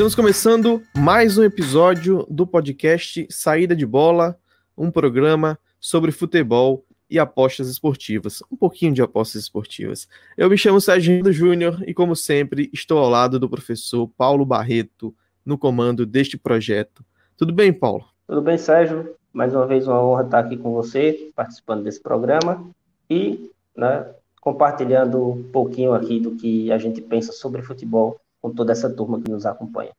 Estamos 0.00 0.14
começando 0.14 0.82
mais 0.96 1.36
um 1.36 1.44
episódio 1.44 2.26
do 2.30 2.46
podcast 2.46 3.26
Saída 3.28 3.76
de 3.76 3.84
Bola, 3.84 4.34
um 4.74 4.90
programa 4.90 5.58
sobre 5.78 6.10
futebol 6.10 6.86
e 7.10 7.18
apostas 7.18 7.68
esportivas. 7.68 8.42
Um 8.50 8.56
pouquinho 8.56 8.94
de 8.94 9.02
apostas 9.02 9.42
esportivas. 9.42 10.08
Eu 10.38 10.48
me 10.48 10.56
chamo 10.56 10.80
Sérgio 10.80 11.30
Júnior 11.30 11.84
e, 11.86 11.92
como 11.92 12.16
sempre, 12.16 12.70
estou 12.72 12.96
ao 12.96 13.10
lado 13.10 13.38
do 13.38 13.46
professor 13.46 14.08
Paulo 14.16 14.46
Barreto 14.46 15.14
no 15.44 15.58
comando 15.58 16.06
deste 16.06 16.38
projeto. 16.38 17.04
Tudo 17.36 17.52
bem, 17.52 17.70
Paulo? 17.70 18.06
Tudo 18.26 18.40
bem, 18.40 18.56
Sérgio. 18.56 19.14
Mais 19.34 19.54
uma 19.54 19.66
vez, 19.66 19.86
uma 19.86 20.02
honra 20.02 20.22
estar 20.22 20.38
aqui 20.38 20.56
com 20.56 20.72
você, 20.72 21.30
participando 21.36 21.84
desse 21.84 22.00
programa 22.00 22.66
e 23.10 23.50
né, 23.76 24.06
compartilhando 24.40 25.28
um 25.28 25.42
pouquinho 25.42 25.92
aqui 25.92 26.18
do 26.18 26.36
que 26.36 26.72
a 26.72 26.78
gente 26.78 27.02
pensa 27.02 27.32
sobre 27.32 27.60
futebol 27.60 28.18
com 28.40 28.50
toda 28.52 28.72
essa 28.72 28.88
turma 28.88 29.20
que 29.20 29.30
nos 29.30 29.44
acompanha. 29.44 29.92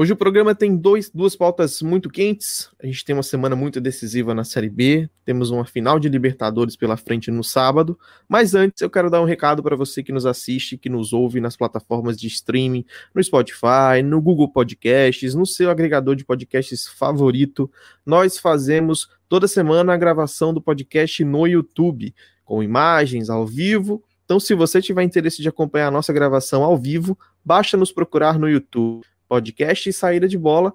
Hoje 0.00 0.12
o 0.12 0.16
programa 0.16 0.54
tem 0.54 0.76
dois, 0.76 1.10
duas 1.10 1.34
pautas 1.34 1.82
muito 1.82 2.08
quentes. 2.08 2.70
A 2.80 2.86
gente 2.86 3.04
tem 3.04 3.16
uma 3.16 3.22
semana 3.24 3.56
muito 3.56 3.80
decisiva 3.80 4.32
na 4.32 4.44
Série 4.44 4.70
B, 4.70 5.10
temos 5.24 5.50
uma 5.50 5.64
final 5.64 5.98
de 5.98 6.08
Libertadores 6.08 6.76
pela 6.76 6.96
frente 6.96 7.32
no 7.32 7.42
sábado. 7.42 7.98
Mas 8.28 8.54
antes, 8.54 8.80
eu 8.80 8.88
quero 8.88 9.10
dar 9.10 9.20
um 9.20 9.24
recado 9.24 9.60
para 9.60 9.74
você 9.74 10.00
que 10.00 10.12
nos 10.12 10.24
assiste, 10.24 10.78
que 10.78 10.88
nos 10.88 11.12
ouve 11.12 11.40
nas 11.40 11.56
plataformas 11.56 12.16
de 12.16 12.28
streaming, 12.28 12.84
no 13.12 13.20
Spotify, 13.20 14.00
no 14.04 14.22
Google 14.22 14.52
Podcasts, 14.52 15.34
no 15.34 15.44
seu 15.44 15.68
agregador 15.68 16.14
de 16.14 16.24
podcasts 16.24 16.86
favorito. 16.86 17.68
Nós 18.06 18.38
fazemos 18.38 19.08
toda 19.28 19.48
semana 19.48 19.94
a 19.94 19.96
gravação 19.96 20.54
do 20.54 20.62
podcast 20.62 21.24
no 21.24 21.44
YouTube, 21.44 22.14
com 22.44 22.62
imagens 22.62 23.28
ao 23.28 23.44
vivo. 23.44 24.04
Então, 24.24 24.38
se 24.38 24.54
você 24.54 24.80
tiver 24.80 25.02
interesse 25.02 25.42
de 25.42 25.48
acompanhar 25.48 25.88
a 25.88 25.90
nossa 25.90 26.12
gravação 26.12 26.62
ao 26.62 26.78
vivo, 26.78 27.18
basta 27.44 27.76
nos 27.76 27.90
procurar 27.90 28.38
no 28.38 28.48
YouTube 28.48 29.04
podcast 29.28 29.88
e 29.88 29.92
saída 29.92 30.26
de 30.26 30.38
bola, 30.38 30.72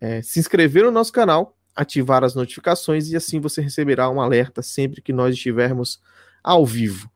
é, 0.00 0.20
se 0.20 0.38
inscrever 0.38 0.84
no 0.84 0.90
nosso 0.90 1.12
canal, 1.12 1.56
ativar 1.74 2.24
as 2.24 2.34
notificações 2.34 3.10
e 3.10 3.16
assim 3.16 3.38
você 3.38 3.60
receberá 3.60 4.10
um 4.10 4.20
alerta 4.20 4.62
sempre 4.62 5.00
que 5.00 5.12
nós 5.12 5.34
estivermos 5.34 6.00
ao 6.42 6.64
vivo. 6.66 7.10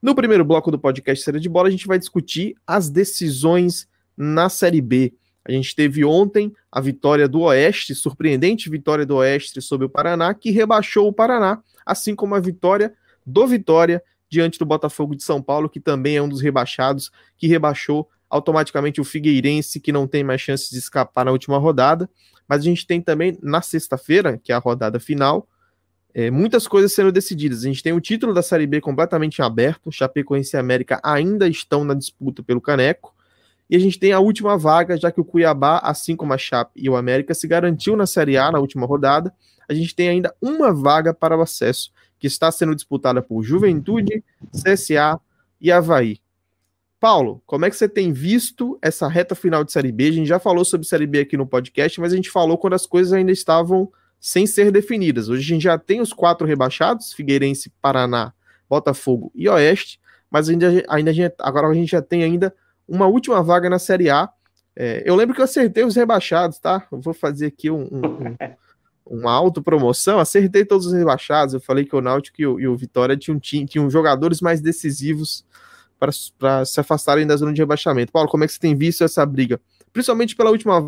No 0.00 0.14
primeiro 0.14 0.44
bloco 0.44 0.70
do 0.70 0.78
podcast 0.78 1.24
Saída 1.24 1.40
de 1.40 1.48
Bola, 1.48 1.68
a 1.68 1.70
gente 1.70 1.86
vai 1.86 1.98
discutir 1.98 2.54
as 2.66 2.90
decisões 2.90 3.88
na 4.16 4.48
Série 4.48 4.80
B. 4.80 5.14
A 5.44 5.52
gente 5.52 5.74
teve 5.74 6.04
ontem 6.04 6.52
a 6.70 6.80
vitória 6.80 7.28
do 7.28 7.40
Oeste, 7.40 7.94
surpreendente 7.94 8.70
vitória 8.70 9.04
do 9.04 9.16
Oeste 9.16 9.60
sobre 9.60 9.86
o 9.86 9.90
Paraná, 9.90 10.32
que 10.32 10.50
rebaixou 10.50 11.08
o 11.08 11.12
Paraná, 11.12 11.62
assim 11.84 12.14
como 12.14 12.34
a 12.34 12.40
vitória 12.40 12.94
do 13.26 13.46
Vitória 13.46 14.02
diante 14.28 14.58
do 14.58 14.66
Botafogo 14.66 15.14
de 15.14 15.22
São 15.22 15.40
Paulo, 15.40 15.68
que 15.68 15.80
também 15.80 16.16
é 16.16 16.22
um 16.22 16.28
dos 16.28 16.40
rebaixados, 16.40 17.10
que 17.36 17.46
rebaixou 17.46 18.08
automaticamente 18.34 19.00
o 19.00 19.04
Figueirense, 19.04 19.78
que 19.78 19.92
não 19.92 20.08
tem 20.08 20.24
mais 20.24 20.40
chances 20.40 20.68
de 20.68 20.76
escapar 20.76 21.24
na 21.24 21.30
última 21.30 21.56
rodada. 21.56 22.10
Mas 22.48 22.62
a 22.62 22.64
gente 22.64 22.84
tem 22.84 23.00
também 23.00 23.38
na 23.40 23.62
sexta-feira, 23.62 24.38
que 24.42 24.50
é 24.50 24.56
a 24.56 24.58
rodada 24.58 24.98
final, 24.98 25.48
é, 26.12 26.32
muitas 26.32 26.66
coisas 26.66 26.92
sendo 26.92 27.12
decididas. 27.12 27.60
A 27.60 27.68
gente 27.68 27.82
tem 27.82 27.92
o 27.92 28.00
título 28.00 28.34
da 28.34 28.42
Série 28.42 28.66
B 28.66 28.80
completamente 28.80 29.40
aberto, 29.40 29.92
Chapecoense 29.92 30.56
e 30.56 30.58
América 30.58 31.00
ainda 31.02 31.46
estão 31.48 31.84
na 31.84 31.94
disputa 31.94 32.42
pelo 32.42 32.60
Caneco. 32.60 33.14
E 33.70 33.76
a 33.76 33.78
gente 33.78 34.00
tem 34.00 34.12
a 34.12 34.18
última 34.18 34.58
vaga, 34.58 34.96
já 34.96 35.12
que 35.12 35.20
o 35.20 35.24
Cuiabá, 35.24 35.78
assim 35.78 36.16
como 36.16 36.32
a 36.32 36.38
Chape 36.38 36.72
e 36.74 36.90
o 36.90 36.96
América, 36.96 37.34
se 37.34 37.46
garantiu 37.46 37.96
na 37.96 38.04
Série 38.04 38.36
A 38.36 38.50
na 38.50 38.58
última 38.58 38.84
rodada. 38.84 39.32
A 39.68 39.72
gente 39.72 39.94
tem 39.94 40.08
ainda 40.08 40.34
uma 40.42 40.72
vaga 40.74 41.14
para 41.14 41.38
o 41.38 41.40
acesso, 41.40 41.92
que 42.18 42.26
está 42.26 42.50
sendo 42.50 42.74
disputada 42.74 43.22
por 43.22 43.44
Juventude, 43.44 44.24
CSA 44.52 45.20
e 45.60 45.70
Havaí. 45.70 46.23
Paulo, 47.04 47.42
como 47.44 47.66
é 47.66 47.68
que 47.68 47.76
você 47.76 47.86
tem 47.86 48.14
visto 48.14 48.78
essa 48.80 49.06
reta 49.06 49.34
final 49.34 49.62
de 49.62 49.70
Série 49.70 49.92
B? 49.92 50.08
A 50.08 50.12
gente 50.12 50.26
já 50.26 50.38
falou 50.38 50.64
sobre 50.64 50.86
Série 50.86 51.06
B 51.06 51.18
aqui 51.18 51.36
no 51.36 51.46
podcast, 51.46 52.00
mas 52.00 52.14
a 52.14 52.16
gente 52.16 52.30
falou 52.30 52.56
quando 52.56 52.72
as 52.72 52.86
coisas 52.86 53.12
ainda 53.12 53.30
estavam 53.30 53.92
sem 54.18 54.46
ser 54.46 54.72
definidas. 54.72 55.28
Hoje 55.28 55.42
a 55.42 55.54
gente 55.54 55.62
já 55.64 55.76
tem 55.76 56.00
os 56.00 56.14
quatro 56.14 56.46
rebaixados, 56.46 57.12
Figueirense, 57.12 57.70
Paraná, 57.82 58.32
Botafogo 58.70 59.30
e 59.34 59.46
Oeste, 59.50 60.00
mas 60.30 60.48
ainda, 60.48 60.82
ainda 60.88 61.10
a 61.10 61.12
gente, 61.12 61.34
agora 61.40 61.68
a 61.68 61.74
gente 61.74 61.90
já 61.90 62.00
tem 62.00 62.24
ainda 62.24 62.54
uma 62.88 63.06
última 63.06 63.42
vaga 63.42 63.68
na 63.68 63.78
Série 63.78 64.08
A. 64.08 64.30
É, 64.74 65.02
eu 65.04 65.14
lembro 65.14 65.34
que 65.34 65.42
eu 65.42 65.44
acertei 65.44 65.84
os 65.84 65.96
rebaixados, 65.96 66.58
tá? 66.58 66.88
Eu 66.90 67.02
vou 67.02 67.12
fazer 67.12 67.48
aqui 67.48 67.70
um, 67.70 67.82
um, 67.82 68.06
um, 68.06 68.36
uma 69.20 69.30
autopromoção, 69.30 70.18
acertei 70.18 70.64
todos 70.64 70.86
os 70.86 70.94
rebaixados. 70.94 71.52
Eu 71.52 71.60
falei 71.60 71.84
que 71.84 71.94
o 71.94 72.00
Náutico 72.00 72.40
e 72.40 72.46
o, 72.46 72.58
e 72.58 72.66
o 72.66 72.74
Vitória 72.74 73.14
tinham, 73.14 73.38
tinham 73.38 73.90
jogadores 73.90 74.40
mais 74.40 74.62
decisivos 74.62 75.44
para 76.38 76.64
se 76.64 76.80
afastarem 76.80 77.26
da 77.26 77.36
zona 77.36 77.52
de 77.52 77.60
rebaixamento. 77.60 78.12
Paulo, 78.12 78.28
como 78.28 78.44
é 78.44 78.46
que 78.46 78.52
você 78.52 78.60
tem 78.60 78.74
visto 78.74 79.04
essa 79.04 79.24
briga? 79.24 79.60
Principalmente 79.92 80.34
pela 80.34 80.50
última. 80.50 80.78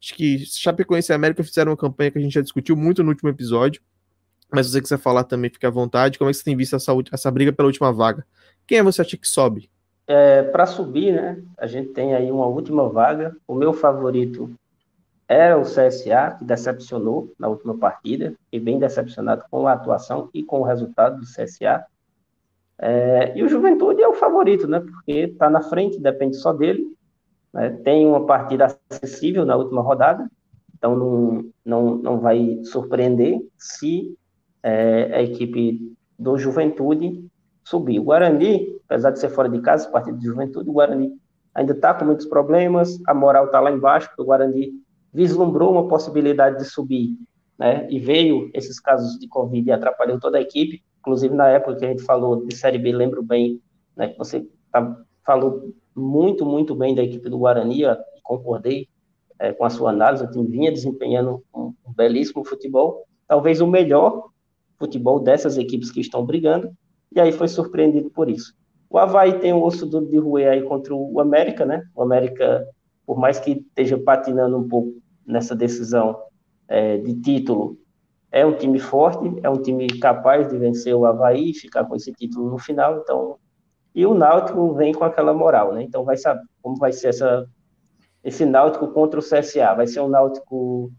Acho 0.00 0.14
que 0.14 0.44
Chapecoense 0.46 1.10
e 1.10 1.14
América 1.14 1.42
fizeram 1.42 1.72
uma 1.72 1.76
campanha 1.76 2.10
que 2.10 2.18
a 2.18 2.20
gente 2.20 2.34
já 2.34 2.40
discutiu 2.40 2.76
muito 2.76 3.02
no 3.02 3.10
último 3.10 3.28
episódio. 3.28 3.82
Mas 4.52 4.66
se 4.66 4.72
você 4.72 4.80
quiser 4.80 4.98
falar 4.98 5.24
também, 5.24 5.50
fique 5.50 5.66
à 5.66 5.70
vontade. 5.70 6.18
Como 6.18 6.30
é 6.30 6.32
que 6.32 6.38
você 6.38 6.44
tem 6.44 6.56
visto 6.56 6.76
essa, 6.76 6.92
essa 7.12 7.30
briga 7.30 7.52
pela 7.52 7.66
última 7.66 7.92
vaga? 7.92 8.24
Quem 8.66 8.78
é 8.78 8.82
você 8.82 9.02
acha 9.02 9.16
que 9.16 9.28
sobe? 9.28 9.70
É, 10.06 10.42
para 10.42 10.64
subir, 10.66 11.12
né? 11.12 11.42
A 11.58 11.66
gente 11.66 11.90
tem 11.90 12.14
aí 12.14 12.30
uma 12.30 12.46
última 12.46 12.88
vaga. 12.88 13.36
O 13.46 13.54
meu 13.54 13.72
favorito 13.72 14.50
era 15.28 15.58
o 15.58 15.62
CSA, 15.62 16.36
que 16.38 16.44
decepcionou 16.44 17.30
na 17.38 17.48
última 17.48 17.76
partida, 17.76 18.32
e 18.50 18.58
bem 18.58 18.78
decepcionado 18.78 19.44
com 19.50 19.68
a 19.68 19.74
atuação 19.74 20.30
e 20.32 20.42
com 20.42 20.60
o 20.60 20.64
resultado 20.64 21.20
do 21.20 21.26
CSA. 21.26 21.84
É, 22.80 23.36
e 23.36 23.42
o 23.42 23.48
Juventude 23.48 24.02
é 24.02 24.08
o 24.08 24.14
favorito, 24.14 24.68
né? 24.68 24.80
Porque 24.80 25.12
está 25.12 25.50
na 25.50 25.60
frente, 25.60 26.00
depende 26.00 26.36
só 26.36 26.52
dele. 26.52 26.86
Né? 27.52 27.70
Tem 27.84 28.06
uma 28.06 28.24
partida 28.24 28.78
acessível 28.90 29.44
na 29.44 29.56
última 29.56 29.82
rodada, 29.82 30.30
então 30.76 30.96
não, 30.96 31.44
não, 31.64 31.96
não 31.96 32.20
vai 32.20 32.60
surpreender 32.64 33.40
se 33.56 34.16
é, 34.62 35.10
a 35.14 35.22
equipe 35.22 35.92
do 36.18 36.38
Juventude 36.38 37.24
subir. 37.64 37.98
O 37.98 38.04
Guarani, 38.04 38.76
apesar 38.88 39.10
de 39.10 39.18
ser 39.18 39.28
fora 39.28 39.48
de 39.48 39.60
casa, 39.60 39.90
partida 39.90 40.16
de 40.16 40.24
Juventude, 40.24 40.70
o 40.70 40.72
Guarani 40.72 41.12
ainda 41.54 41.72
está 41.72 41.92
com 41.92 42.04
muitos 42.04 42.26
problemas, 42.26 42.98
a 43.06 43.12
moral 43.12 43.46
está 43.46 43.60
lá 43.60 43.70
embaixo, 43.70 44.08
porque 44.08 44.22
o 44.22 44.26
Guarani 44.26 44.72
vislumbrou 45.12 45.72
uma 45.72 45.88
possibilidade 45.88 46.58
de 46.58 46.64
subir, 46.64 47.16
né? 47.58 47.88
E 47.90 47.98
veio 47.98 48.50
esses 48.54 48.78
casos 48.78 49.18
de 49.18 49.26
Covid 49.26 49.68
e 49.68 49.72
atrapalhou 49.72 50.20
toda 50.20 50.38
a 50.38 50.40
equipe. 50.40 50.82
Inclusive, 51.00 51.34
na 51.34 51.48
época 51.48 51.76
que 51.76 51.84
a 51.84 51.88
gente 51.88 52.02
falou 52.02 52.44
de 52.44 52.54
Série 52.54 52.78
B, 52.78 52.92
lembro 52.92 53.22
bem 53.22 53.60
né, 53.96 54.08
que 54.08 54.18
você 54.18 54.46
tá, 54.70 54.96
falou 55.24 55.74
muito, 55.94 56.44
muito 56.44 56.74
bem 56.74 56.94
da 56.94 57.02
equipe 57.02 57.28
do 57.28 57.38
Guarani, 57.38 57.82
concordei 58.22 58.88
é, 59.38 59.52
com 59.52 59.64
a 59.64 59.70
sua 59.70 59.90
análise, 59.90 60.24
o 60.24 60.30
time 60.30 60.46
vinha 60.46 60.72
desempenhando 60.72 61.42
um, 61.54 61.74
um 61.86 61.92
belíssimo 61.94 62.44
futebol, 62.44 63.04
talvez 63.26 63.60
o 63.60 63.66
melhor 63.66 64.30
futebol 64.78 65.20
dessas 65.20 65.56
equipes 65.56 65.90
que 65.90 66.00
estão 66.00 66.24
brigando, 66.24 66.70
e 67.14 67.20
aí 67.20 67.32
foi 67.32 67.48
surpreendido 67.48 68.10
por 68.10 68.28
isso. 68.28 68.54
O 68.90 68.98
Havaí 68.98 69.38
tem 69.38 69.52
o 69.52 69.62
osso 69.62 69.86
duro 69.86 70.06
de 70.06 70.16
roer 70.16 70.50
aí 70.50 70.62
contra 70.62 70.94
o 70.94 71.20
América, 71.20 71.64
né? 71.64 71.84
O 71.94 72.02
América, 72.02 72.66
por 73.06 73.18
mais 73.18 73.38
que 73.38 73.52
esteja 73.52 73.98
patinando 73.98 74.56
um 74.56 74.66
pouco 74.66 74.94
nessa 75.26 75.54
decisão 75.54 76.18
é, 76.66 76.96
de 76.96 77.14
título, 77.20 77.78
é 78.30 78.44
um 78.44 78.52
time 78.52 78.78
forte, 78.78 79.40
é 79.42 79.48
um 79.48 79.60
time 79.60 79.86
capaz 79.98 80.48
de 80.48 80.58
vencer 80.58 80.94
o 80.94 81.06
Havaí 81.06 81.54
ficar 81.54 81.84
com 81.84 81.96
esse 81.96 82.12
título 82.12 82.50
no 82.50 82.58
final, 82.58 82.98
então 82.98 83.38
e 83.98 84.06
o 84.06 84.14
Náutico 84.14 84.74
vem 84.74 84.92
com 84.92 85.04
aquela 85.04 85.34
moral, 85.34 85.72
né? 85.72 85.82
Então 85.82 86.04
vai 86.04 86.16
saber 86.16 86.44
como 86.62 86.76
vai 86.76 86.92
ser 86.92 87.08
essa, 87.08 87.44
esse 88.22 88.46
Náutico 88.46 88.86
contra 88.88 89.18
o 89.18 89.22
CSA. 89.22 89.74
Vai 89.74 89.88
ser 89.88 90.00
um 90.00 90.08
Náutico 90.08 90.92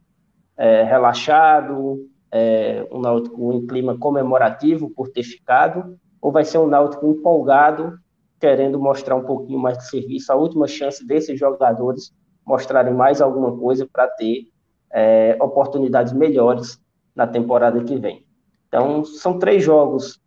é, 0.58 0.84
relaxado, 0.84 2.06
é, 2.30 2.86
um 2.92 3.00
Náutico 3.00 3.54
em 3.54 3.66
clima 3.66 3.98
comemorativo 3.98 4.90
por 4.90 5.08
ter 5.08 5.24
ficado, 5.24 5.98
ou 6.22 6.30
vai 6.30 6.44
ser 6.44 6.58
um 6.58 6.68
Náutico 6.68 7.08
empolgado, 7.08 7.98
querendo 8.38 8.78
mostrar 8.78 9.16
um 9.16 9.24
pouquinho 9.24 9.60
mais 9.60 9.78
de 9.78 9.88
serviço, 9.88 10.31
a 10.34 10.36
última 10.36 10.68
chance 10.68 11.08
desses 11.08 11.40
jogadores 11.40 12.12
mostrarem 12.46 12.94
mais 12.94 13.22
alguma 13.22 13.58
coisa 13.58 13.88
para 13.90 14.08
ter 14.08 14.48
é, 14.92 15.38
oportunidades 15.40 16.12
melhores 16.12 16.78
na 17.19 17.27
temporada 17.27 17.83
que 17.83 17.98
vem. 17.98 18.25
Então, 18.69 19.04
são 19.04 19.38
três 19.38 19.62
jogos 19.62 20.21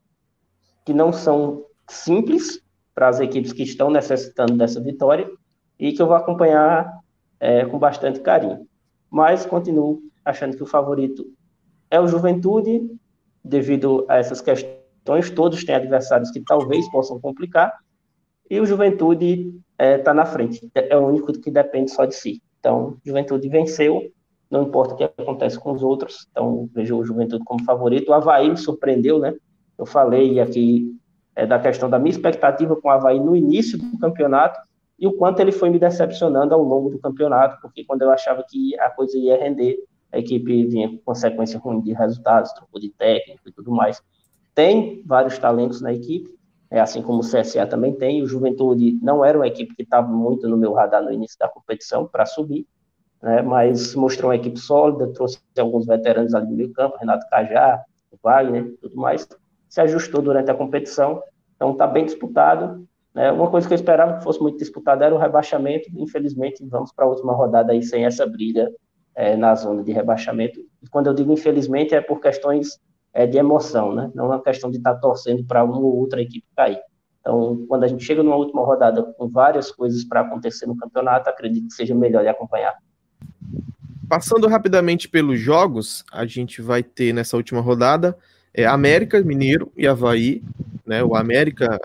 que 0.84 0.92
não 0.92 1.10
são 1.10 1.64
simples 1.88 2.60
para 2.94 3.08
as 3.08 3.18
equipes 3.18 3.50
que 3.50 3.62
estão 3.62 3.90
necessitando 3.90 4.58
dessa 4.58 4.78
vitória 4.78 5.26
e 5.78 5.92
que 5.92 6.02
eu 6.02 6.06
vou 6.06 6.16
acompanhar 6.16 6.98
é, 7.40 7.64
com 7.64 7.78
bastante 7.78 8.20
carinho. 8.20 8.68
Mas 9.10 9.46
continuo 9.46 10.02
achando 10.22 10.54
que 10.54 10.62
o 10.62 10.66
favorito 10.66 11.24
é 11.90 11.98
o 11.98 12.06
Juventude, 12.06 12.82
devido 13.42 14.04
a 14.06 14.18
essas 14.18 14.42
questões. 14.42 15.30
Todos 15.34 15.64
têm 15.64 15.74
adversários 15.74 16.30
que 16.30 16.42
talvez 16.42 16.86
possam 16.90 17.18
complicar, 17.18 17.72
e 18.50 18.60
o 18.60 18.66
Juventude 18.66 19.48
está 19.72 19.84
é, 19.84 19.96
tá 19.96 20.12
na 20.12 20.26
frente. 20.26 20.70
É 20.74 20.94
o 20.94 21.06
único 21.06 21.32
que 21.32 21.50
depende 21.50 21.90
só 21.90 22.04
de 22.04 22.14
si. 22.14 22.42
Então, 22.60 22.98
Juventude 23.02 23.48
venceu 23.48 24.12
não 24.52 24.64
importa 24.64 24.92
o 24.92 24.96
que 24.98 25.04
acontece 25.04 25.58
com 25.58 25.72
os 25.72 25.82
outros. 25.82 26.26
Então, 26.30 26.68
vejo 26.74 26.98
o 26.98 27.04
Juventude 27.04 27.42
como 27.42 27.64
favorito. 27.64 28.10
O 28.10 28.12
Havaí 28.12 28.50
me 28.50 28.56
surpreendeu, 28.58 29.18
né? 29.18 29.34
Eu 29.78 29.86
falei 29.86 30.38
aqui 30.40 30.94
é, 31.34 31.46
da 31.46 31.58
questão 31.58 31.88
da 31.88 31.98
minha 31.98 32.10
expectativa 32.10 32.76
com 32.76 32.86
o 32.86 32.90
Havaí 32.90 33.18
no 33.18 33.34
início 33.34 33.78
do 33.78 33.98
campeonato, 33.98 34.60
e 34.98 35.06
o 35.06 35.14
quanto 35.14 35.40
ele 35.40 35.52
foi 35.52 35.70
me 35.70 35.78
decepcionando 35.78 36.54
ao 36.54 36.62
longo 36.62 36.90
do 36.90 36.98
campeonato, 36.98 37.58
porque 37.62 37.82
quando 37.82 38.02
eu 38.02 38.10
achava 38.10 38.44
que 38.46 38.78
a 38.78 38.90
coisa 38.90 39.16
ia 39.16 39.38
render, 39.38 39.78
a 40.12 40.18
equipe 40.18 40.66
vinha 40.66 40.90
com 40.90 40.98
consequência 40.98 41.58
ruim 41.58 41.80
de 41.80 41.94
resultados, 41.94 42.52
trocou 42.52 42.78
de 42.78 42.90
técnico 42.90 43.48
e 43.48 43.52
tudo 43.52 43.72
mais. 43.72 44.02
Tem 44.54 45.02
vários 45.06 45.38
talentos 45.38 45.80
na 45.80 45.94
equipe, 45.94 46.28
é 46.70 46.78
assim 46.78 47.00
como 47.00 47.20
o 47.20 47.26
CSA 47.26 47.66
também 47.66 47.94
tem. 47.94 48.22
O 48.22 48.26
Juventude 48.26 48.98
não 49.02 49.24
era 49.24 49.38
uma 49.38 49.46
equipe 49.46 49.74
que 49.74 49.82
estava 49.82 50.06
muito 50.06 50.46
no 50.46 50.58
meu 50.58 50.74
radar 50.74 51.02
no 51.02 51.10
início 51.10 51.38
da 51.38 51.48
competição 51.48 52.06
para 52.06 52.26
subir, 52.26 52.66
né, 53.22 53.40
mas 53.42 53.94
mostrou 53.94 54.30
uma 54.30 54.36
equipe 54.36 54.58
sólida, 54.58 55.12
trouxe 55.12 55.38
alguns 55.58 55.86
veteranos 55.86 56.34
ali 56.34 56.46
no 56.46 56.56
meio 56.56 56.72
campo, 56.72 56.96
Renato 56.98 57.26
Cajá, 57.30 57.84
Wagner, 58.22 58.74
tudo 58.80 58.96
mais. 58.96 59.26
Se 59.68 59.80
ajustou 59.80 60.20
durante 60.20 60.50
a 60.50 60.54
competição, 60.54 61.22
então 61.56 61.72
está 61.72 61.86
bem 61.86 62.04
disputado. 62.04 62.86
Né? 63.14 63.30
Uma 63.32 63.50
coisa 63.50 63.66
que 63.66 63.72
eu 63.72 63.76
esperava 63.76 64.18
que 64.18 64.24
fosse 64.24 64.40
muito 64.40 64.58
disputado 64.58 65.02
era 65.02 65.14
o 65.14 65.18
rebaixamento. 65.18 65.88
Infelizmente, 65.94 66.64
vamos 66.66 66.92
para 66.92 67.04
a 67.04 67.08
última 67.08 67.32
rodada 67.32 67.72
aí 67.72 67.82
sem 67.82 68.04
essa 68.04 68.26
briga 68.26 68.70
é, 69.14 69.36
na 69.36 69.54
zona 69.54 69.82
de 69.82 69.92
rebaixamento. 69.92 70.60
E 70.82 70.88
quando 70.88 71.06
eu 71.06 71.14
digo 71.14 71.32
infelizmente, 71.32 71.94
é 71.94 72.00
por 72.00 72.20
questões 72.20 72.78
é, 73.12 73.26
de 73.26 73.38
emoção, 73.38 73.94
né? 73.94 74.10
não 74.14 74.24
é 74.24 74.28
uma 74.28 74.42
questão 74.42 74.70
de 74.70 74.78
estar 74.78 74.94
tá 74.94 75.00
torcendo 75.00 75.44
para 75.44 75.64
uma 75.64 75.78
ou 75.78 75.96
outra 75.96 76.20
equipe 76.20 76.46
cair. 76.56 76.80
Então, 77.20 77.64
quando 77.68 77.84
a 77.84 77.86
gente 77.86 78.02
chega 78.02 78.22
numa 78.22 78.36
última 78.36 78.64
rodada 78.64 79.02
com 79.02 79.28
várias 79.28 79.70
coisas 79.70 80.02
para 80.04 80.22
acontecer 80.22 80.66
no 80.66 80.76
campeonato, 80.76 81.30
acredito 81.30 81.68
que 81.68 81.74
seja 81.74 81.94
melhor 81.94 82.22
de 82.22 82.28
acompanhar. 82.28 82.74
Passando 84.08 84.46
rapidamente 84.46 85.08
pelos 85.08 85.40
jogos, 85.40 86.04
a 86.12 86.26
gente 86.26 86.60
vai 86.60 86.82
ter 86.82 87.12
nessa 87.12 87.36
última 87.36 87.60
rodada 87.60 88.16
é, 88.52 88.66
América, 88.66 89.20
Mineiro 89.22 89.72
e 89.76 89.86
Havaí. 89.86 90.42
Né? 90.86 91.02
O 91.02 91.16
América 91.16 91.80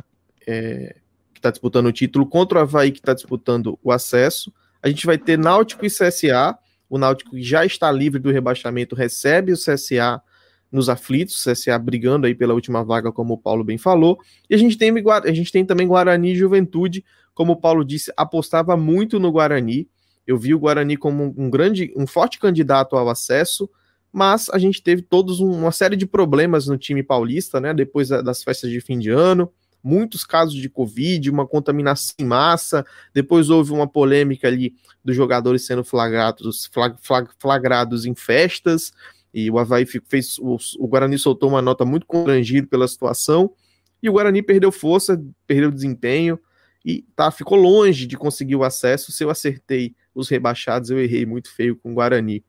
é, 0.46 0.96
que 1.34 1.40
está 1.40 1.50
disputando 1.50 1.88
o 1.88 1.92
título 1.92 2.26
contra 2.26 2.60
o 2.60 2.62
Havaí 2.62 2.92
que 2.92 3.00
está 3.00 3.14
disputando 3.14 3.80
o 3.84 3.92
acesso. 3.92 4.52
A 4.82 4.90
gente 4.90 5.06
vai 5.06 5.18
ter 5.18 5.38
Náutico 5.38 5.86
e 5.86 5.90
CSA. 5.90 6.58
O 6.90 6.98
Náutico 6.98 7.32
que 7.32 7.44
já 7.44 7.66
está 7.66 7.92
livre 7.92 8.20
do 8.20 8.32
rebaixamento 8.32 8.96
recebe 8.96 9.52
o 9.52 9.58
CSA 9.58 10.22
nos 10.72 10.90
aflitos, 10.90 11.44
CSA 11.44 11.78
brigando 11.80 12.28
aí 12.28 12.36
pela 12.36 12.54
última 12.54 12.84
vaga, 12.84 13.12
como 13.12 13.36
o 13.36 13.38
Paulo 13.38 13.64
bem 13.64 13.78
falou. 13.78 14.20
E 14.50 14.56
a 14.56 14.58
gente 14.58 14.78
tem, 14.78 14.92
a 14.92 15.34
gente 15.34 15.52
tem 15.52 15.66
também 15.66 15.88
Guarani 15.88 16.32
e 16.32 16.36
Juventude, 16.36 17.04
como 17.34 17.54
o 17.54 17.56
Paulo 17.58 17.86
disse, 17.86 18.12
apostava 18.18 18.76
muito 18.76 19.20
no 19.20 19.32
Guarani. 19.32 19.88
Eu 20.28 20.38
vi 20.38 20.54
o 20.54 20.60
Guarani 20.60 20.98
como 20.98 21.34
um 21.38 21.50
grande, 21.50 21.94
um 21.96 22.06
forte 22.06 22.38
candidato 22.38 22.98
ao 22.98 23.10
acesso, 23.10 23.70
mas 24.12 24.50
a 24.50 24.58
gente 24.58 24.84
teve 24.84 25.02
todos 25.02 25.40
um, 25.40 25.50
uma 25.50 25.72
série 25.72 25.96
de 25.96 26.06
problemas 26.06 26.68
no 26.68 26.78
time 26.78 27.02
paulista, 27.02 27.62
né? 27.62 27.74
Depois 27.74 28.10
das 28.10 28.44
festas 28.44 28.70
de 28.70 28.82
fim 28.82 29.00
de 29.00 29.10
ano, 29.10 29.52
muitos 29.84 30.26
casos 30.26 30.56
de 30.56 30.70
Covid, 30.70 31.30
uma 31.30 31.48
contaminação 31.48 32.16
em 32.20 32.26
massa. 32.26 32.86
Depois 33.14 33.50
houve 33.50 33.72
uma 33.72 33.88
polêmica 33.88 34.48
ali 34.48 34.74
dos 35.04 35.16
jogadores 35.16 35.66
sendo 35.66 35.84
flagrados, 35.84 36.66
flag, 36.74 36.98
flag, 37.02 37.30
flagrados 37.40 38.06
em 38.06 38.14
festas. 38.14 38.92
E 39.34 39.50
o 39.50 39.58
Havaí 39.58 39.86
fez. 39.86 40.38
O, 40.40 40.58
o 40.80 40.88
Guarani 40.88 41.18
soltou 41.18 41.50
uma 41.50 41.62
nota 41.62 41.86
muito 41.86 42.06
constrangido 42.06 42.68
pela 42.68 42.88
situação. 42.88 43.52
E 44.02 44.10
o 44.10 44.14
Guarani 44.14 44.42
perdeu 44.42 44.72
força, 44.72 45.22
perdeu 45.46 45.72
desempenho 45.72 46.40
e 46.86 47.04
tá, 47.16 47.30
ficou 47.32 47.58
longe 47.58 48.06
de 48.06 48.18
conseguir 48.18 48.56
o 48.56 48.64
acesso. 48.64 49.12
Se 49.12 49.24
eu 49.24 49.30
acertei 49.30 49.96
os 50.20 50.30
rebaixados, 50.30 50.90
eu 50.90 51.00
errei 51.00 51.26
muito 51.26 51.54
feio 51.54 51.76
com 51.76 51.92
o 51.92 51.94
Guarani. 51.94 52.44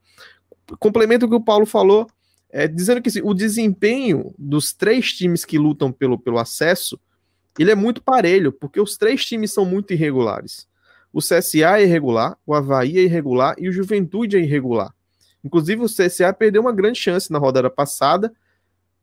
Complemento 0.79 1.25
o 1.25 1.29
que 1.29 1.35
o 1.35 1.43
Paulo 1.43 1.65
falou, 1.65 2.07
é, 2.51 2.67
dizendo 2.67 3.01
que 3.01 3.09
assim, 3.09 3.21
o 3.23 3.33
desempenho 3.33 4.33
dos 4.37 4.73
três 4.73 5.13
times 5.13 5.45
que 5.45 5.57
lutam 5.57 5.91
pelo, 5.91 6.17
pelo 6.17 6.39
acesso 6.39 6.99
ele 7.59 7.71
é 7.71 7.75
muito 7.75 8.01
parelho, 8.01 8.53
porque 8.53 8.79
os 8.79 8.95
três 8.95 9.25
times 9.25 9.51
são 9.51 9.65
muito 9.65 9.91
irregulares. 9.91 10.65
O 11.11 11.19
CSA 11.19 11.79
é 11.79 11.83
irregular, 11.83 12.37
o 12.45 12.53
Havaí 12.53 12.97
é 12.97 13.01
irregular 13.01 13.53
e 13.57 13.67
o 13.67 13.71
Juventude 13.71 14.37
é 14.37 14.39
irregular. 14.39 14.95
Inclusive, 15.43 15.81
o 15.81 15.87
CSA 15.87 16.31
perdeu 16.33 16.61
uma 16.61 16.71
grande 16.71 16.99
chance 16.99 17.29
na 17.29 17.37
rodada 17.37 17.69
passada, 17.69 18.31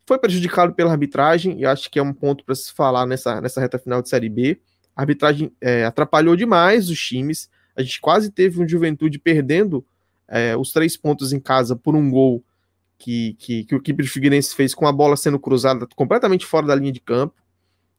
foi 0.07 0.19
prejudicado 0.19 0.73
pela 0.73 0.91
arbitragem, 0.91 1.61
e 1.61 1.67
acho 1.67 1.91
que 1.91 1.99
é 1.99 2.03
um 2.03 2.15
ponto 2.15 2.45
para 2.45 2.55
se 2.55 2.73
falar 2.73 3.05
nessa, 3.07 3.43
nessa 3.43 3.61
reta 3.61 3.79
final 3.79 4.01
de 4.01 4.09
Série 4.09 4.31
B. 4.31 4.59
A 4.95 5.03
arbitragem 5.03 5.53
é, 5.61 5.85
atrapalhou 5.85 6.35
demais 6.35 6.89
os 6.89 6.99
times, 6.99 7.51
a 7.77 7.83
gente 7.83 8.01
quase 8.01 8.31
teve 8.31 8.63
um 8.63 8.69
Juventude 8.69 9.19
perdendo 9.19 9.85
é, 10.27 10.57
os 10.57 10.73
três 10.73 10.97
pontos 10.97 11.33
em 11.33 11.39
casa 11.39 11.77
por 11.77 11.95
um 11.95 12.11
gol 12.11 12.43
que, 12.99 13.35
que, 13.39 13.65
que 13.65 13.75
o 13.75 13.79
equipe 13.79 14.03
de 14.03 14.09
Figueirense 14.09 14.55
fez 14.55 14.75
com 14.75 14.87
a 14.87 14.93
bola 14.93 15.17
sendo 15.17 15.39
cruzada 15.39 15.87
completamente 15.95 16.47
fora 16.47 16.67
da 16.67 16.75
linha 16.75 16.93
de 16.93 17.01
campo. 17.01 17.35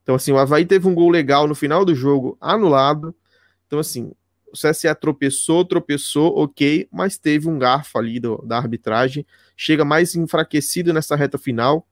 Então, 0.02 0.16
assim, 0.16 0.32
o 0.32 0.38
Havaí 0.38 0.66
teve 0.66 0.88
um 0.88 0.96
gol 0.96 1.10
legal 1.10 1.48
no 1.48 1.54
final 1.54 1.86
do 1.86 1.94
jogo, 1.94 2.38
anulado. 2.42 3.14
Então, 3.68 3.78
assim, 3.78 4.12
o 4.48 4.54
CSA 4.54 4.96
tropeçou, 4.96 5.66
tropeçou, 5.66 6.38
ok, 6.38 6.88
mas 6.92 7.18
teve 7.18 7.48
um 7.50 7.60
garfo 7.60 8.00
ali 8.00 8.20
do, 8.20 8.38
da 8.46 8.58
arbitragem, 8.58 9.26
chega 9.56 9.84
mais 9.84 10.16
enfraquecido 10.16 10.94
nessa 10.94 11.16
reta 11.16 11.38
final. 11.38 11.86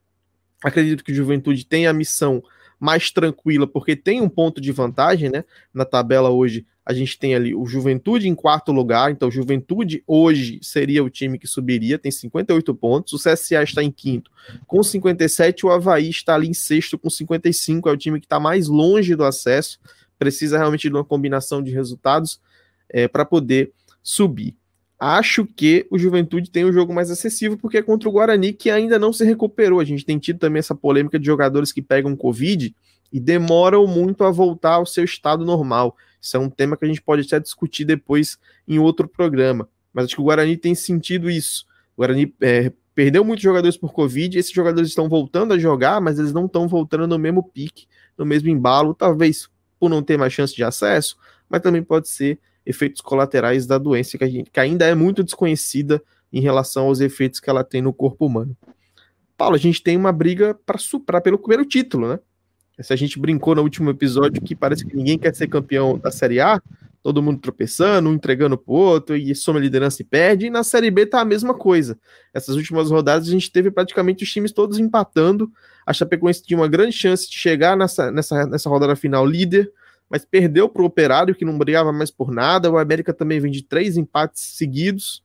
Acredito 0.64 1.04
que 1.04 1.12
o 1.12 1.16
Juventude 1.16 1.66
tem 1.66 1.86
a 1.86 1.94
missão 1.94 2.42
mais 2.80 3.12
tranquila, 3.12 3.66
porque 3.66 3.96
tem 3.96 4.22
um 4.22 4.30
ponto 4.30 4.60
de 4.60 4.72
vantagem, 4.72 5.30
né? 5.30 5.44
Na 5.74 5.86
tabela 5.86 6.30
hoje, 6.30 6.66
a 6.86 6.94
gente 6.94 7.18
tem 7.18 7.34
ali 7.34 7.56
o 7.56 7.66
Juventude 7.66 8.28
em 8.28 8.36
quarto 8.36 8.72
lugar, 8.72 9.12
então 9.12 9.32
Juventude 9.32 10.04
hoje 10.06 10.60
seria 10.62 11.04
o 11.04 11.10
time 11.10 11.40
que 11.40 11.48
subiria, 11.48 11.98
tem 11.98 12.12
58 12.12 12.76
pontos, 12.76 13.14
o 13.14 13.18
CSA 13.18 13.64
está 13.64 13.84
em 13.84 13.92
quinto 13.92 14.30
com 14.68 14.84
57, 14.84 15.66
o 15.66 15.72
Havaí 15.72 16.10
está 16.10 16.36
ali 16.36 16.48
em 16.48 16.54
sexto 16.54 16.98
com 16.98 17.10
55, 17.10 17.90
é 17.90 17.92
o 17.92 17.98
time 17.98 18.20
que 18.20 18.28
está 18.28 18.40
mais 18.40 18.68
longe 18.68 19.16
do 19.16 19.24
acesso, 19.24 19.80
precisa 20.20 20.58
realmente 20.58 20.88
de 20.88 20.94
uma 20.94 21.04
combinação 21.04 21.62
de 21.62 21.72
resultados 21.72 22.40
é, 22.90 23.08
para 23.08 23.26
poder 23.26 23.72
subir. 24.04 24.56
Acho 25.00 25.46
que 25.46 25.86
o 25.92 25.98
Juventude 25.98 26.50
tem 26.50 26.66
um 26.66 26.72
jogo 26.72 26.94
mais 26.94 27.12
acessível 27.12 27.58
porque 27.58 27.78
é 27.78 27.82
contra 27.82 28.08
o 28.08 28.12
Guarani, 28.12 28.54
que 28.54 28.70
ainda 28.70 28.98
não 28.98 29.12
se 29.12 29.26
recuperou. 29.26 29.80
A 29.80 29.84
gente 29.84 30.06
tem 30.06 30.18
tido 30.18 30.40
também 30.40 30.60
essa 30.60 30.74
polêmica 30.74 31.20
de 31.20 31.26
jogadores 31.26 31.72
que 31.72 31.82
pegam 31.82 32.16
Covid 32.16 32.74
e 33.12 33.20
demoram 33.20 33.86
muito 33.86 34.24
a 34.24 34.32
voltar 34.32 34.76
ao 34.76 34.86
seu 34.86 35.04
estado 35.04 35.46
normal. 35.46 35.96
Isso 36.22 36.38
é 36.38 36.40
um 36.40 36.50
tema 36.50 36.78
que 36.78 36.86
a 36.86 36.88
gente 36.88 37.02
pode 37.02 37.26
até 37.26 37.40
discutir 37.40 37.86
depois 37.86 38.38
em 38.68 38.80
outro 38.80 39.08
programa. 39.08 39.70
Mas 39.94 40.06
acho 40.06 40.16
que 40.16 40.22
o 40.22 40.26
Guarani 40.26 40.58
tem 40.58 40.74
sentido 40.74 41.30
isso. 41.30 41.66
O 41.96 42.02
Guarani 42.02 42.34
é, 42.42 42.72
perdeu 42.94 43.24
muitos 43.24 43.44
jogadores 43.44 43.78
por 43.78 43.94
Covid, 43.94 44.38
esses 44.40 44.52
jogadores 44.52 44.90
estão 44.90 45.10
voltando 45.10 45.54
a 45.54 45.60
jogar, 45.60 46.00
mas 46.00 46.18
eles 46.18 46.32
não 46.32 46.46
estão 46.46 46.68
voltando 46.68 47.08
no 47.08 47.20
mesmo 47.20 47.44
pique, 47.44 47.86
no 48.18 48.26
mesmo 48.26 48.50
embalo, 48.50 48.94
talvez 48.94 49.50
por 49.80 49.90
não 49.90 50.02
ter 50.02 50.18
mais 50.18 50.34
chance 50.34 50.56
de 50.56 50.64
acesso, 50.64 51.18
mas 51.50 51.62
também 51.62 51.84
pode 51.84 52.08
ser 52.08 52.40
efeitos 52.66 53.02
colaterais 53.02 53.68
da 53.68 53.78
doença, 53.78 54.18
que, 54.18 54.28
gente, 54.28 54.50
que 54.50 54.60
ainda 54.60 54.86
é 54.86 54.96
muito 54.96 55.24
desconhecida 55.24 56.02
em 56.32 56.42
relação 56.42 56.86
aos 56.86 57.00
efeitos 57.00 57.40
que 57.40 57.50
ela 57.50 57.64
tem 57.64 57.82
no 57.82 57.94
corpo 57.94 58.26
humano. 58.26 58.56
Paulo, 59.38 59.56
a 59.56 59.60
gente 59.60 59.84
tem 59.84 59.98
uma 59.98 60.12
briga 60.12 60.58
para 60.66 60.78
suprar 60.78 61.22
pelo 61.22 61.38
primeiro 61.38 61.66
título, 61.66 62.08
né? 62.08 62.20
Se 62.82 62.92
a 62.92 62.96
gente 62.96 63.20
brincou 63.20 63.56
no 63.56 63.62
último 63.62 63.90
episódio 63.90 64.42
que 64.42 64.56
parece 64.56 64.86
que 64.86 64.96
ninguém 64.96 65.18
quer 65.18 65.34
ser 65.34 65.48
campeão 65.48 65.98
da 65.98 66.12
Série 66.12 66.42
A, 66.42 66.62
todo 67.02 67.22
mundo 67.22 67.40
tropeçando, 67.40 68.10
um 68.10 68.14
entregando 68.14 68.58
pro 68.58 68.74
outro, 68.74 69.16
e 69.16 69.34
soma 69.36 69.60
liderança 69.60 70.02
e 70.02 70.06
perde, 70.06 70.48
e 70.48 70.50
na 70.50 70.64
Série 70.64 70.90
B 70.90 71.06
tá 71.06 71.22
a 71.22 71.26
mesma 71.26 71.54
coisa. 71.54 71.98
Essas 72.34 72.56
últimas 72.56 72.90
rodadas 72.90 73.28
a 73.28 73.32
gente 73.32 73.52
teve 73.52 73.70
praticamente 73.70 74.24
os 74.24 74.30
times 74.32 74.52
todos 74.52 74.80
empatando, 74.80 75.50
a 75.86 75.94
Chapecoense 75.94 76.42
tinha 76.42 76.60
uma 76.60 76.68
grande 76.68 76.94
chance 76.94 77.30
de 77.30 77.38
chegar 77.38 77.78
nessa, 77.78 78.12
nessa, 78.12 78.48
nessa 78.48 78.70
rodada 78.70 78.96
final 78.96 79.26
líder, 79.26 79.72
mas 80.10 80.24
perdeu 80.24 80.70
para 80.70 80.82
o 80.82 80.86
Operário, 80.86 81.36
que 81.36 81.46
não 81.46 81.58
brigava 81.58 81.92
mais 81.92 82.12
por 82.12 82.32
nada. 82.32 82.72
O 82.72 82.78
América 82.78 83.14
também 83.14 83.40
vem 83.40 83.52
de 83.52 83.64
três 83.64 83.98
empates 83.98 84.42
seguidos. 84.56 85.24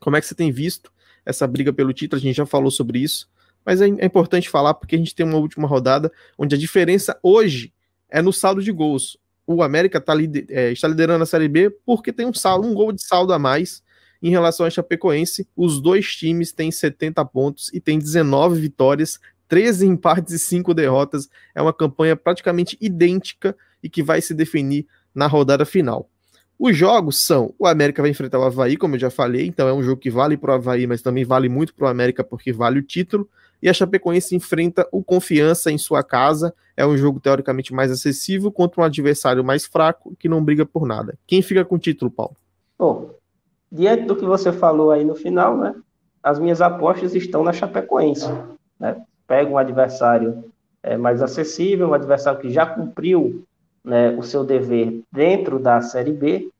Como 0.00 0.16
é 0.16 0.20
que 0.20 0.26
você 0.26 0.34
tem 0.34 0.50
visto 0.50 0.92
essa 1.24 1.46
briga 1.46 1.72
pelo 1.72 1.92
título? 1.92 2.20
A 2.20 2.22
gente 2.22 2.36
já 2.36 2.46
falou 2.46 2.70
sobre 2.70 2.98
isso, 2.98 3.28
mas 3.64 3.80
é, 3.80 3.86
é 3.86 4.06
importante 4.06 4.48
falar 4.48 4.74
porque 4.74 4.96
a 4.96 4.98
gente 4.98 5.14
tem 5.14 5.24
uma 5.24 5.38
última 5.38 5.68
rodada 5.68 6.10
onde 6.38 6.54
a 6.54 6.58
diferença 6.58 7.18
hoje 7.22 7.72
é 8.08 8.20
no 8.20 8.32
saldo 8.32 8.62
de 8.62 8.72
gols. 8.72 9.16
O 9.46 9.62
América 9.62 10.00
tá 10.00 10.14
lider, 10.14 10.46
é, 10.48 10.72
está 10.72 10.88
liderando 10.88 11.22
a 11.22 11.26
Série 11.26 11.48
B 11.48 11.70
porque 11.84 12.12
tem 12.12 12.26
um 12.26 12.34
saldo, 12.34 12.66
um 12.66 12.74
gol 12.74 12.92
de 12.92 13.02
saldo 13.02 13.32
a 13.32 13.38
mais 13.38 13.82
em 14.22 14.30
relação 14.30 14.64
a 14.64 14.70
Chapecoense. 14.70 15.48
Os 15.56 15.80
dois 15.80 16.14
times 16.14 16.52
têm 16.52 16.70
70 16.70 17.24
pontos 17.26 17.70
e 17.72 17.80
têm 17.80 17.98
19 17.98 18.60
vitórias, 18.60 19.18
13 19.48 19.86
empates 19.86 20.32
e 20.32 20.38
5 20.38 20.72
derrotas. 20.72 21.28
É 21.54 21.60
uma 21.60 21.72
campanha 21.72 22.16
praticamente 22.16 22.76
idêntica 22.80 23.56
e 23.82 23.88
que 23.88 24.02
vai 24.02 24.20
se 24.20 24.34
definir 24.34 24.86
na 25.14 25.26
rodada 25.26 25.64
final. 25.64 26.08
Os 26.58 26.76
jogos 26.76 27.24
são: 27.24 27.54
o 27.58 27.66
América 27.66 28.02
vai 28.02 28.10
enfrentar 28.10 28.38
o 28.38 28.44
Havaí, 28.44 28.76
como 28.76 28.94
eu 28.94 29.00
já 29.00 29.10
falei, 29.10 29.46
então 29.46 29.66
é 29.66 29.72
um 29.72 29.82
jogo 29.82 30.00
que 30.00 30.10
vale 30.10 30.36
para 30.36 30.52
o 30.52 30.54
Havaí, 30.54 30.86
mas 30.86 31.02
também 31.02 31.24
vale 31.24 31.48
muito 31.48 31.74
para 31.74 31.86
o 31.86 31.88
América 31.88 32.22
porque 32.22 32.52
vale 32.52 32.78
o 32.78 32.82
título. 32.82 33.28
E 33.60 33.68
a 33.68 33.72
Chapecoense 33.72 34.34
enfrenta 34.34 34.86
o 34.90 35.02
Confiança 35.04 35.70
em 35.70 35.78
sua 35.78 36.02
casa. 36.02 36.52
É 36.76 36.84
um 36.86 36.96
jogo 36.96 37.20
teoricamente 37.20 37.72
mais 37.72 37.92
acessível 37.92 38.50
contra 38.50 38.80
um 38.80 38.84
adversário 38.84 39.44
mais 39.44 39.66
fraco 39.66 40.14
que 40.18 40.28
não 40.28 40.42
briga 40.42 40.66
por 40.66 40.86
nada. 40.86 41.16
Quem 41.26 41.42
fica 41.42 41.64
com 41.64 41.76
o 41.76 41.78
título, 41.78 42.10
Paulo? 42.10 42.36
Bom, 42.78 43.14
diante 43.70 44.04
do 44.04 44.16
que 44.16 44.24
você 44.24 44.52
falou 44.52 44.90
aí 44.90 45.04
no 45.04 45.14
final, 45.14 45.56
né? 45.56 45.74
As 46.22 46.38
minhas 46.38 46.60
apostas 46.60 47.14
estão 47.14 47.44
na 47.44 47.52
Chapecoense. 47.52 48.28
Né? 48.78 49.00
Pega 49.26 49.50
um 49.50 49.58
adversário 49.58 50.44
é, 50.82 50.96
mais 50.96 51.22
acessível, 51.22 51.88
um 51.88 51.94
adversário 51.94 52.40
que 52.40 52.50
já 52.50 52.66
cumpriu 52.66 53.44
né, 53.84 54.10
o 54.10 54.22
seu 54.22 54.44
dever 54.44 55.02
dentro 55.10 55.58
da 55.58 55.80
Série 55.80 56.12
B. 56.12 56.50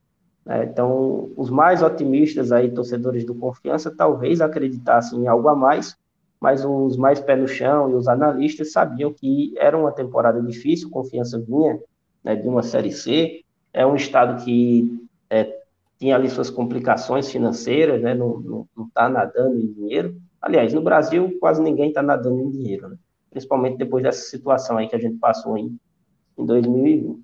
Né? 0.44 0.64
Então, 0.64 1.30
os 1.36 1.50
mais 1.50 1.82
otimistas 1.82 2.52
aí, 2.52 2.70
torcedores 2.70 3.24
do 3.24 3.34
Confiança, 3.34 3.94
talvez 3.94 4.40
acreditassem 4.40 5.20
em 5.20 5.26
algo 5.26 5.48
a 5.48 5.54
mais, 5.54 5.96
mas 6.40 6.64
os 6.64 6.96
mais 6.96 7.20
pé 7.20 7.36
no 7.36 7.46
chão 7.46 7.90
e 7.90 7.94
os 7.94 8.08
analistas 8.08 8.72
sabiam 8.72 9.12
que 9.12 9.54
era 9.56 9.78
uma 9.78 9.92
temporada 9.92 10.42
difícil, 10.42 10.90
Confiança 10.90 11.38
vinha 11.38 11.78
né, 12.24 12.34
de 12.34 12.48
uma 12.48 12.62
Série 12.62 12.92
C, 12.92 13.44
é 13.72 13.86
um 13.86 13.94
estado 13.94 14.44
que 14.44 15.06
é, 15.30 15.60
tinha 15.98 16.16
ali 16.16 16.28
suas 16.28 16.50
complicações 16.50 17.30
financeiras, 17.30 18.02
né, 18.02 18.14
não 18.14 18.66
está 18.88 19.08
nadando 19.08 19.58
em 19.58 19.72
dinheiro. 19.72 20.16
Aliás, 20.40 20.74
no 20.74 20.82
Brasil, 20.82 21.36
quase 21.38 21.62
ninguém 21.62 21.88
está 21.88 22.02
nadando 22.02 22.40
em 22.40 22.50
dinheiro, 22.50 22.88
né? 22.88 22.96
principalmente 23.30 23.78
depois 23.78 24.02
dessa 24.02 24.28
situação 24.28 24.76
aí 24.76 24.88
que 24.88 24.96
a 24.96 24.98
gente 24.98 25.16
passou 25.18 25.56
em, 25.56 25.78
em 26.38 26.44
2020. 26.44 27.20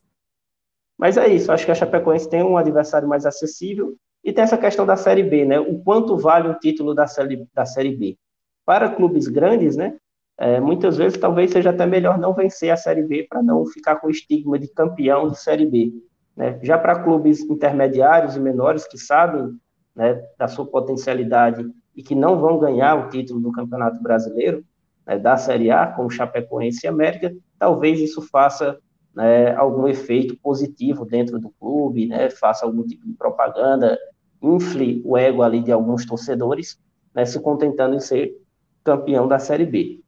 Mas 0.98 1.16
é 1.16 1.28
isso, 1.28 1.52
acho 1.52 1.64
que 1.64 1.70
a 1.70 1.74
Chapecoense 1.74 2.28
tem 2.28 2.42
um 2.42 2.56
adversário 2.56 3.08
mais 3.08 3.24
acessível 3.24 3.94
e 4.24 4.32
tem 4.32 4.42
essa 4.42 4.58
questão 4.58 4.84
da 4.84 4.96
Série 4.96 5.22
B, 5.22 5.44
né? 5.44 5.60
O 5.60 5.78
quanto 5.78 6.16
vale 6.16 6.48
um 6.48 6.58
título 6.58 6.94
da 6.94 7.06
Série, 7.06 7.46
da 7.54 7.64
série 7.64 7.94
B? 7.94 8.18
Para 8.66 8.90
clubes 8.90 9.28
grandes, 9.28 9.76
né? 9.76 9.96
É, 10.36 10.60
muitas 10.60 10.96
vezes 10.96 11.18
talvez 11.18 11.50
seja 11.50 11.70
até 11.70 11.84
melhor 11.86 12.18
não 12.18 12.32
vencer 12.32 12.70
a 12.70 12.76
Série 12.76 13.02
B 13.02 13.26
para 13.28 13.42
não 13.42 13.66
ficar 13.66 13.96
com 13.96 14.06
o 14.06 14.10
estigma 14.10 14.58
de 14.58 14.68
campeão 14.68 15.28
de 15.28 15.38
Série 15.38 15.66
B. 15.66 15.92
Né? 16.36 16.60
Já 16.62 16.78
para 16.78 17.02
clubes 17.02 17.40
intermediários 17.40 18.36
e 18.36 18.40
menores 18.40 18.86
que 18.86 18.96
sabem 18.96 19.58
né, 19.96 20.22
da 20.38 20.46
sua 20.46 20.64
potencialidade 20.64 21.66
e 21.96 22.04
que 22.04 22.14
não 22.14 22.38
vão 22.38 22.60
ganhar 22.60 22.94
o 22.94 23.08
título 23.08 23.40
do 23.40 23.50
Campeonato 23.50 24.00
Brasileiro, 24.00 24.64
né, 25.04 25.18
da 25.18 25.36
Série 25.36 25.72
A, 25.72 25.88
como 25.88 26.08
Chapecoense 26.08 26.86
e 26.86 26.88
América, 26.88 27.34
talvez 27.58 27.98
isso 27.98 28.22
faça 28.22 28.78
né, 29.18 29.52
algum 29.56 29.88
efeito 29.88 30.37
positivo 30.37 31.04
dentro 31.04 31.40
do 31.40 31.50
clube, 31.58 32.06
né, 32.06 32.30
faça 32.30 32.64
algum 32.64 32.87
tipo 32.87 33.04
de 33.04 33.14
propaganda, 33.14 33.98
infle 34.40 35.02
o 35.04 35.18
ego 35.18 35.42
ali 35.42 35.60
de 35.60 35.72
alguns 35.72 36.06
torcedores, 36.06 36.78
né, 37.12 37.25
se 37.25 37.40
contentando 37.40 37.96
em 37.96 38.00
ser 38.00 38.40
campeão 38.84 39.26
da 39.26 39.40
Série 39.40 39.66
B. 39.66 40.00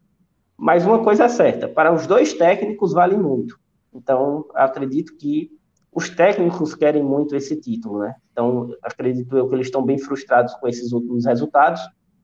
Mas 0.57 0.87
uma 0.87 1.03
coisa 1.03 1.25
é 1.25 1.29
certa, 1.29 1.67
para 1.67 1.93
os 1.93 2.07
dois 2.07 2.35
técnicos 2.35 2.93
vale 2.93 3.17
muito. 3.17 3.59
Então, 3.93 4.45
acredito 4.55 5.17
que 5.17 5.51
os 5.93 6.09
técnicos 6.09 6.77
querem 6.77 7.03
muito 7.03 7.35
esse 7.35 7.61
título, 7.61 7.99
né? 7.99 8.15
Então, 8.31 8.73
acredito 8.81 9.37
eu 9.37 9.49
que 9.49 9.57
eles 9.57 9.67
estão 9.67 9.85
bem 9.85 9.99
frustrados 9.99 10.55
com 10.55 10.69
esses 10.69 10.93
últimos 10.93 11.27
resultados, 11.27 11.81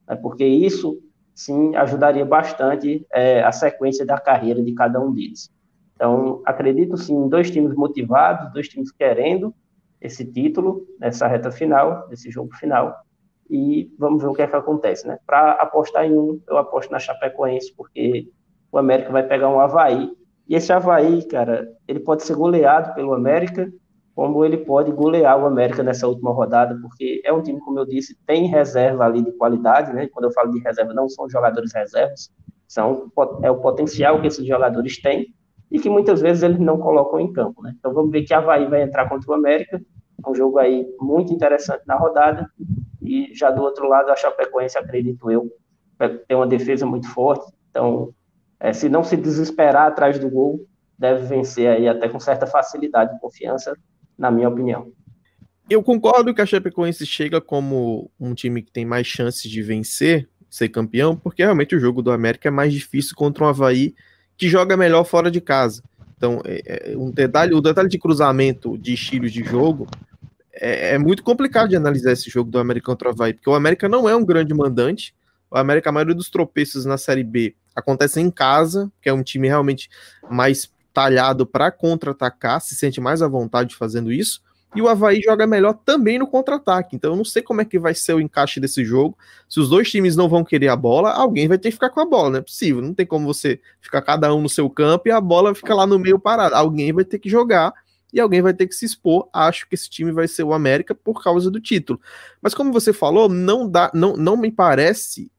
né? 0.08 0.14
porque 0.14 0.44
isso, 0.44 1.00
sim, 1.34 1.74
ajudaria 1.74 2.24
bastante 2.24 3.04
é, 3.12 3.42
a 3.42 3.50
sequência 3.50 4.06
da 4.06 4.20
carreira 4.20 4.62
de 4.62 4.72
cada 4.72 5.00
um 5.00 5.12
deles. 5.12 5.50
Então, 5.96 6.42
acredito, 6.44 6.96
sim, 6.96 7.14
em 7.14 7.28
dois 7.28 7.50
times 7.50 7.74
motivados, 7.74 8.52
dois 8.52 8.68
times 8.68 8.92
querendo 8.92 9.52
esse 10.00 10.24
título 10.24 10.86
nessa 11.00 11.26
reta 11.26 11.50
final, 11.50 12.06
nesse 12.08 12.30
jogo 12.30 12.54
final, 12.54 12.94
e 13.50 13.90
vamos 13.98 14.22
ver 14.22 14.28
o 14.28 14.34
que 14.34 14.42
é 14.42 14.46
que 14.46 14.54
acontece, 14.54 15.06
né? 15.08 15.18
Para 15.26 15.52
apostar 15.52 16.04
em 16.04 16.12
um, 16.12 16.40
eu 16.48 16.58
aposto 16.58 16.90
na 16.90 16.98
Chapecoense, 16.98 17.74
porque 17.74 18.28
o 18.70 18.78
América 18.78 19.10
vai 19.10 19.22
pegar 19.22 19.48
um 19.48 19.58
Havaí 19.58 20.10
e 20.48 20.54
esse 20.54 20.72
Havaí, 20.72 21.24
cara, 21.24 21.68
ele 21.88 21.98
pode 21.98 22.22
ser 22.22 22.36
goleado 22.36 22.94
pelo 22.94 23.12
América, 23.12 23.70
como 24.14 24.44
ele 24.44 24.58
pode 24.58 24.92
golear 24.92 25.38
o 25.38 25.44
América 25.44 25.82
nessa 25.82 26.06
última 26.06 26.32
rodada, 26.32 26.78
porque 26.80 27.20
é 27.24 27.32
um 27.32 27.42
time, 27.42 27.58
como 27.60 27.80
eu 27.80 27.84
disse, 27.84 28.16
tem 28.24 28.46
reserva 28.46 29.04
ali 29.04 29.22
de 29.22 29.32
qualidade, 29.32 29.92
né? 29.92 30.06
Quando 30.06 30.26
eu 30.26 30.32
falo 30.32 30.52
de 30.52 30.60
reserva, 30.60 30.94
não 30.94 31.08
são 31.08 31.28
jogadores 31.28 31.72
reservas, 31.74 32.30
são, 32.68 33.10
é 33.42 33.50
o 33.50 33.60
potencial 33.60 34.20
que 34.20 34.28
esses 34.28 34.46
jogadores 34.46 35.00
têm 35.02 35.34
e 35.70 35.78
que 35.78 35.88
muitas 35.88 36.20
vezes 36.20 36.42
eles 36.42 36.58
não 36.58 36.78
colocam 36.78 37.20
em 37.20 37.32
campo, 37.32 37.62
né? 37.62 37.74
Então 37.78 37.92
vamos 37.92 38.10
ver 38.10 38.22
que 38.22 38.34
Havaí 38.34 38.66
vai 38.68 38.82
entrar 38.82 39.08
contra 39.08 39.30
o 39.30 39.34
América, 39.34 39.80
um 40.26 40.34
jogo 40.34 40.58
aí 40.58 40.86
muito 41.00 41.32
interessante 41.32 41.82
na 41.86 41.96
rodada, 41.96 42.50
e 43.02 43.32
já 43.34 43.50
do 43.50 43.62
outro 43.62 43.88
lado 43.88 44.10
a 44.10 44.16
Chapecoense, 44.16 44.78
acredito 44.78 45.30
eu, 45.30 45.50
tem 46.26 46.36
uma 46.36 46.46
defesa 46.46 46.84
muito 46.84 47.08
forte, 47.08 47.52
então 47.70 48.12
é, 48.58 48.72
se 48.72 48.88
não 48.88 49.04
se 49.04 49.16
desesperar 49.16 49.86
atrás 49.86 50.18
do 50.18 50.30
gol, 50.30 50.66
deve 50.98 51.26
vencer 51.26 51.68
aí 51.68 51.88
até 51.88 52.08
com 52.08 52.18
certa 52.18 52.46
facilidade 52.46 53.14
e 53.14 53.20
confiança, 53.20 53.76
na 54.16 54.30
minha 54.30 54.48
opinião. 54.48 54.90
Eu 55.68 55.82
concordo 55.82 56.32
que 56.32 56.40
a 56.40 56.46
Chapecoense 56.46 57.04
chega 57.04 57.40
como 57.40 58.10
um 58.18 58.34
time 58.34 58.62
que 58.62 58.72
tem 58.72 58.84
mais 58.84 59.06
chances 59.06 59.50
de 59.50 59.62
vencer, 59.62 60.28
ser 60.48 60.68
campeão, 60.68 61.16
porque 61.16 61.42
realmente 61.42 61.74
o 61.74 61.80
jogo 61.80 62.00
do 62.00 62.12
América 62.12 62.48
é 62.48 62.52
mais 62.52 62.72
difícil 62.72 63.14
contra 63.16 63.44
um 63.44 63.48
Havaí 63.48 63.94
que 64.36 64.48
joga 64.48 64.76
melhor 64.76 65.04
fora 65.04 65.30
de 65.30 65.40
casa. 65.40 65.82
Então, 66.16 66.40
é, 66.44 66.92
é 66.92 66.96
um 66.96 67.10
detalhe, 67.10 67.54
o 67.54 67.60
detalhe 67.60 67.88
de 67.88 67.98
cruzamento 67.98 68.76
de 68.78 68.94
estilos 68.94 69.32
de 69.32 69.44
jogo 69.44 69.86
é, 70.52 70.94
é, 70.94 70.98
muito 70.98 71.22
complicado 71.22 71.68
de 71.68 71.76
analisar 71.76 72.12
esse 72.12 72.30
jogo 72.30 72.50
do 72.50 72.58
América 72.58 72.86
contra 72.86 73.08
o 73.08 73.12
Havaí, 73.12 73.34
porque 73.34 73.50
o 73.50 73.54
América 73.54 73.88
não 73.88 74.08
é 74.08 74.16
um 74.16 74.24
grande 74.24 74.54
mandante. 74.54 75.14
O 75.50 75.56
América, 75.56 75.90
a 75.90 75.92
maioria 75.92 76.14
dos 76.14 76.30
tropeços 76.30 76.84
na 76.84 76.96
Série 76.96 77.22
B 77.22 77.54
acontece 77.74 78.20
em 78.20 78.30
casa, 78.30 78.90
que 79.02 79.08
é 79.08 79.12
um 79.12 79.22
time 79.22 79.46
realmente 79.46 79.90
mais 80.30 80.70
talhado 80.94 81.46
para 81.46 81.70
contra-atacar, 81.70 82.60
se 82.62 82.74
sente 82.74 83.00
mais 83.00 83.20
à 83.20 83.28
vontade 83.28 83.76
fazendo 83.76 84.10
isso. 84.10 84.40
E 84.76 84.82
o 84.82 84.88
Havaí 84.88 85.20
joga 85.22 85.46
melhor 85.46 85.74
também 85.84 86.18
no 86.18 86.26
contra-ataque. 86.26 86.94
Então 86.94 87.12
eu 87.12 87.16
não 87.16 87.24
sei 87.24 87.42
como 87.42 87.60
é 87.60 87.64
que 87.64 87.78
vai 87.78 87.94
ser 87.94 88.14
o 88.14 88.20
encaixe 88.20 88.60
desse 88.60 88.84
jogo. 88.84 89.16
Se 89.48 89.58
os 89.60 89.68
dois 89.68 89.90
times 89.90 90.16
não 90.16 90.28
vão 90.28 90.44
querer 90.44 90.68
a 90.68 90.76
bola, 90.76 91.12
alguém 91.12 91.48
vai 91.48 91.58
ter 91.58 91.68
que 91.68 91.74
ficar 91.74 91.90
com 91.90 92.00
a 92.00 92.06
bola, 92.06 92.30
não 92.30 92.38
é 92.38 92.42
possível. 92.42 92.82
Não 92.82 92.94
tem 92.94 93.06
como 93.06 93.26
você 93.26 93.60
ficar 93.80 94.02
cada 94.02 94.34
um 94.34 94.40
no 94.40 94.48
seu 94.48 94.68
campo 94.68 95.08
e 95.08 95.10
a 95.10 95.20
bola 95.20 95.54
fica 95.54 95.74
lá 95.74 95.86
no 95.86 95.98
meio 95.98 96.18
parada. 96.18 96.56
Alguém 96.56 96.92
vai 96.92 97.04
ter 97.04 97.18
que 97.18 97.28
jogar 97.28 97.72
e 98.12 98.20
alguém 98.20 98.42
vai 98.42 98.54
ter 98.54 98.66
que 98.66 98.74
se 98.74 98.84
expor. 98.84 99.28
Acho 99.32 99.68
que 99.68 99.74
esse 99.74 99.88
time 99.88 100.12
vai 100.12 100.28
ser 100.28 100.42
o 100.42 100.52
América 100.52 100.94
por 100.94 101.22
causa 101.22 101.50
do 101.50 101.60
título. 101.60 102.00
Mas 102.40 102.54
como 102.54 102.72
você 102.72 102.92
falou, 102.92 103.28
não 103.28 103.68
dá, 103.68 103.90
não, 103.94 104.16
não 104.16 104.36
me 104.36 104.50
parece 104.50 105.30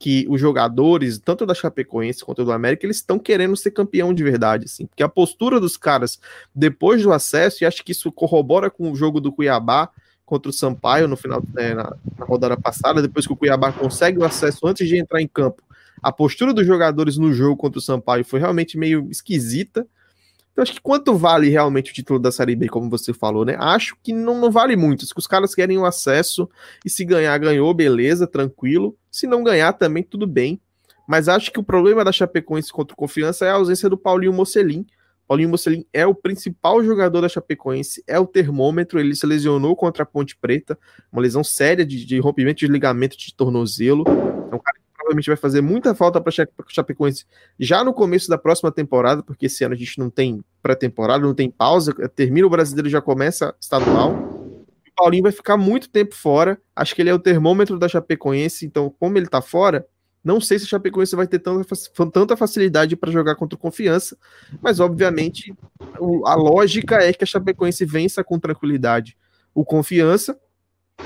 que 0.00 0.26
os 0.30 0.40
jogadores, 0.40 1.18
tanto 1.18 1.44
da 1.44 1.52
Chapecoense 1.52 2.24
quanto 2.24 2.42
do 2.42 2.50
América, 2.50 2.86
eles 2.86 2.96
estão 2.96 3.18
querendo 3.18 3.54
ser 3.54 3.70
campeão 3.70 4.14
de 4.14 4.24
verdade, 4.24 4.64
assim, 4.64 4.86
porque 4.86 5.02
a 5.02 5.08
postura 5.08 5.60
dos 5.60 5.76
caras 5.76 6.18
depois 6.54 7.02
do 7.02 7.12
acesso, 7.12 7.62
e 7.62 7.66
acho 7.66 7.84
que 7.84 7.92
isso 7.92 8.10
corrobora 8.10 8.70
com 8.70 8.90
o 8.90 8.96
jogo 8.96 9.20
do 9.20 9.30
Cuiabá 9.30 9.90
contra 10.24 10.48
o 10.48 10.54
Sampaio 10.54 11.06
no 11.06 11.18
final, 11.18 11.42
né, 11.52 11.74
na, 11.74 11.94
na 12.18 12.24
rodada 12.24 12.56
passada, 12.56 13.02
depois 13.02 13.26
que 13.26 13.32
o 13.34 13.36
Cuiabá 13.36 13.72
consegue 13.72 14.18
o 14.18 14.24
acesso 14.24 14.66
antes 14.66 14.88
de 14.88 14.96
entrar 14.96 15.20
em 15.20 15.28
campo, 15.28 15.62
a 16.02 16.10
postura 16.10 16.54
dos 16.54 16.66
jogadores 16.66 17.18
no 17.18 17.30
jogo 17.30 17.58
contra 17.58 17.78
o 17.78 17.82
Sampaio 17.82 18.24
foi 18.24 18.40
realmente 18.40 18.78
meio 18.78 19.06
esquisita, 19.10 19.86
então, 20.52 20.62
acho 20.62 20.72
que 20.72 20.80
quanto 20.80 21.16
vale 21.16 21.48
realmente 21.48 21.92
o 21.92 21.94
título 21.94 22.18
da 22.18 22.32
Série 22.32 22.56
B, 22.56 22.68
como 22.68 22.90
você 22.90 23.12
falou, 23.12 23.44
né? 23.44 23.56
Acho 23.58 23.96
que 24.02 24.12
não, 24.12 24.40
não 24.40 24.50
vale 24.50 24.76
muito. 24.76 25.06
Se 25.06 25.12
os 25.16 25.26
caras 25.26 25.54
querem 25.54 25.78
o 25.78 25.84
acesso 25.84 26.48
e 26.84 26.90
se 26.90 27.04
ganhar, 27.04 27.38
ganhou, 27.38 27.72
beleza, 27.72 28.26
tranquilo. 28.26 28.96
Se 29.10 29.26
não 29.26 29.44
ganhar, 29.44 29.72
também 29.74 30.02
tudo 30.02 30.26
bem. 30.26 30.60
Mas 31.06 31.28
acho 31.28 31.52
que 31.52 31.60
o 31.60 31.64
problema 31.64 32.04
da 32.04 32.12
Chapecoense 32.12 32.72
contra 32.72 32.94
o 32.94 32.96
Confiança 32.96 33.46
é 33.46 33.50
a 33.50 33.54
ausência 33.54 33.88
do 33.88 33.96
Paulinho 33.96 34.32
Mocelin. 34.32 34.84
Paulinho 35.26 35.48
Mocelin 35.48 35.86
é 35.92 36.04
o 36.04 36.14
principal 36.14 36.82
jogador 36.84 37.20
da 37.20 37.28
Chapecoense, 37.28 38.02
é 38.06 38.18
o 38.18 38.26
termômetro. 38.26 38.98
Ele 38.98 39.14
se 39.14 39.26
lesionou 39.26 39.76
contra 39.76 40.02
a 40.02 40.06
Ponte 40.06 40.36
Preta, 40.36 40.76
uma 41.12 41.22
lesão 41.22 41.44
séria 41.44 41.86
de, 41.86 42.04
de 42.04 42.18
rompimento 42.18 42.58
de 42.58 42.66
ligamento 42.66 43.16
de 43.16 43.32
tornozelo. 43.34 44.04
É 44.08 44.54
um 44.54 44.58
cara 44.58 44.79
provavelmente 45.10 45.26
vai 45.26 45.36
fazer 45.36 45.60
muita 45.60 45.94
falta 45.94 46.20
para 46.20 46.30
o 46.30 46.72
Chapecoense 46.72 47.26
já 47.58 47.82
no 47.84 47.92
começo 47.92 48.28
da 48.28 48.38
próxima 48.38 48.70
temporada, 48.70 49.22
porque 49.22 49.46
esse 49.46 49.64
ano 49.64 49.74
a 49.74 49.76
gente 49.76 49.98
não 49.98 50.08
tem 50.08 50.42
pré-temporada, 50.62 51.24
não 51.24 51.34
tem 51.34 51.50
pausa, 51.50 51.92
termina 52.14 52.46
o 52.46 52.50
brasileiro 52.50 52.88
já 52.88 53.00
começa 53.00 53.54
estadual. 53.60 54.12
O 54.12 54.94
Paulinho 54.94 55.24
vai 55.24 55.32
ficar 55.32 55.56
muito 55.56 55.88
tempo 55.88 56.14
fora. 56.14 56.60
Acho 56.74 56.94
que 56.94 57.02
ele 57.02 57.10
é 57.10 57.14
o 57.14 57.18
termômetro 57.18 57.78
da 57.78 57.88
Chapecoense, 57.88 58.66
então, 58.66 58.94
como 58.98 59.18
ele 59.18 59.26
está 59.26 59.40
fora, 59.40 59.86
não 60.22 60.40
sei 60.40 60.58
se 60.58 60.66
o 60.66 60.68
Chapecoense 60.68 61.16
vai 61.16 61.26
ter 61.26 61.38
tanta, 61.38 61.66
tanta 62.12 62.36
facilidade 62.36 62.94
para 62.94 63.10
jogar 63.10 63.34
contra 63.36 63.56
o 63.56 63.60
Confiança, 63.60 64.16
mas 64.60 64.78
obviamente 64.78 65.54
a 66.26 66.34
lógica 66.34 66.96
é 66.96 67.12
que 67.12 67.24
a 67.24 67.26
Chapecoense 67.26 67.84
vença 67.84 68.22
com 68.22 68.38
tranquilidade 68.38 69.16
o 69.52 69.64
Confiança 69.64 70.38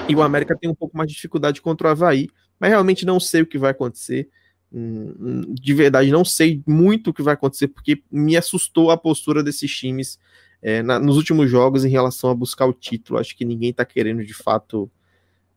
e 0.08 0.14
o 0.14 0.22
América 0.22 0.56
tem 0.60 0.68
um 0.68 0.74
pouco 0.74 0.96
mais 0.96 1.08
de 1.08 1.14
dificuldade 1.14 1.62
contra 1.62 1.88
o 1.88 1.90
Havaí 1.90 2.28
mas 2.58 2.70
realmente 2.70 3.04
não 3.04 3.18
sei 3.18 3.42
o 3.42 3.46
que 3.46 3.58
vai 3.58 3.70
acontecer. 3.70 4.28
Hum, 4.72 5.14
hum, 5.20 5.54
de 5.54 5.74
verdade, 5.74 6.10
não 6.10 6.24
sei 6.24 6.62
muito 6.66 7.10
o 7.10 7.14
que 7.14 7.22
vai 7.22 7.34
acontecer, 7.34 7.68
porque 7.68 8.02
me 8.10 8.36
assustou 8.36 8.90
a 8.90 8.96
postura 8.96 9.42
desses 9.42 9.70
times 9.70 10.18
é, 10.60 10.82
na, 10.82 10.98
nos 10.98 11.16
últimos 11.16 11.50
jogos 11.50 11.84
em 11.84 11.90
relação 11.90 12.30
a 12.30 12.34
buscar 12.34 12.66
o 12.66 12.72
título. 12.72 13.18
Acho 13.18 13.36
que 13.36 13.44
ninguém 13.44 13.70
está 13.70 13.84
querendo 13.84 14.24
de 14.24 14.34
fato 14.34 14.90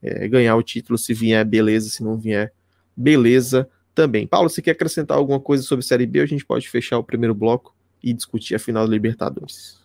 é, 0.03 0.27
ganhar 0.27 0.55
o 0.55 0.63
título. 0.63 0.97
Se 0.97 1.13
vier, 1.13 1.43
beleza. 1.45 1.89
Se 1.89 2.03
não 2.03 2.17
vier, 2.17 2.53
beleza 2.95 3.69
também. 3.95 4.27
Paulo, 4.27 4.49
você 4.49 4.61
quer 4.61 4.71
acrescentar 4.71 5.17
alguma 5.17 5.39
coisa 5.39 5.63
sobre 5.63 5.83
Série 5.83 6.05
B? 6.05 6.21
A 6.21 6.25
gente 6.25 6.45
pode 6.45 6.69
fechar 6.69 6.99
o 6.99 7.03
primeiro 7.03 7.33
bloco 7.33 7.75
e 8.03 8.13
discutir 8.13 8.53
a 8.53 8.59
final 8.59 8.85
da 8.85 8.91
Libertadores. 8.91 9.81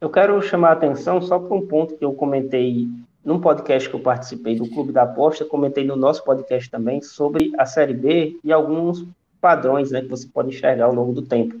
Eu 0.00 0.10
quero 0.10 0.40
chamar 0.42 0.70
a 0.70 0.72
atenção 0.72 1.22
só 1.22 1.38
para 1.38 1.56
um 1.56 1.66
ponto 1.66 1.96
que 1.96 2.04
eu 2.04 2.12
comentei 2.12 2.88
num 3.26 3.40
podcast 3.40 3.90
que 3.90 3.96
eu 3.96 4.00
participei 4.00 4.54
do 4.54 4.70
Clube 4.70 4.92
da 4.92 5.02
Aposta, 5.02 5.44
comentei 5.44 5.84
no 5.84 5.96
nosso 5.96 6.22
podcast 6.22 6.70
também 6.70 7.02
sobre 7.02 7.50
a 7.58 7.66
Série 7.66 7.92
B 7.92 8.38
e 8.44 8.52
alguns 8.52 9.04
padrões 9.40 9.90
né, 9.90 10.00
que 10.00 10.06
você 10.06 10.28
pode 10.28 10.50
enxergar 10.50 10.84
ao 10.84 10.94
longo 10.94 11.12
do 11.12 11.22
tempo. 11.22 11.60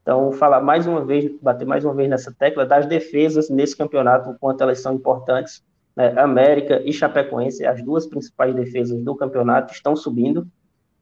Então, 0.00 0.30
falar 0.30 0.60
mais 0.60 0.86
uma 0.86 1.04
vez, 1.04 1.28
bater 1.42 1.66
mais 1.66 1.84
uma 1.84 1.92
vez 1.92 2.08
nessa 2.08 2.32
tecla 2.32 2.64
das 2.64 2.86
defesas 2.86 3.50
nesse 3.50 3.76
campeonato, 3.76 4.30
o 4.30 4.38
quanto 4.38 4.62
elas 4.62 4.78
são 4.78 4.94
importantes. 4.94 5.64
Né? 5.96 6.16
América 6.16 6.80
e 6.84 6.92
Chapecoense, 6.92 7.66
as 7.66 7.82
duas 7.82 8.06
principais 8.06 8.54
defesas 8.54 9.02
do 9.02 9.16
campeonato, 9.16 9.74
estão 9.74 9.96
subindo, 9.96 10.46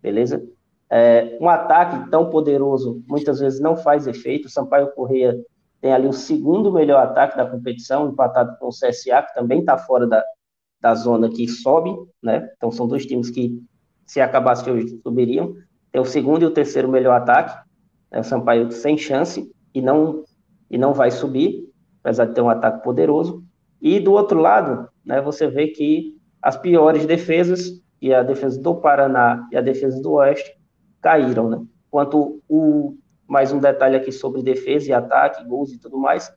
beleza? 0.02 0.42
É, 0.88 1.36
um 1.38 1.48
ataque 1.48 2.08
tão 2.08 2.30
poderoso 2.30 3.02
muitas 3.06 3.38
vezes 3.38 3.60
não 3.60 3.76
faz 3.76 4.06
efeito. 4.06 4.48
Sampaio 4.48 4.92
Correia 4.92 5.38
tem 5.80 5.92
ali 5.92 6.06
o 6.06 6.12
segundo 6.12 6.72
melhor 6.72 7.02
ataque 7.02 7.36
da 7.36 7.46
competição, 7.46 8.08
empatado 8.08 8.56
com 8.58 8.66
o 8.66 8.70
CSA, 8.70 9.22
que 9.22 9.34
também 9.34 9.60
está 9.60 9.78
fora 9.78 10.06
da, 10.06 10.22
da 10.80 10.94
zona 10.94 11.28
que 11.28 11.48
sobe, 11.48 11.90
né? 12.22 12.48
Então 12.56 12.70
são 12.70 12.86
dois 12.86 13.06
times 13.06 13.30
que, 13.30 13.58
se 14.06 14.20
acabasse 14.20 14.68
hoje, 14.68 15.00
subiriam. 15.02 15.54
Tem 15.90 16.00
o 16.00 16.04
segundo 16.04 16.42
e 16.42 16.46
o 16.46 16.50
terceiro 16.50 16.88
melhor 16.88 17.14
ataque. 17.14 17.56
Né? 18.10 18.20
O 18.20 18.24
Sampaio 18.24 18.70
sem 18.70 18.98
chance 18.98 19.50
e 19.74 19.80
não, 19.80 20.24
e 20.70 20.76
não 20.76 20.92
vai 20.92 21.10
subir, 21.10 21.68
apesar 22.02 22.26
de 22.26 22.34
ter 22.34 22.40
um 22.42 22.50
ataque 22.50 22.82
poderoso. 22.82 23.42
E 23.80 23.98
do 23.98 24.12
outro 24.12 24.38
lado, 24.38 24.88
né, 25.04 25.20
você 25.20 25.46
vê 25.46 25.68
que 25.68 26.16
as 26.42 26.56
piores 26.56 27.06
defesas, 27.06 27.80
e 28.02 28.12
a 28.12 28.22
defesa 28.22 28.60
do 28.60 28.74
Paraná 28.74 29.46
e 29.52 29.56
a 29.56 29.60
defesa 29.60 30.00
do 30.02 30.12
Oeste, 30.12 30.58
caíram. 31.00 31.48
Né? 31.48 31.62
Quanto 31.90 32.42
o 32.48 32.96
mais 33.30 33.52
um 33.52 33.60
detalhe 33.60 33.94
aqui 33.94 34.10
sobre 34.10 34.42
defesa 34.42 34.90
e 34.90 34.92
ataque, 34.92 35.44
gols 35.44 35.72
e 35.72 35.78
tudo 35.78 35.96
mais. 35.96 36.32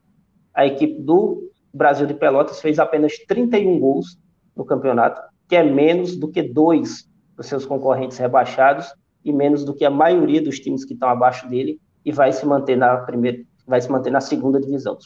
A 0.54 0.64
equipe 0.64 1.02
do 1.02 1.50
Brasil 1.72 2.06
de 2.06 2.14
Pelotas 2.14 2.60
fez 2.60 2.78
apenas 2.78 3.18
31 3.26 3.80
gols 3.80 4.16
no 4.54 4.64
campeonato, 4.64 5.20
que 5.48 5.56
é 5.56 5.64
menos 5.64 6.16
do 6.16 6.30
que 6.30 6.40
dois 6.40 7.10
dos 7.36 7.46
seus 7.46 7.66
concorrentes 7.66 8.16
rebaixados 8.16 8.94
e 9.24 9.32
menos 9.32 9.64
do 9.64 9.74
que 9.74 9.84
a 9.84 9.90
maioria 9.90 10.40
dos 10.40 10.60
times 10.60 10.84
que 10.84 10.94
estão 10.94 11.08
abaixo 11.08 11.48
dele 11.48 11.80
e 12.04 12.12
vai 12.12 12.32
se 12.32 12.46
manter 12.46 12.76
na 12.76 12.98
primeira, 12.98 13.42
vai 13.66 13.80
se 13.80 13.90
manter 13.90 14.12
na 14.12 14.20
segunda 14.20 14.60
divisão. 14.60 14.96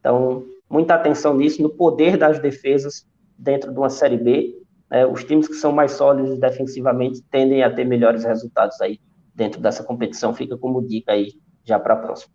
Então, 0.00 0.42
muita 0.70 0.94
atenção 0.94 1.36
nisso, 1.36 1.60
no 1.60 1.68
poder 1.68 2.16
das 2.16 2.38
defesas 2.38 3.06
dentro 3.36 3.70
de 3.70 3.78
uma 3.78 3.90
Série 3.90 4.16
B. 4.16 4.58
Né? 4.90 5.04
Os 5.04 5.22
times 5.24 5.46
que 5.46 5.54
são 5.54 5.72
mais 5.72 5.92
sólidos 5.92 6.38
defensivamente 6.38 7.20
tendem 7.30 7.62
a 7.62 7.70
ter 7.70 7.84
melhores 7.84 8.24
resultados 8.24 8.80
aí 8.80 8.98
dentro 9.34 9.60
dessa 9.60 9.82
competição. 9.82 10.34
Fica 10.34 10.56
como 10.56 10.86
dica 10.86 11.12
aí 11.12 11.32
já 11.64 11.78
para 11.78 11.94
a 11.94 11.96
próxima. 11.96 12.32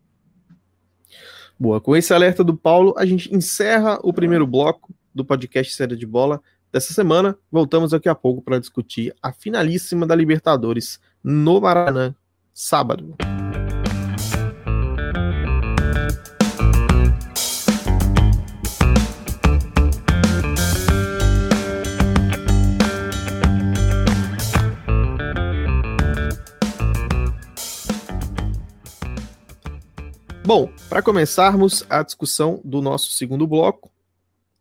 Boa, 1.59 1.81
com 1.81 1.95
esse 1.95 2.13
alerta 2.13 2.43
do 2.43 2.55
Paulo, 2.55 2.93
a 2.97 3.05
gente 3.05 3.33
encerra 3.33 3.99
o 4.03 4.13
primeiro 4.13 4.45
bloco 4.45 4.93
do 5.13 5.25
podcast 5.25 5.73
Série 5.73 5.95
de 5.95 6.05
Bola 6.05 6.41
dessa 6.71 6.93
semana. 6.93 7.35
Voltamos 7.51 7.91
daqui 7.91 8.07
a 8.07 8.15
pouco 8.15 8.41
para 8.41 8.59
discutir 8.59 9.13
a 9.21 9.31
finalíssima 9.31 10.05
da 10.05 10.15
Libertadores 10.15 10.99
no 11.23 11.59
Maracanã, 11.59 12.15
sábado. 12.53 13.15
Bom, 30.47 30.71
para 30.87 31.01
começarmos 31.01 31.85
a 31.89 32.01
discussão 32.01 32.61
do 32.63 32.81
nosso 32.81 33.11
segundo 33.11 33.45
bloco, 33.45 33.91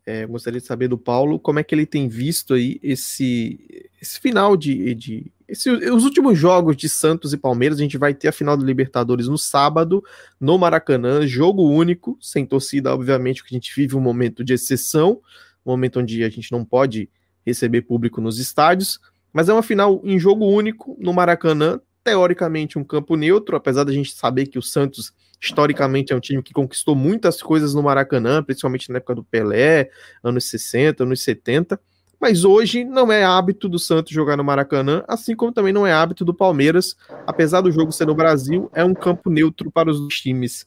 é, 0.05 0.25
gostaria 0.25 0.59
de 0.59 0.67
saber 0.67 0.89
do 0.89 0.97
Paulo 0.97 1.39
como 1.39 1.59
é 1.59 1.63
que 1.63 1.73
ele 1.73 1.85
tem 1.85 2.09
visto 2.09 2.55
aí 2.55 2.77
esse, 2.83 3.89
esse 4.01 4.19
final 4.19 4.57
de. 4.57 4.93
de 4.93 5.31
esse, 5.47 5.69
os 5.69 6.03
últimos 6.03 6.37
jogos 6.37 6.75
de 6.75 6.89
Santos 6.89 7.31
e 7.31 7.37
Palmeiras. 7.37 7.79
A 7.79 7.81
gente 7.83 7.97
vai 7.97 8.13
ter 8.13 8.27
a 8.27 8.33
final 8.33 8.57
do 8.57 8.65
Libertadores 8.65 9.29
no 9.29 9.37
sábado, 9.37 10.03
no 10.37 10.57
Maracanã, 10.57 11.25
jogo 11.25 11.63
único, 11.63 12.17
sem 12.19 12.45
torcida, 12.45 12.93
obviamente, 12.93 13.41
porque 13.41 13.55
a 13.55 13.57
gente 13.57 13.73
vive 13.73 13.95
um 13.95 14.01
momento 14.01 14.43
de 14.43 14.51
exceção, 14.51 15.21
um 15.65 15.71
momento 15.71 16.01
onde 16.01 16.21
a 16.21 16.29
gente 16.29 16.51
não 16.51 16.65
pode 16.65 17.09
receber 17.45 17.83
público 17.83 18.19
nos 18.19 18.39
estádios, 18.39 18.99
mas 19.31 19.47
é 19.47 19.53
uma 19.53 19.63
final 19.63 20.01
em 20.03 20.19
jogo 20.19 20.45
único 20.47 20.97
no 20.99 21.13
Maracanã, 21.13 21.79
teoricamente 22.07 22.79
um 22.79 22.85
campo 22.85 23.17
neutro, 23.17 23.57
apesar 23.57 23.83
da 23.83 23.91
gente 23.91 24.13
saber 24.13 24.45
que 24.45 24.57
o 24.57 24.61
Santos 24.61 25.11
historicamente 25.41 26.13
é 26.13 26.15
um 26.15 26.21
time 26.21 26.41
que 26.41 26.53
conquistou 26.53 26.95
muitas 26.95 27.41
coisas 27.41 27.73
no 27.73 27.83
Maracanã, 27.83 28.41
principalmente 28.41 28.89
na 28.89 28.95
época 28.95 29.13
do 29.13 29.25
Pelé, 29.25 29.89
anos 30.23 30.45
60, 30.45 31.03
anos 31.03 31.21
70. 31.21 31.77
Mas 32.17 32.45
hoje 32.45 32.85
não 32.85 33.11
é 33.11 33.25
hábito 33.25 33.67
do 33.67 33.77
Santos 33.77 34.13
jogar 34.13 34.37
no 34.37 34.43
Maracanã, 34.43 35.03
assim 35.05 35.35
como 35.35 35.51
também 35.51 35.73
não 35.73 35.85
é 35.85 35.91
hábito 35.91 36.23
do 36.23 36.33
Palmeiras, 36.33 36.95
apesar 37.25 37.59
do 37.59 37.73
jogo 37.73 37.91
ser 37.91 38.07
no 38.07 38.15
Brasil, 38.15 38.71
é 38.73 38.85
um 38.85 38.93
campo 38.93 39.29
neutro 39.29 39.69
para 39.69 39.91
os 39.91 40.07
times. 40.07 40.65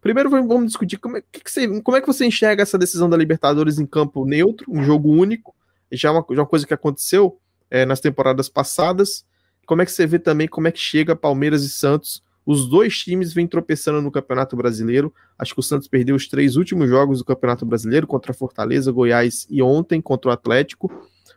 Primeiro 0.00 0.30
vamos 0.30 0.66
discutir 0.66 0.98
como 0.98 1.16
é 1.16 1.20
que, 1.20 1.50
você, 1.50 1.80
como 1.80 1.96
é 1.96 2.00
que 2.00 2.06
você 2.06 2.24
enxerga 2.24 2.62
essa 2.62 2.78
decisão 2.78 3.10
da 3.10 3.16
Libertadores 3.16 3.80
em 3.80 3.86
campo 3.86 4.24
neutro, 4.24 4.70
um 4.70 4.84
jogo 4.84 5.10
único, 5.10 5.52
já 5.90 6.10
é 6.10 6.12
uma, 6.12 6.24
já 6.30 6.36
é 6.36 6.40
uma 6.42 6.46
coisa 6.46 6.64
que 6.64 6.72
aconteceu 6.72 7.40
é, 7.68 7.84
nas 7.84 7.98
temporadas 7.98 8.48
passadas. 8.48 9.26
Como 9.66 9.82
é 9.82 9.84
que 9.84 9.92
você 9.92 10.06
vê 10.06 10.18
também 10.18 10.48
como 10.48 10.68
é 10.68 10.72
que 10.72 10.78
chega 10.78 11.14
Palmeiras 11.14 11.64
e 11.64 11.68
Santos 11.68 12.22
os 12.46 12.68
dois 12.68 12.96
times 12.96 13.34
vêm 13.34 13.48
tropeçando 13.48 14.00
no 14.00 14.12
Campeonato 14.12 14.54
Brasileiro. 14.54 15.12
Acho 15.36 15.52
que 15.52 15.58
o 15.58 15.62
Santos 15.64 15.88
perdeu 15.88 16.14
os 16.14 16.28
três 16.28 16.54
últimos 16.54 16.88
jogos 16.88 17.18
do 17.18 17.24
Campeonato 17.24 17.66
Brasileiro 17.66 18.06
contra 18.06 18.32
Fortaleza, 18.32 18.92
Goiás 18.92 19.48
e 19.50 19.60
ontem 19.60 20.00
contra 20.00 20.30
o 20.30 20.32
Atlético. 20.32 20.88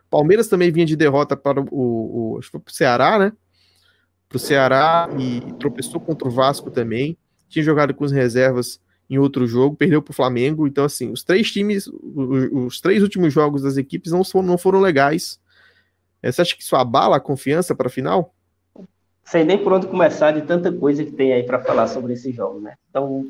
Palmeiras 0.08 0.46
também 0.46 0.70
vinha 0.70 0.86
de 0.86 0.94
derrota 0.94 1.36
para 1.36 1.60
o, 1.60 2.38
o 2.38 2.40
Ceará, 2.68 3.18
né? 3.18 3.32
Para 4.28 4.36
o 4.36 4.38
Ceará 4.38 5.08
e 5.18 5.40
tropeçou 5.58 6.00
contra 6.00 6.28
o 6.28 6.30
Vasco 6.30 6.70
também. 6.70 7.18
Tinha 7.48 7.64
jogado 7.64 7.92
com 7.92 8.04
as 8.04 8.12
reservas 8.12 8.80
em 9.08 9.18
outro 9.18 9.48
jogo, 9.48 9.74
perdeu 9.74 10.00
para 10.00 10.12
o 10.12 10.14
Flamengo. 10.14 10.68
Então, 10.68 10.84
assim, 10.84 11.10
os 11.10 11.24
três 11.24 11.50
times, 11.50 11.88
os, 11.88 12.48
os, 12.52 12.80
três 12.80 13.02
últimos 13.02 13.34
jogos 13.34 13.62
das 13.62 13.76
equipes 13.76 14.12
não 14.12 14.22
não 14.44 14.56
foram 14.56 14.80
legais. 14.80 15.40
Você 16.22 16.42
acha 16.42 16.56
que 16.56 16.62
isso 16.62 16.76
abala 16.76 17.16
a 17.16 17.20
confiança 17.20 17.74
para 17.74 17.86
a 17.86 17.90
final? 17.90 18.34
sei 19.30 19.44
nem 19.44 19.62
por 19.62 19.72
onde 19.72 19.86
começar 19.86 20.32
de 20.32 20.42
tanta 20.42 20.72
coisa 20.72 21.04
que 21.04 21.12
tem 21.12 21.32
aí 21.32 21.44
para 21.44 21.60
falar 21.60 21.86
sobre 21.86 22.14
esse 22.14 22.32
jogo, 22.32 22.60
né? 22.60 22.74
Então, 22.90 23.24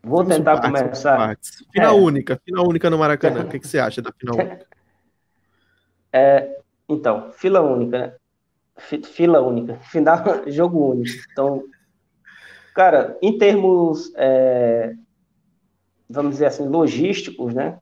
vou 0.00 0.22
vamos 0.22 0.36
tentar 0.36 0.60
partes, 0.60 0.82
começar. 0.82 1.36
Final 1.72 1.98
é. 1.98 2.00
única, 2.00 2.40
final 2.44 2.68
única 2.68 2.88
no 2.88 2.98
Maracanã. 2.98 3.42
o 3.44 3.48
que, 3.48 3.58
que, 3.58 3.66
você 3.66 3.80
acha 3.80 4.00
da 4.00 4.12
final 4.12 4.36
única? 4.36 4.66
É, 6.12 6.58
então, 6.88 7.32
fila 7.32 7.60
única, 7.60 7.98
né? 7.98 8.12
Fila 8.78 9.40
única, 9.40 9.74
final, 9.90 10.22
jogo 10.46 10.92
único. 10.92 11.18
Então, 11.32 11.64
cara, 12.72 13.18
em 13.20 13.36
termos, 13.36 14.12
é, 14.14 14.94
vamos 16.08 16.32
dizer 16.32 16.46
assim, 16.46 16.68
logísticos, 16.68 17.52
né? 17.52 17.78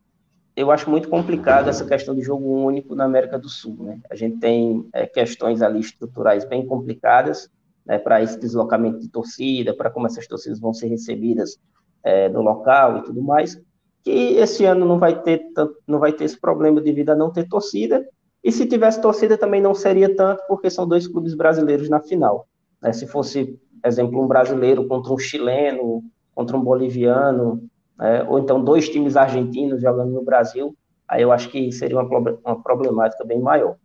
Eu 0.57 0.71
acho 0.71 0.89
muito 0.89 1.09
complicado 1.09 1.69
essa 1.69 1.85
questão 1.85 2.15
de 2.15 2.23
jogo 2.23 2.49
único 2.49 2.95
na 2.95 3.05
América 3.05 3.39
do 3.39 3.49
Sul. 3.49 3.77
Né? 3.81 4.01
A 4.09 4.15
gente 4.15 4.39
tem 4.39 4.89
é, 4.93 5.07
questões 5.07 5.63
ali 5.63 5.81
estruturais 5.81 6.45
bem 6.45 6.65
complicadas 6.67 7.51
né, 7.85 7.99
para 7.99 8.23
esse 8.23 8.39
deslocamento 8.39 9.01
de 9.01 9.09
torcida, 9.09 9.75
para 9.75 9.91
como 9.91 10.07
essas 10.07 10.27
torcidas 10.27 10.61
vão 10.61 10.73
ser 10.73 10.89
recebidas 10.89 11.59
é, 12.03 12.29
no 12.29 12.41
local 12.41 12.99
e 12.99 13.03
tudo 13.03 13.21
mais, 13.21 13.61
que 14.03 14.11
esse 14.11 14.65
ano 14.65 14.87
não 14.87 14.99
vai 14.99 15.21
ter 15.23 15.43
não 15.87 15.99
vai 15.99 16.13
ter 16.13 16.25
esse 16.25 16.39
problema 16.39 16.81
devido 16.81 17.11
a 17.11 17.17
não 17.17 17.33
ter 17.33 17.49
torcida. 17.49 18.07
E 18.43 18.53
se 18.53 18.67
tivesse 18.67 19.01
torcida 19.01 19.39
também 19.39 19.61
não 19.61 19.75
seria 19.75 20.15
tanto, 20.15 20.43
porque 20.47 20.71
são 20.71 20.87
dois 20.87 21.07
clubes 21.07 21.35
brasileiros 21.35 21.89
na 21.89 22.01
final. 22.01 22.47
Né? 22.81 22.93
Se 22.93 23.07
fosse, 23.07 23.59
exemplo, 23.85 24.23
um 24.23 24.29
brasileiro 24.29 24.87
contra 24.87 25.13
um 25.13 25.19
chileno, 25.19 26.05
contra 26.35 26.57
um 26.57 26.63
boliviano, 26.63 27.67
né? 27.99 28.23
ou 28.25 28.39
então 28.39 28.63
dois 28.63 28.89
times 28.89 29.17
argentinos 29.17 29.81
jogando 29.81 30.13
no 30.13 30.23
Brasil, 30.23 30.77
aí 31.09 31.23
eu 31.23 31.33
acho 31.33 31.49
que 31.49 31.71
seria 31.73 32.01
uma, 32.01 32.39
uma 32.45 32.63
problemática 32.63 33.25
bem 33.25 33.41
maior. 33.41 33.77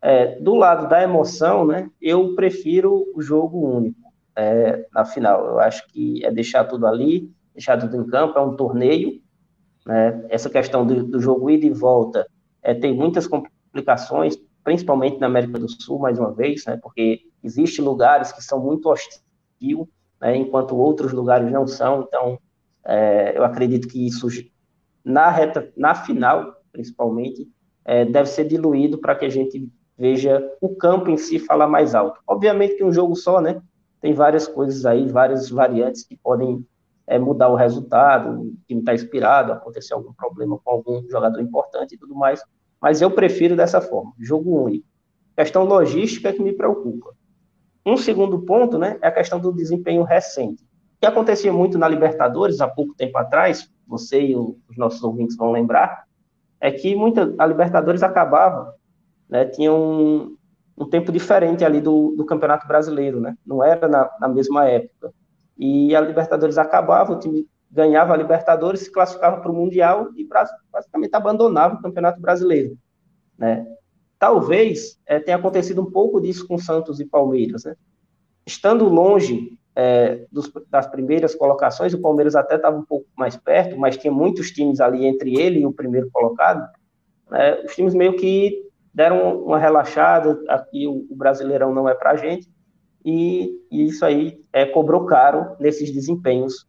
É, 0.00 0.40
do 0.40 0.56
lado 0.56 0.88
da 0.88 1.00
emoção, 1.02 1.64
né, 1.64 1.88
eu 2.00 2.34
prefiro 2.34 3.06
o 3.14 3.22
jogo 3.22 3.58
único 3.58 4.00
é, 4.34 4.84
na 4.92 5.04
final. 5.04 5.46
Eu 5.46 5.60
acho 5.60 5.86
que 5.88 6.24
é 6.24 6.30
deixar 6.30 6.64
tudo 6.64 6.88
ali, 6.88 7.30
deixar 7.54 7.78
tudo 7.78 7.96
em 7.96 8.04
campo, 8.06 8.36
é 8.36 8.42
um 8.42 8.56
torneio. 8.56 9.20
Né, 9.86 10.26
essa 10.28 10.50
questão 10.50 10.84
do, 10.84 11.04
do 11.04 11.20
jogo 11.20 11.48
ida 11.50 11.66
e 11.66 11.70
volta 11.70 12.26
é, 12.62 12.74
tem 12.74 12.92
muitas 12.92 13.28
complicações, 13.28 14.36
principalmente 14.64 15.18
na 15.18 15.26
América 15.26 15.58
do 15.58 15.68
Sul, 15.68 15.98
mais 15.98 16.18
uma 16.18 16.32
vez, 16.32 16.64
né, 16.66 16.78
porque 16.82 17.20
existem 17.42 17.84
lugares 17.84 18.32
que 18.32 18.42
são 18.42 18.60
muito 18.60 18.88
hostis, 18.88 19.22
né, 20.20 20.36
enquanto 20.36 20.76
outros 20.76 21.12
lugares 21.12 21.50
não 21.50 21.66
são. 21.66 22.02
Então, 22.02 22.38
é, 22.86 23.36
eu 23.36 23.44
acredito 23.44 23.88
que 23.88 24.06
isso, 24.06 24.28
na 25.04 25.30
reta, 25.30 25.72
na 25.76 25.94
final, 25.94 26.54
principalmente, 26.72 27.48
é, 27.84 28.04
deve 28.04 28.28
ser 28.28 28.44
diluído 28.44 28.98
para 28.98 29.14
que 29.14 29.24
a 29.24 29.28
gente 29.28 29.68
veja 29.96 30.42
o 30.60 30.74
campo 30.74 31.10
em 31.10 31.16
si 31.16 31.38
falar 31.38 31.68
mais 31.68 31.94
alto. 31.94 32.20
Obviamente 32.26 32.76
que 32.76 32.84
um 32.84 32.92
jogo 32.92 33.14
só, 33.14 33.40
né? 33.40 33.60
Tem 34.00 34.12
várias 34.12 34.48
coisas 34.48 34.84
aí, 34.84 35.06
várias 35.08 35.48
variantes 35.48 36.04
que 36.04 36.16
podem 36.16 36.66
é, 37.06 37.18
mudar 37.18 37.48
o 37.48 37.54
resultado, 37.54 38.40
o 38.40 38.54
time 38.66 38.80
está 38.80 38.94
inspirado, 38.94 39.52
acontecer 39.52 39.94
algum 39.94 40.12
problema 40.12 40.58
com 40.58 40.70
algum 40.70 41.08
jogador 41.08 41.40
importante 41.40 41.94
e 41.94 41.98
tudo 41.98 42.14
mais. 42.14 42.42
Mas 42.80 43.00
eu 43.00 43.10
prefiro 43.10 43.54
dessa 43.54 43.80
forma, 43.80 44.12
jogo 44.18 44.64
único. 44.64 44.86
Questão 45.36 45.64
logística 45.64 46.28
é 46.28 46.32
que 46.32 46.42
me 46.42 46.52
preocupa. 46.52 47.14
Um 47.86 47.96
segundo 47.96 48.40
ponto, 48.40 48.78
né, 48.78 48.98
é 49.00 49.08
a 49.08 49.12
questão 49.12 49.40
do 49.40 49.52
desempenho 49.52 50.02
recente. 50.02 50.64
Que 51.02 51.06
acontecia 51.06 51.52
muito 51.52 51.76
na 51.76 51.88
Libertadores 51.88 52.60
há 52.60 52.68
pouco 52.68 52.94
tempo 52.94 53.18
atrás, 53.18 53.68
você 53.84 54.22
e 54.22 54.36
os 54.36 54.76
nossos 54.76 55.02
ouvintes 55.02 55.36
vão 55.36 55.50
lembrar, 55.50 56.04
é 56.60 56.70
que 56.70 56.94
muita, 56.94 57.34
a 57.38 57.44
Libertadores 57.44 58.04
acabava, 58.04 58.72
né, 59.28 59.44
tinha 59.46 59.72
um, 59.72 60.36
um 60.78 60.88
tempo 60.88 61.10
diferente 61.10 61.64
ali 61.64 61.80
do, 61.80 62.14
do 62.16 62.24
Campeonato 62.24 62.68
Brasileiro, 62.68 63.18
né, 63.18 63.36
não 63.44 63.64
era 63.64 63.88
na, 63.88 64.08
na 64.20 64.28
mesma 64.28 64.68
época. 64.68 65.12
E 65.58 65.92
a 65.96 66.00
Libertadores 66.00 66.56
acabava, 66.56 67.14
o 67.14 67.18
time 67.18 67.48
ganhava 67.68 68.14
a 68.14 68.16
Libertadores, 68.16 68.82
se 68.82 68.92
classificava 68.92 69.40
para 69.40 69.50
o 69.50 69.54
Mundial 69.56 70.08
e 70.14 70.24
basicamente 70.70 71.16
abandonava 71.16 71.74
o 71.74 71.82
Campeonato 71.82 72.20
Brasileiro. 72.20 72.78
Né? 73.36 73.66
Talvez 74.20 75.00
é, 75.04 75.18
tenha 75.18 75.36
acontecido 75.36 75.82
um 75.82 75.90
pouco 75.90 76.20
disso 76.20 76.46
com 76.46 76.56
Santos 76.58 77.00
e 77.00 77.04
Palmeiras. 77.04 77.64
Né? 77.64 77.74
Estando 78.46 78.88
longe 78.88 79.58
é, 79.74 80.26
dos, 80.30 80.50
das 80.70 80.86
primeiras 80.86 81.34
colocações, 81.34 81.94
o 81.94 82.00
Palmeiras 82.00 82.34
até 82.34 82.56
estava 82.56 82.76
um 82.76 82.84
pouco 82.84 83.06
mais 83.16 83.36
perto, 83.36 83.78
mas 83.78 83.96
tinha 83.96 84.12
muitos 84.12 84.50
times 84.50 84.80
ali 84.80 85.06
entre 85.06 85.38
ele 85.40 85.60
e 85.60 85.66
o 85.66 85.72
primeiro 85.72 86.10
colocado. 86.10 86.68
Né? 87.30 87.62
Os 87.64 87.74
times 87.74 87.94
meio 87.94 88.16
que 88.16 88.68
deram 88.92 89.42
uma 89.42 89.58
relaxada, 89.58 90.38
aqui 90.48 90.86
o, 90.86 91.06
o 91.10 91.16
Brasileirão 91.16 91.74
não 91.74 91.88
é 91.88 91.94
para 91.94 92.10
a 92.10 92.16
gente, 92.16 92.50
e, 93.04 93.50
e, 93.70 93.86
isso 93.86 94.04
aí 94.04 94.40
é, 94.52 94.64
cobrou 94.64 95.06
caro 95.06 95.56
nesses 95.58 95.90
desempenhos 95.90 96.66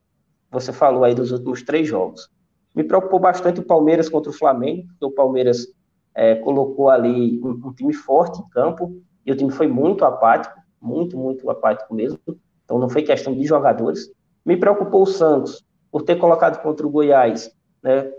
você 0.54 0.72
falou 0.72 1.04
aí 1.04 1.16
dos 1.16 1.32
últimos 1.32 1.64
três 1.64 1.88
jogos. 1.88 2.30
Me 2.76 2.84
preocupou 2.84 3.20
bastante 3.20 3.60
o 3.60 3.66
Palmeiras 3.66 4.08
contra 4.08 4.30
o 4.30 4.34
Flamengo, 4.34 4.88
porque 4.88 5.06
o 5.06 5.12
Palmeiras 5.12 5.68
é, 6.14 6.36
colocou 6.36 6.90
ali 6.90 7.42
um, 7.44 7.70
um, 7.70 7.74
time 7.74 7.92
forte 7.92 8.40
em 8.40 8.48
campo, 8.50 9.02
e 9.26 9.32
o 9.32 9.36
time 9.36 9.52
foi 9.52 9.68
muito 9.68 10.06
apático, 10.06 10.56
muito, 10.80 11.18
muito 11.18 11.50
apático 11.50 11.94
mesmo. 11.94 12.20
Então 12.64 12.80
não 12.80 12.90
foi 12.90 13.04
questão 13.04 13.34
de 13.34 13.46
jogadores. 13.46 14.12
Me 14.46 14.58
preocupou 14.58 15.04
o 15.04 15.08
Santos, 15.08 15.64
por 15.92 16.02
ter 16.02 16.16
colocado 16.16 16.62
contra 16.62 16.86
o 16.86 16.90
Goiás, 16.90 17.52
né, 17.82 18.12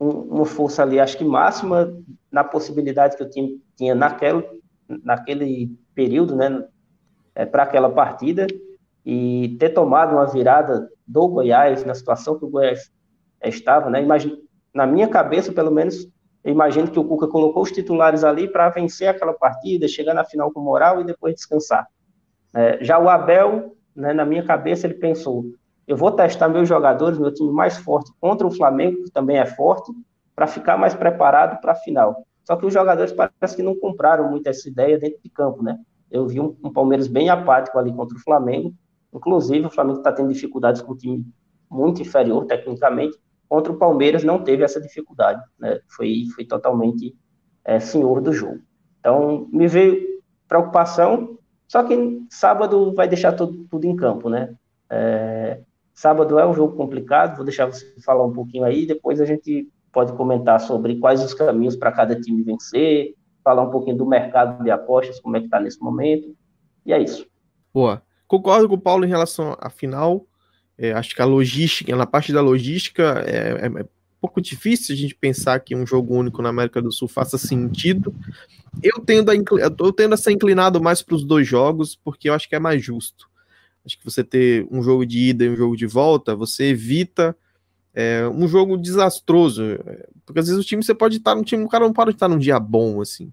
um, 0.00 0.08
uma 0.08 0.46
força 0.46 0.82
ali, 0.82 0.98
acho 0.98 1.18
que 1.18 1.24
máxima, 1.24 1.94
na 2.32 2.42
possibilidade 2.42 3.16
que 3.16 3.22
o 3.22 3.28
time 3.28 3.62
tinha 3.76 3.94
naquele, 3.94 4.42
naquele 5.04 5.78
período, 5.94 6.34
né, 6.34 6.64
é, 7.34 7.44
para 7.44 7.64
aquela 7.64 7.90
partida, 7.90 8.46
e 9.04 9.56
ter 9.58 9.70
tomado 9.70 10.12
uma 10.12 10.26
virada 10.26 10.88
do 11.06 11.28
Goiás, 11.28 11.84
na 11.84 11.94
situação 11.94 12.38
que 12.38 12.44
o 12.44 12.48
Goiás 12.48 12.90
estava, 13.44 13.90
né? 13.90 14.02
Imagina, 14.02 14.36
na 14.72 14.86
minha 14.86 15.08
cabeça, 15.08 15.52
pelo 15.52 15.70
menos, 15.70 16.06
eu 16.44 16.52
imagino 16.52 16.90
que 16.90 16.98
o 16.98 17.04
Cuca 17.04 17.26
colocou 17.26 17.62
os 17.62 17.72
titulares 17.72 18.24
ali 18.24 18.46
para 18.46 18.68
vencer 18.70 19.08
aquela 19.08 19.32
partida, 19.32 19.88
chegar 19.88 20.14
na 20.14 20.24
final 20.24 20.50
com 20.52 20.60
moral 20.60 21.00
e 21.00 21.04
depois 21.04 21.34
descansar. 21.34 21.86
É, 22.54 22.82
já 22.82 22.98
o 22.98 23.08
Abel, 23.08 23.76
né, 24.00 24.12
na 24.12 24.24
minha 24.24 24.44
cabeça, 24.44 24.86
ele 24.86 24.94
pensou: 24.94 25.44
eu 25.86 25.96
vou 25.96 26.10
testar 26.12 26.48
meus 26.48 26.68
jogadores, 26.68 27.18
meu 27.18 27.32
time 27.32 27.52
mais 27.52 27.76
forte 27.78 28.10
contra 28.20 28.46
o 28.46 28.50
Flamengo, 28.50 29.04
que 29.04 29.10
também 29.10 29.38
é 29.38 29.46
forte, 29.46 29.92
para 30.34 30.46
ficar 30.46 30.76
mais 30.76 30.94
preparado 30.94 31.60
para 31.60 31.72
a 31.72 31.76
final. 31.76 32.24
Só 32.44 32.56
que 32.56 32.66
os 32.66 32.72
jogadores 32.72 33.12
parece 33.12 33.54
que 33.54 33.62
não 33.62 33.78
compraram 33.78 34.30
muito 34.30 34.46
essa 34.46 34.68
ideia 34.68 34.98
dentro 34.98 35.20
de 35.22 35.30
campo, 35.30 35.62
né? 35.62 35.78
Eu 36.10 36.26
vi 36.26 36.40
um, 36.40 36.56
um 36.64 36.72
Palmeiras 36.72 37.06
bem 37.06 37.28
apático 37.28 37.78
ali 37.78 37.92
contra 37.92 38.16
o 38.16 38.20
Flamengo, 38.20 38.74
Inclusive, 39.12 39.66
o 39.66 39.70
Flamengo 39.70 39.98
está 39.98 40.12
tendo 40.12 40.32
dificuldades 40.32 40.82
com 40.82 40.92
um 40.92 40.96
time 40.96 41.26
muito 41.68 42.00
inferior 42.00 42.46
tecnicamente. 42.46 43.18
Contra 43.48 43.72
o 43.72 43.76
Palmeiras 43.76 44.22
não 44.22 44.42
teve 44.42 44.62
essa 44.62 44.80
dificuldade, 44.80 45.42
né? 45.58 45.80
Foi, 45.88 46.24
foi 46.34 46.44
totalmente 46.44 47.16
é, 47.64 47.80
senhor 47.80 48.20
do 48.20 48.32
jogo. 48.32 48.60
Então, 49.00 49.48
me 49.52 49.66
veio 49.66 50.00
preocupação, 50.46 51.38
só 51.70 51.84
que 51.84 52.26
sábado 52.28 52.92
vai 52.94 53.06
deixar 53.06 53.30
tudo, 53.30 53.64
tudo 53.70 53.86
em 53.86 53.94
campo, 53.94 54.28
né? 54.28 54.52
É, 54.90 55.60
sábado 55.94 56.36
é 56.36 56.44
um 56.44 56.52
jogo 56.52 56.76
complicado, 56.76 57.36
vou 57.36 57.44
deixar 57.44 57.66
você 57.66 57.94
falar 58.04 58.26
um 58.26 58.32
pouquinho 58.32 58.64
aí, 58.64 58.84
depois 58.86 59.20
a 59.20 59.24
gente 59.24 59.68
pode 59.92 60.12
comentar 60.14 60.58
sobre 60.58 60.96
quais 60.96 61.22
os 61.22 61.32
caminhos 61.32 61.76
para 61.76 61.92
cada 61.92 62.20
time 62.20 62.42
vencer, 62.42 63.14
falar 63.44 63.62
um 63.62 63.70
pouquinho 63.70 63.96
do 63.96 64.04
mercado 64.04 64.64
de 64.64 64.68
apostas, 64.68 65.20
como 65.20 65.36
é 65.36 65.38
que 65.38 65.46
está 65.46 65.60
nesse 65.60 65.80
momento, 65.80 66.34
e 66.84 66.92
é 66.92 67.00
isso. 67.00 67.24
Boa. 67.72 68.02
Concordo 68.26 68.68
com 68.68 68.74
o 68.74 68.80
Paulo 68.80 69.04
em 69.04 69.08
relação 69.08 69.56
à 69.60 69.70
final. 69.70 70.26
É, 70.76 70.90
acho 70.92 71.14
que 71.14 71.22
a 71.22 71.24
logística, 71.24 71.94
na 71.94 72.04
parte 72.04 72.32
da 72.32 72.40
logística, 72.40 73.22
é, 73.24 73.66
é, 73.66 73.86
pouco 74.20 74.40
difícil 74.40 74.94
a 74.94 74.98
gente 74.98 75.14
pensar 75.14 75.60
que 75.60 75.74
um 75.74 75.86
jogo 75.86 76.14
único 76.14 76.42
na 76.42 76.48
América 76.48 76.80
do 76.80 76.92
Sul 76.92 77.08
faça 77.08 77.38
sentido. 77.38 78.14
Eu 78.82 79.00
tendo 79.00 79.30
a, 79.30 79.34
eu 79.34 79.92
tendo 79.92 80.14
a 80.14 80.16
ser 80.16 80.32
inclinado 80.32 80.82
mais 80.82 81.02
para 81.02 81.14
os 81.14 81.24
dois 81.24 81.46
jogos, 81.46 81.96
porque 81.96 82.28
eu 82.28 82.34
acho 82.34 82.48
que 82.48 82.54
é 82.54 82.58
mais 82.58 82.84
justo. 82.84 83.28
Acho 83.84 83.98
que 83.98 84.04
você 84.04 84.22
ter 84.22 84.66
um 84.70 84.82
jogo 84.82 85.06
de 85.06 85.30
ida 85.30 85.44
e 85.44 85.50
um 85.50 85.56
jogo 85.56 85.76
de 85.76 85.86
volta, 85.86 86.36
você 86.36 86.64
evita 86.64 87.36
é, 87.94 88.28
um 88.28 88.46
jogo 88.46 88.76
desastroso. 88.76 89.62
Porque 90.26 90.40
às 90.40 90.46
vezes 90.46 90.62
o 90.62 90.66
time 90.66 90.82
você 90.82 90.94
pode 90.94 91.16
estar 91.16 91.34
no 91.34 91.42
time, 91.42 91.64
o 91.64 91.68
cara 91.68 91.84
não 91.84 91.92
pode 91.92 92.10
estar 92.10 92.28
num 92.28 92.38
dia 92.38 92.60
bom, 92.60 93.00
assim 93.00 93.32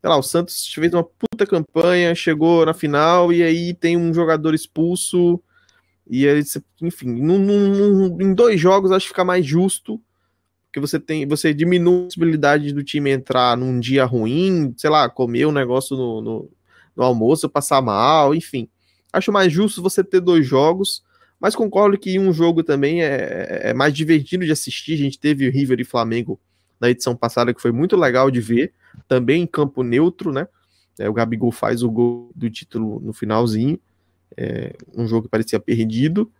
sei 0.00 0.08
lá, 0.08 0.16
o 0.16 0.22
Santos 0.22 0.72
fez 0.72 0.92
uma 0.94 1.04
puta 1.04 1.46
campanha, 1.46 2.14
chegou 2.14 2.64
na 2.64 2.72
final 2.72 3.32
e 3.32 3.42
aí 3.42 3.74
tem 3.74 3.96
um 3.96 4.12
jogador 4.14 4.54
expulso. 4.54 5.42
E 6.06 6.26
aí, 6.26 6.42
enfim, 6.82 7.08
num, 7.08 7.38
num, 7.38 8.20
em 8.20 8.34
dois 8.34 8.58
jogos 8.58 8.90
acho 8.90 9.04
que 9.04 9.10
fica 9.10 9.24
mais 9.24 9.44
justo, 9.44 10.00
porque 10.70 10.78
você 10.78 11.00
tem, 11.00 11.26
você 11.26 11.52
diminui 11.52 12.02
a 12.02 12.04
possibilidade 12.04 12.72
do 12.72 12.84
time 12.84 13.10
entrar 13.10 13.56
num 13.56 13.80
dia 13.80 14.04
ruim, 14.04 14.72
sei 14.76 14.88
lá, 14.88 15.08
comer 15.10 15.44
um 15.46 15.52
negócio 15.52 15.96
no, 15.96 16.20
no, 16.20 16.50
no 16.94 17.02
almoço, 17.02 17.50
passar 17.50 17.82
mal, 17.82 18.32
enfim. 18.32 18.68
Acho 19.12 19.32
mais 19.32 19.52
justo 19.52 19.82
você 19.82 20.04
ter 20.04 20.20
dois 20.20 20.46
jogos, 20.46 21.02
mas 21.40 21.56
concordo 21.56 21.98
que 21.98 22.16
um 22.20 22.32
jogo 22.32 22.62
também 22.62 23.02
é, 23.02 23.70
é 23.70 23.74
mais 23.74 23.92
divertido 23.92 24.44
de 24.44 24.52
assistir. 24.52 24.94
A 24.94 24.98
gente 24.98 25.18
teve 25.18 25.48
o 25.48 25.50
River 25.50 25.80
e 25.80 25.84
Flamengo 25.84 26.38
na 26.78 26.88
edição 26.88 27.16
passada, 27.16 27.52
que 27.52 27.60
foi 27.60 27.72
muito 27.72 27.96
legal 27.96 28.30
de 28.30 28.40
ver, 28.40 28.72
também 29.08 29.42
em 29.42 29.46
campo 29.48 29.82
neutro, 29.82 30.32
né? 30.32 30.46
É, 31.00 31.08
o 31.08 31.12
Gabigol 31.12 31.50
faz 31.50 31.82
o 31.82 31.90
gol 31.90 32.30
do 32.32 32.48
título 32.48 33.00
no 33.00 33.12
finalzinho, 33.12 33.76
é, 34.36 34.76
um 34.96 35.04
jogo 35.08 35.24
que 35.24 35.30
parecia 35.30 35.58
perdido, 35.58 36.30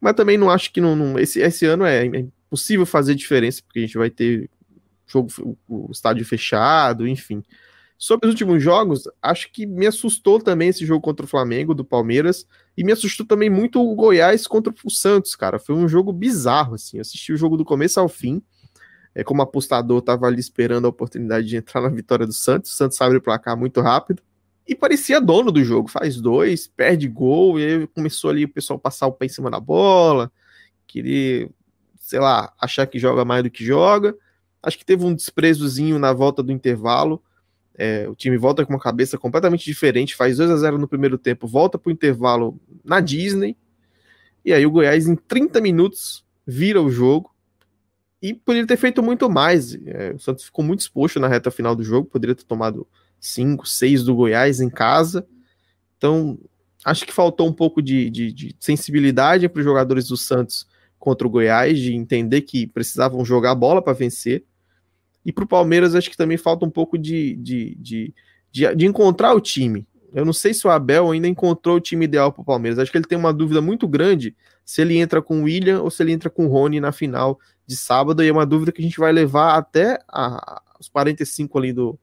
mas 0.00 0.14
também 0.14 0.38
não 0.38 0.50
acho 0.50 0.72
que 0.72 0.80
não, 0.80 0.96
não 0.96 1.18
esse, 1.18 1.40
esse 1.40 1.66
ano 1.66 1.84
é, 1.84 2.06
é 2.06 2.24
impossível 2.52 2.84
fazer 2.84 3.14
diferença, 3.14 3.62
porque 3.64 3.78
a 3.78 3.82
gente 3.82 3.96
vai 3.96 4.10
ter 4.10 4.50
jogo, 5.06 5.28
o, 5.66 5.90
estádio 5.90 6.24
fechado, 6.24 7.08
enfim. 7.08 7.42
Sobre 7.96 8.26
os 8.26 8.32
últimos 8.32 8.62
jogos, 8.62 9.04
acho 9.22 9.50
que 9.50 9.64
me 9.64 9.86
assustou 9.86 10.40
também 10.40 10.68
esse 10.68 10.84
jogo 10.84 11.00
contra 11.00 11.24
o 11.24 11.28
Flamengo, 11.28 11.74
do 11.74 11.84
Palmeiras, 11.84 12.46
e 12.76 12.84
me 12.84 12.92
assustou 12.92 13.24
também 13.24 13.48
muito 13.48 13.80
o 13.80 13.94
Goiás 13.94 14.46
contra 14.46 14.72
o 14.84 14.90
Santos, 14.90 15.34
cara. 15.34 15.58
Foi 15.58 15.74
um 15.74 15.88
jogo 15.88 16.12
bizarro, 16.12 16.74
assim. 16.74 16.98
Eu 16.98 17.02
assisti 17.02 17.32
o 17.32 17.36
jogo 17.36 17.56
do 17.56 17.64
começo 17.64 17.98
ao 17.98 18.08
fim 18.08 18.42
é, 19.14 19.22
como 19.22 19.42
apostador, 19.42 19.98
estava 19.98 20.26
ali 20.26 20.40
esperando 20.40 20.86
a 20.86 20.90
oportunidade 20.90 21.46
de 21.46 21.56
entrar 21.56 21.80
na 21.80 21.88
vitória 21.88 22.26
do 22.26 22.32
Santos. 22.32 22.72
O 22.72 22.74
Santos 22.74 23.00
abre 23.00 23.18
o 23.18 23.22
placar 23.22 23.56
muito 23.56 23.80
rápido. 23.80 24.22
E 24.66 24.74
parecia 24.74 25.20
dono 25.20 25.50
do 25.50 25.62
jogo, 25.64 25.88
faz 25.88 26.20
dois, 26.20 26.68
perde 26.68 27.08
gol, 27.08 27.58
e 27.58 27.64
aí 27.64 27.86
começou 27.88 28.30
ali 28.30 28.44
o 28.44 28.48
pessoal 28.48 28.78
passar 28.78 29.06
o 29.06 29.12
pé 29.12 29.26
em 29.26 29.28
cima 29.28 29.50
da 29.50 29.58
bola, 29.58 30.30
querer, 30.86 31.50
sei 32.12 32.20
lá, 32.20 32.52
achar 32.60 32.86
que 32.86 32.98
joga 32.98 33.24
mais 33.24 33.42
do 33.42 33.50
que 33.50 33.64
joga. 33.64 34.14
Acho 34.62 34.76
que 34.76 34.84
teve 34.84 35.02
um 35.02 35.14
desprezozinho 35.14 35.98
na 35.98 36.12
volta 36.12 36.42
do 36.42 36.52
intervalo. 36.52 37.22
É, 37.74 38.06
o 38.06 38.14
time 38.14 38.36
volta 38.36 38.66
com 38.66 38.74
uma 38.74 38.78
cabeça 38.78 39.16
completamente 39.16 39.64
diferente, 39.64 40.14
faz 40.14 40.36
2 40.36 40.50
a 40.50 40.56
0 40.58 40.76
no 40.76 40.86
primeiro 40.86 41.16
tempo, 41.16 41.48
volta 41.48 41.78
para 41.78 41.88
o 41.88 41.92
intervalo 41.92 42.60
na 42.84 43.00
Disney. 43.00 43.56
E 44.44 44.52
aí 44.52 44.66
o 44.66 44.70
Goiás, 44.70 45.06
em 45.06 45.16
30 45.16 45.58
minutos, 45.62 46.22
vira 46.46 46.82
o 46.82 46.90
jogo 46.90 47.34
e 48.20 48.34
poderia 48.34 48.66
ter 48.66 48.76
feito 48.76 49.02
muito 49.02 49.30
mais. 49.30 49.74
É, 49.86 50.12
o 50.14 50.18
Santos 50.18 50.44
ficou 50.44 50.62
muito 50.62 50.80
exposto 50.80 51.18
na 51.18 51.28
reta 51.28 51.50
final 51.50 51.74
do 51.74 51.82
jogo, 51.82 52.10
poderia 52.10 52.34
ter 52.34 52.44
tomado 52.44 52.86
5, 53.18 53.66
6 53.66 54.04
do 54.04 54.14
Goiás 54.14 54.60
em 54.60 54.68
casa. 54.68 55.26
Então, 55.96 56.38
acho 56.84 57.06
que 57.06 57.12
faltou 57.12 57.48
um 57.48 57.54
pouco 57.54 57.80
de, 57.80 58.10
de, 58.10 58.30
de 58.34 58.56
sensibilidade 58.60 59.48
para 59.48 59.60
os 59.60 59.64
jogadores 59.64 60.08
do 60.08 60.16
Santos 60.18 60.66
contra 61.02 61.26
o 61.26 61.30
Goiás, 61.30 61.80
de 61.80 61.92
entender 61.96 62.42
que 62.42 62.64
precisavam 62.64 63.24
jogar 63.24 63.56
bola 63.56 63.82
para 63.82 63.92
vencer. 63.92 64.44
E 65.26 65.32
para 65.32 65.42
o 65.42 65.48
Palmeiras, 65.48 65.96
acho 65.96 66.08
que 66.08 66.16
também 66.16 66.36
falta 66.36 66.64
um 66.64 66.70
pouco 66.70 66.96
de, 66.96 67.34
de, 67.34 67.74
de, 67.74 68.14
de, 68.52 68.74
de 68.76 68.86
encontrar 68.86 69.34
o 69.34 69.40
time. 69.40 69.84
Eu 70.14 70.24
não 70.24 70.32
sei 70.32 70.54
se 70.54 70.64
o 70.64 70.70
Abel 70.70 71.10
ainda 71.10 71.26
encontrou 71.26 71.78
o 71.78 71.80
time 71.80 72.04
ideal 72.04 72.32
para 72.32 72.42
o 72.42 72.44
Palmeiras. 72.44 72.78
Acho 72.78 72.92
que 72.92 72.98
ele 72.98 73.04
tem 73.04 73.18
uma 73.18 73.32
dúvida 73.32 73.60
muito 73.60 73.88
grande 73.88 74.36
se 74.64 74.80
ele 74.80 74.96
entra 74.96 75.20
com 75.20 75.40
o 75.40 75.42
William 75.42 75.82
ou 75.82 75.90
se 75.90 76.04
ele 76.04 76.12
entra 76.12 76.30
com 76.30 76.46
o 76.46 76.48
Rony 76.48 76.78
na 76.78 76.92
final 76.92 77.36
de 77.66 77.76
sábado, 77.76 78.22
e 78.22 78.28
é 78.28 78.32
uma 78.32 78.46
dúvida 78.46 78.70
que 78.70 78.80
a 78.80 78.84
gente 78.84 79.00
vai 79.00 79.10
levar 79.10 79.56
até 79.56 79.98
a, 80.06 80.62
os 80.78 80.88
45 80.88 81.58
ali 81.58 81.72
do. 81.72 81.98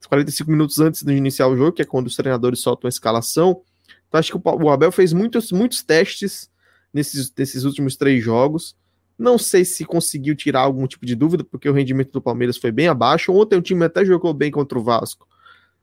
Os 0.00 0.06
45 0.06 0.48
minutos 0.52 0.78
antes 0.78 1.02
de 1.02 1.12
iniciar 1.14 1.48
o 1.48 1.56
jogo, 1.56 1.72
que 1.72 1.82
é 1.82 1.84
quando 1.84 2.06
os 2.06 2.14
treinadores 2.14 2.60
soltam 2.60 2.86
a 2.86 2.90
escalação. 2.90 3.62
Então 4.06 4.20
acho 4.20 4.30
que 4.30 4.38
o, 4.38 4.64
o 4.64 4.70
Abel 4.70 4.92
fez 4.92 5.12
muitos, 5.12 5.50
muitos 5.50 5.82
testes 5.82 6.48
nesses, 6.96 7.32
nesses 7.36 7.64
últimos 7.64 7.94
três 7.94 8.24
jogos. 8.24 8.74
Não 9.18 9.38
sei 9.38 9.64
se 9.64 9.84
conseguiu 9.84 10.34
tirar 10.34 10.60
algum 10.60 10.86
tipo 10.86 11.06
de 11.06 11.14
dúvida, 11.14 11.44
porque 11.44 11.68
o 11.68 11.72
rendimento 11.72 12.10
do 12.10 12.20
Palmeiras 12.20 12.56
foi 12.56 12.72
bem 12.72 12.88
abaixo. 12.88 13.32
Ontem 13.32 13.56
o 13.56 13.62
time 13.62 13.84
até 13.84 14.04
jogou 14.04 14.32
bem 14.34 14.50
contra 14.50 14.78
o 14.78 14.82
Vasco, 14.82 15.28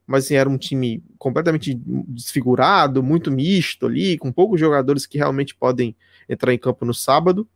mas 0.06 0.26
assim, 0.26 0.36
era 0.36 0.50
um 0.50 0.58
time 0.58 1.04
completamente 1.18 1.80
desfigurado, 2.08 3.02
muito 3.02 3.32
misto 3.32 3.86
ali, 3.86 4.18
com 4.18 4.32
poucos 4.32 4.60
jogadores 4.60 5.06
que 5.06 5.18
realmente 5.18 5.56
podem 5.56 5.96
entrar 6.28 6.54
em 6.54 6.58
campo 6.58 6.84
no 6.84 6.94
sábado. 6.94 7.48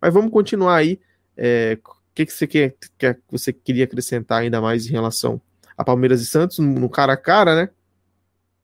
Mas 0.00 0.12
vamos 0.12 0.30
continuar 0.30 0.76
aí. 0.76 1.00
É, 1.36 1.78
o 1.84 2.14
que, 2.14 2.26
que 2.26 2.32
você 2.32 2.46
quer, 2.46 2.76
que 2.98 3.16
você 3.30 3.52
queria 3.52 3.84
acrescentar 3.84 4.42
ainda 4.42 4.60
mais 4.60 4.86
em 4.86 4.92
relação 4.92 5.40
a 5.76 5.84
Palmeiras 5.84 6.22
e 6.22 6.26
Santos 6.26 6.58
no 6.58 6.88
cara 6.88 7.12
a 7.12 7.16
cara, 7.16 7.54
né? 7.54 7.68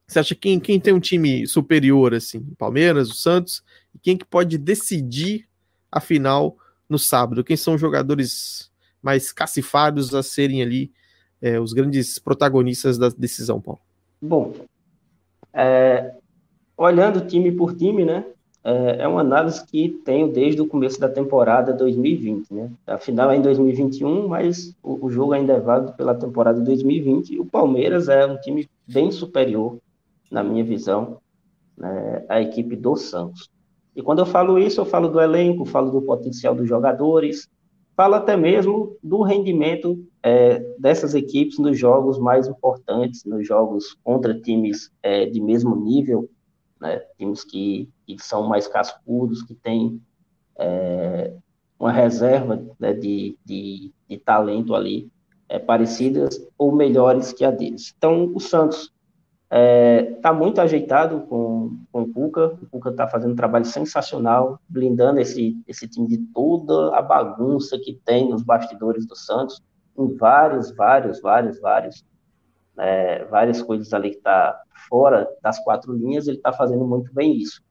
Você 0.07 0.19
acha 0.19 0.35
quem, 0.35 0.61
quem 0.61 0.79
tem 0.79 0.93
um 0.93 1.01
time 1.01 1.47
superior, 1.47 2.15
assim, 2.15 2.41
Palmeiras, 2.59 3.11
o 3.11 3.15
Santos, 3.15 3.62
e 3.94 3.98
quem 3.98 4.16
que 4.16 4.24
pode 4.24 4.59
decidir 4.59 5.48
a 5.90 6.00
final 6.00 6.57
no 6.88 6.98
sábado? 6.98 7.44
Quem 7.44 7.57
são 7.57 7.74
os 7.74 7.81
jogadores 7.81 8.70
mais 9.02 9.33
cacifados 9.33 10.14
a 10.14 10.22
serem 10.22 10.62
ali 10.62 10.92
é, 11.40 11.59
os 11.59 11.72
grandes 11.72 12.18
protagonistas 12.18 12.96
da 12.96 13.09
decisão, 13.09 13.61
Paulo? 13.61 13.81
Bom, 14.20 14.55
é, 15.52 16.14
olhando 16.76 17.26
time 17.26 17.50
por 17.50 17.74
time, 17.74 18.05
né? 18.05 18.24
É, 18.64 19.02
é 19.02 19.09
uma 19.09 19.20
análise 19.20 19.66
que 19.66 19.88
tenho 20.05 20.33
desde 20.33 20.61
o 20.61 20.68
começo 20.68 21.00
da 21.00 21.09
temporada 21.09 21.72
2020, 21.72 22.55
né? 22.55 22.70
A 22.87 22.96
final 22.96 23.31
é 23.33 23.37
em 23.37 23.42
2021, 23.42 24.28
mas 24.28 24.74
o, 24.81 25.07
o 25.07 25.11
jogo 25.11 25.33
ainda 25.33 25.55
é 25.55 25.61
válido 25.61 25.92
pela 25.94 26.14
temporada 26.14 26.61
2020. 26.61 27.35
E 27.35 27.40
o 27.40 27.44
Palmeiras 27.44 28.09
é 28.09 28.24
um 28.24 28.37
time 28.37 28.68
bem 28.87 29.11
superior 29.11 29.78
na 30.31 30.44
minha 30.44 30.64
visão, 30.64 31.18
né, 31.76 32.24
a 32.28 32.40
equipe 32.40 32.76
do 32.76 32.96
Santos. 32.96 33.50
E 33.94 34.02
quando 34.02 34.20
eu 34.20 34.26
falo 34.26 34.59
isso, 34.59 34.81
eu 34.81 34.85
falo 34.85 35.09
do 35.09 35.20
elenco, 35.20 35.64
falo 35.64 35.90
do 35.90 36.02
potencial 36.02 36.55
dos 36.55 36.68
jogadores, 36.68 37.48
falo 37.94 38.14
até 38.14 38.37
mesmo 38.37 38.96
do 39.02 39.22
rendimento 39.22 40.02
é, 40.22 40.59
dessas 40.78 41.14
equipes 41.14 41.59
nos 41.59 41.78
jogos 41.78 42.18
mais 42.18 42.48
importantes, 42.48 43.24
nos 43.24 43.46
jogos 43.46 43.96
contra 44.02 44.38
times 44.38 44.90
é, 45.02 45.26
de 45.26 45.40
mesmo 45.40 45.76
nível, 45.76 46.28
né, 46.81 47.00
times 47.18 47.44
que, 47.44 47.88
que, 48.07 48.18
são 48.18 48.48
mais 48.48 48.66
cascudos, 48.66 49.42
que 49.42 49.55
têm 49.55 50.00
é, 50.59 51.35
uma 51.78 51.92
reserva 51.92 52.64
né, 52.78 52.92
de, 52.92 53.37
de, 53.44 53.92
de, 54.09 54.18
talento 54.18 54.74
ali 54.74 55.11
é, 55.48 55.59
parecidas 55.59 56.44
ou 56.57 56.72
melhores 56.72 57.33
que 57.33 57.44
a 57.44 57.50
deles. 57.50 57.92
Então, 57.96 58.33
o 58.35 58.40
Santos 58.40 58.91
Está 59.53 59.61
é, 59.61 60.03
tá 60.23 60.33
muito 60.33 60.62
ajeitado 60.62 61.27
com, 61.29 61.77
com 61.93 62.03
o 62.03 62.09
Cuca. 62.11 62.59
O 62.62 62.67
Cuca 62.71 62.88
está 62.88 63.07
fazendo 63.07 63.33
um 63.33 63.37
trabalho 63.37 63.67
sensacional, 63.67 64.59
blindando 64.67 65.21
esse, 65.21 65.62
esse 65.69 65.87
time 65.87 66.09
de 66.09 66.17
toda 66.33 66.97
a 66.97 67.03
bagunça 67.03 67.79
que 67.79 68.01
tem 68.03 68.31
nos 68.31 68.43
bastidores 68.43 69.07
do 69.07 69.15
Santos, 69.15 69.61
em 69.99 70.17
vários, 70.17 70.75
vários, 70.75 71.21
vários, 71.21 71.61
vários, 71.61 72.03
é, 72.79 73.27
várias 73.27 73.61
coisas 73.61 73.93
ali 73.93 74.12
que 74.12 74.17
está 74.17 74.59
fora 74.88 75.29
das 75.43 75.62
quatro 75.62 75.93
linhas, 75.93 76.27
ele 76.27 76.38
está 76.38 76.51
fazendo 76.51 76.87
muito 76.87 77.12
bem 77.12 77.37
isso. 77.37 77.62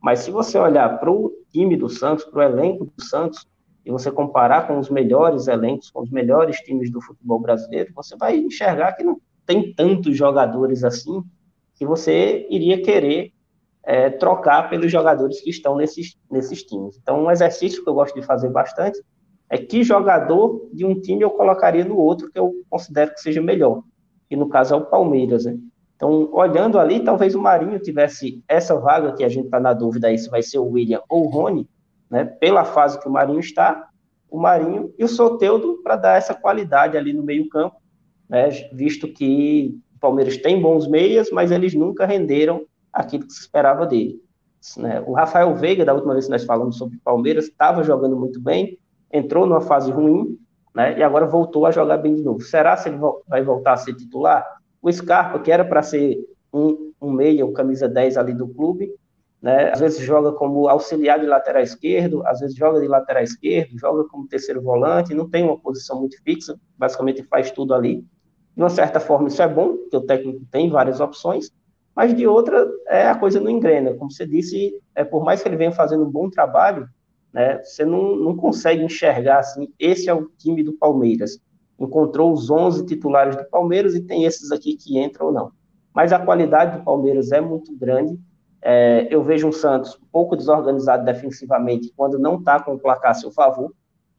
Mas 0.00 0.20
se 0.20 0.30
você 0.30 0.56
olhar 0.56 1.00
para 1.00 1.10
o 1.10 1.32
time 1.50 1.76
do 1.76 1.88
Santos, 1.88 2.24
para 2.26 2.38
o 2.38 2.42
elenco 2.42 2.84
do 2.84 3.02
Santos, 3.02 3.44
e 3.84 3.90
você 3.90 4.08
comparar 4.08 4.68
com 4.68 4.78
os 4.78 4.88
melhores 4.88 5.48
elencos, 5.48 5.90
com 5.90 6.00
os 6.00 6.10
melhores 6.10 6.58
times 6.58 6.92
do 6.92 7.00
futebol 7.00 7.40
brasileiro, 7.40 7.92
você 7.92 8.16
vai 8.16 8.36
enxergar 8.36 8.92
que 8.92 9.02
não 9.02 9.20
tem 9.46 9.74
tantos 9.74 10.16
jogadores 10.16 10.84
assim 10.84 11.22
que 11.74 11.84
você 11.84 12.46
iria 12.50 12.82
querer 12.82 13.32
é, 13.84 14.08
trocar 14.10 14.70
pelos 14.70 14.90
jogadores 14.90 15.40
que 15.40 15.50
estão 15.50 15.76
nesses, 15.76 16.16
nesses 16.30 16.62
times. 16.62 16.98
Então, 17.02 17.24
um 17.24 17.30
exercício 17.30 17.82
que 17.82 17.88
eu 17.88 17.94
gosto 17.94 18.14
de 18.18 18.24
fazer 18.24 18.48
bastante 18.48 19.02
é 19.50 19.58
que 19.58 19.84
jogador 19.84 20.68
de 20.72 20.84
um 20.86 20.98
time 20.98 21.22
eu 21.22 21.30
colocaria 21.30 21.84
no 21.84 21.96
outro 21.96 22.30
que 22.30 22.38
eu 22.38 22.54
considero 22.70 23.12
que 23.12 23.20
seja 23.20 23.42
melhor, 23.42 23.82
que 24.28 24.36
no 24.36 24.48
caso 24.48 24.74
é 24.74 24.76
o 24.76 24.86
Palmeiras. 24.86 25.44
Né? 25.44 25.58
Então, 25.96 26.30
olhando 26.32 26.78
ali, 26.78 27.00
talvez 27.00 27.34
o 27.34 27.40
Marinho 27.40 27.78
tivesse 27.78 28.42
essa 28.48 28.74
vaga, 28.78 29.12
que 29.12 29.22
a 29.22 29.28
gente 29.28 29.46
está 29.46 29.60
na 29.60 29.74
dúvida 29.74 30.08
aí 30.08 30.18
se 30.18 30.30
vai 30.30 30.42
ser 30.42 30.58
o 30.58 30.70
William 30.70 31.02
ou 31.08 31.26
o 31.26 31.28
Rony, 31.28 31.68
né? 32.10 32.24
pela 32.24 32.64
fase 32.64 32.98
que 32.98 33.08
o 33.08 33.12
Marinho 33.12 33.40
está, 33.40 33.88
o 34.30 34.40
Marinho 34.40 34.92
e 34.98 35.04
o 35.04 35.08
Soteudo 35.08 35.80
para 35.82 35.96
dar 35.96 36.16
essa 36.16 36.34
qualidade 36.34 36.96
ali 36.96 37.12
no 37.12 37.22
meio 37.22 37.48
campo 37.48 37.76
né, 38.34 38.50
visto 38.72 39.06
que 39.06 39.78
o 39.94 40.00
Palmeiras 40.00 40.36
tem 40.38 40.60
bons 40.60 40.88
meias, 40.88 41.30
mas 41.30 41.52
eles 41.52 41.72
nunca 41.72 42.04
renderam 42.04 42.66
aquilo 42.92 43.24
que 43.24 43.32
se 43.32 43.42
esperava 43.42 43.86
dele. 43.86 44.20
Né? 44.76 45.00
O 45.06 45.12
Rafael 45.12 45.54
Veiga, 45.54 45.84
da 45.84 45.94
última 45.94 46.14
vez 46.14 46.24
que 46.24 46.32
nós 46.32 46.42
falamos 46.42 46.76
sobre 46.76 46.96
o 46.96 47.00
Palmeiras, 47.00 47.44
estava 47.44 47.84
jogando 47.84 48.16
muito 48.16 48.40
bem, 48.40 48.76
entrou 49.12 49.46
numa 49.46 49.60
fase 49.60 49.92
ruim, 49.92 50.36
né, 50.74 50.98
e 50.98 51.02
agora 51.04 51.26
voltou 51.26 51.64
a 51.64 51.70
jogar 51.70 51.98
bem 51.98 52.16
de 52.16 52.22
novo. 52.22 52.40
Será 52.40 52.76
se 52.76 52.88
ele 52.88 52.98
vai 53.28 53.40
voltar 53.40 53.74
a 53.74 53.76
ser 53.76 53.94
titular? 53.94 54.44
O 54.82 54.90
Scarpa, 54.90 55.38
que 55.38 55.52
era 55.52 55.64
para 55.64 55.80
ser 55.80 56.18
um, 56.52 56.92
um 57.00 57.12
meia, 57.12 57.46
um 57.46 57.52
camisa 57.52 57.88
10 57.88 58.16
ali 58.16 58.34
do 58.34 58.48
clube, 58.48 58.92
né, 59.40 59.70
às 59.70 59.78
vezes 59.78 60.04
joga 60.04 60.32
como 60.32 60.66
auxiliar 60.68 61.20
de 61.20 61.26
lateral 61.26 61.62
esquerdo, 61.62 62.26
às 62.26 62.40
vezes 62.40 62.56
joga 62.56 62.80
de 62.80 62.88
lateral 62.88 63.22
esquerdo, 63.22 63.78
joga 63.78 64.02
como 64.08 64.26
terceiro 64.26 64.60
volante, 64.60 65.14
não 65.14 65.30
tem 65.30 65.44
uma 65.44 65.56
posição 65.56 66.00
muito 66.00 66.20
fixa, 66.24 66.58
basicamente 66.76 67.22
faz 67.22 67.52
tudo 67.52 67.74
ali. 67.74 68.04
De 68.56 68.62
uma 68.62 68.70
certa 68.70 69.00
forma, 69.00 69.28
isso 69.28 69.42
é 69.42 69.48
bom, 69.48 69.76
porque 69.76 69.96
o 69.96 70.00
técnico 70.00 70.44
tem 70.50 70.70
várias 70.70 71.00
opções, 71.00 71.50
mas 71.94 72.14
de 72.14 72.26
outra, 72.26 72.66
é, 72.88 73.06
a 73.06 73.14
coisa 73.14 73.40
não 73.40 73.50
engrena. 73.50 73.94
Como 73.94 74.10
você 74.10 74.26
disse, 74.26 74.74
é, 74.94 75.04
por 75.04 75.24
mais 75.24 75.42
que 75.42 75.48
ele 75.48 75.56
venha 75.56 75.72
fazendo 75.72 76.04
um 76.04 76.10
bom 76.10 76.28
trabalho, 76.28 76.88
né, 77.32 77.60
você 77.62 77.84
não, 77.84 78.16
não 78.16 78.36
consegue 78.36 78.82
enxergar 78.82 79.38
assim, 79.38 79.72
esse 79.78 80.08
é 80.08 80.14
o 80.14 80.28
time 80.38 80.62
do 80.62 80.72
Palmeiras. 80.72 81.40
Encontrou 81.78 82.32
os 82.32 82.50
11 82.50 82.86
titulares 82.86 83.36
do 83.36 83.44
Palmeiras 83.44 83.94
e 83.94 84.00
tem 84.00 84.24
esses 84.24 84.52
aqui 84.52 84.76
que 84.76 84.98
entram 84.98 85.26
ou 85.26 85.32
não. 85.32 85.52
Mas 85.92 86.12
a 86.12 86.18
qualidade 86.18 86.78
do 86.78 86.84
Palmeiras 86.84 87.32
é 87.32 87.40
muito 87.40 87.76
grande. 87.76 88.18
É, 88.62 89.06
eu 89.10 89.22
vejo 89.22 89.48
um 89.48 89.52
Santos 89.52 89.96
um 89.96 90.06
pouco 90.10 90.36
desorganizado 90.36 91.04
defensivamente 91.04 91.92
quando 91.96 92.18
não 92.18 92.36
está 92.36 92.60
com 92.60 92.74
o 92.74 92.78
placar 92.78 93.10
a 93.10 93.14
seu 93.14 93.30
favor. 93.30 93.72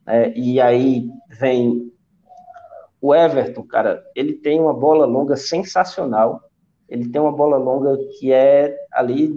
É, 0.06 0.38
e 0.38 0.62
aí 0.62 1.10
vem 1.40 1.92
o 3.06 3.14
Everton, 3.14 3.62
cara, 3.62 4.04
ele 4.16 4.34
tem 4.34 4.60
uma 4.60 4.74
bola 4.74 5.06
longa 5.06 5.36
sensacional. 5.36 6.42
Ele 6.90 7.08
tem 7.08 7.22
uma 7.22 7.32
bola 7.32 7.56
longa 7.56 7.96
que 8.18 8.34
é 8.34 8.76
ali 8.92 9.32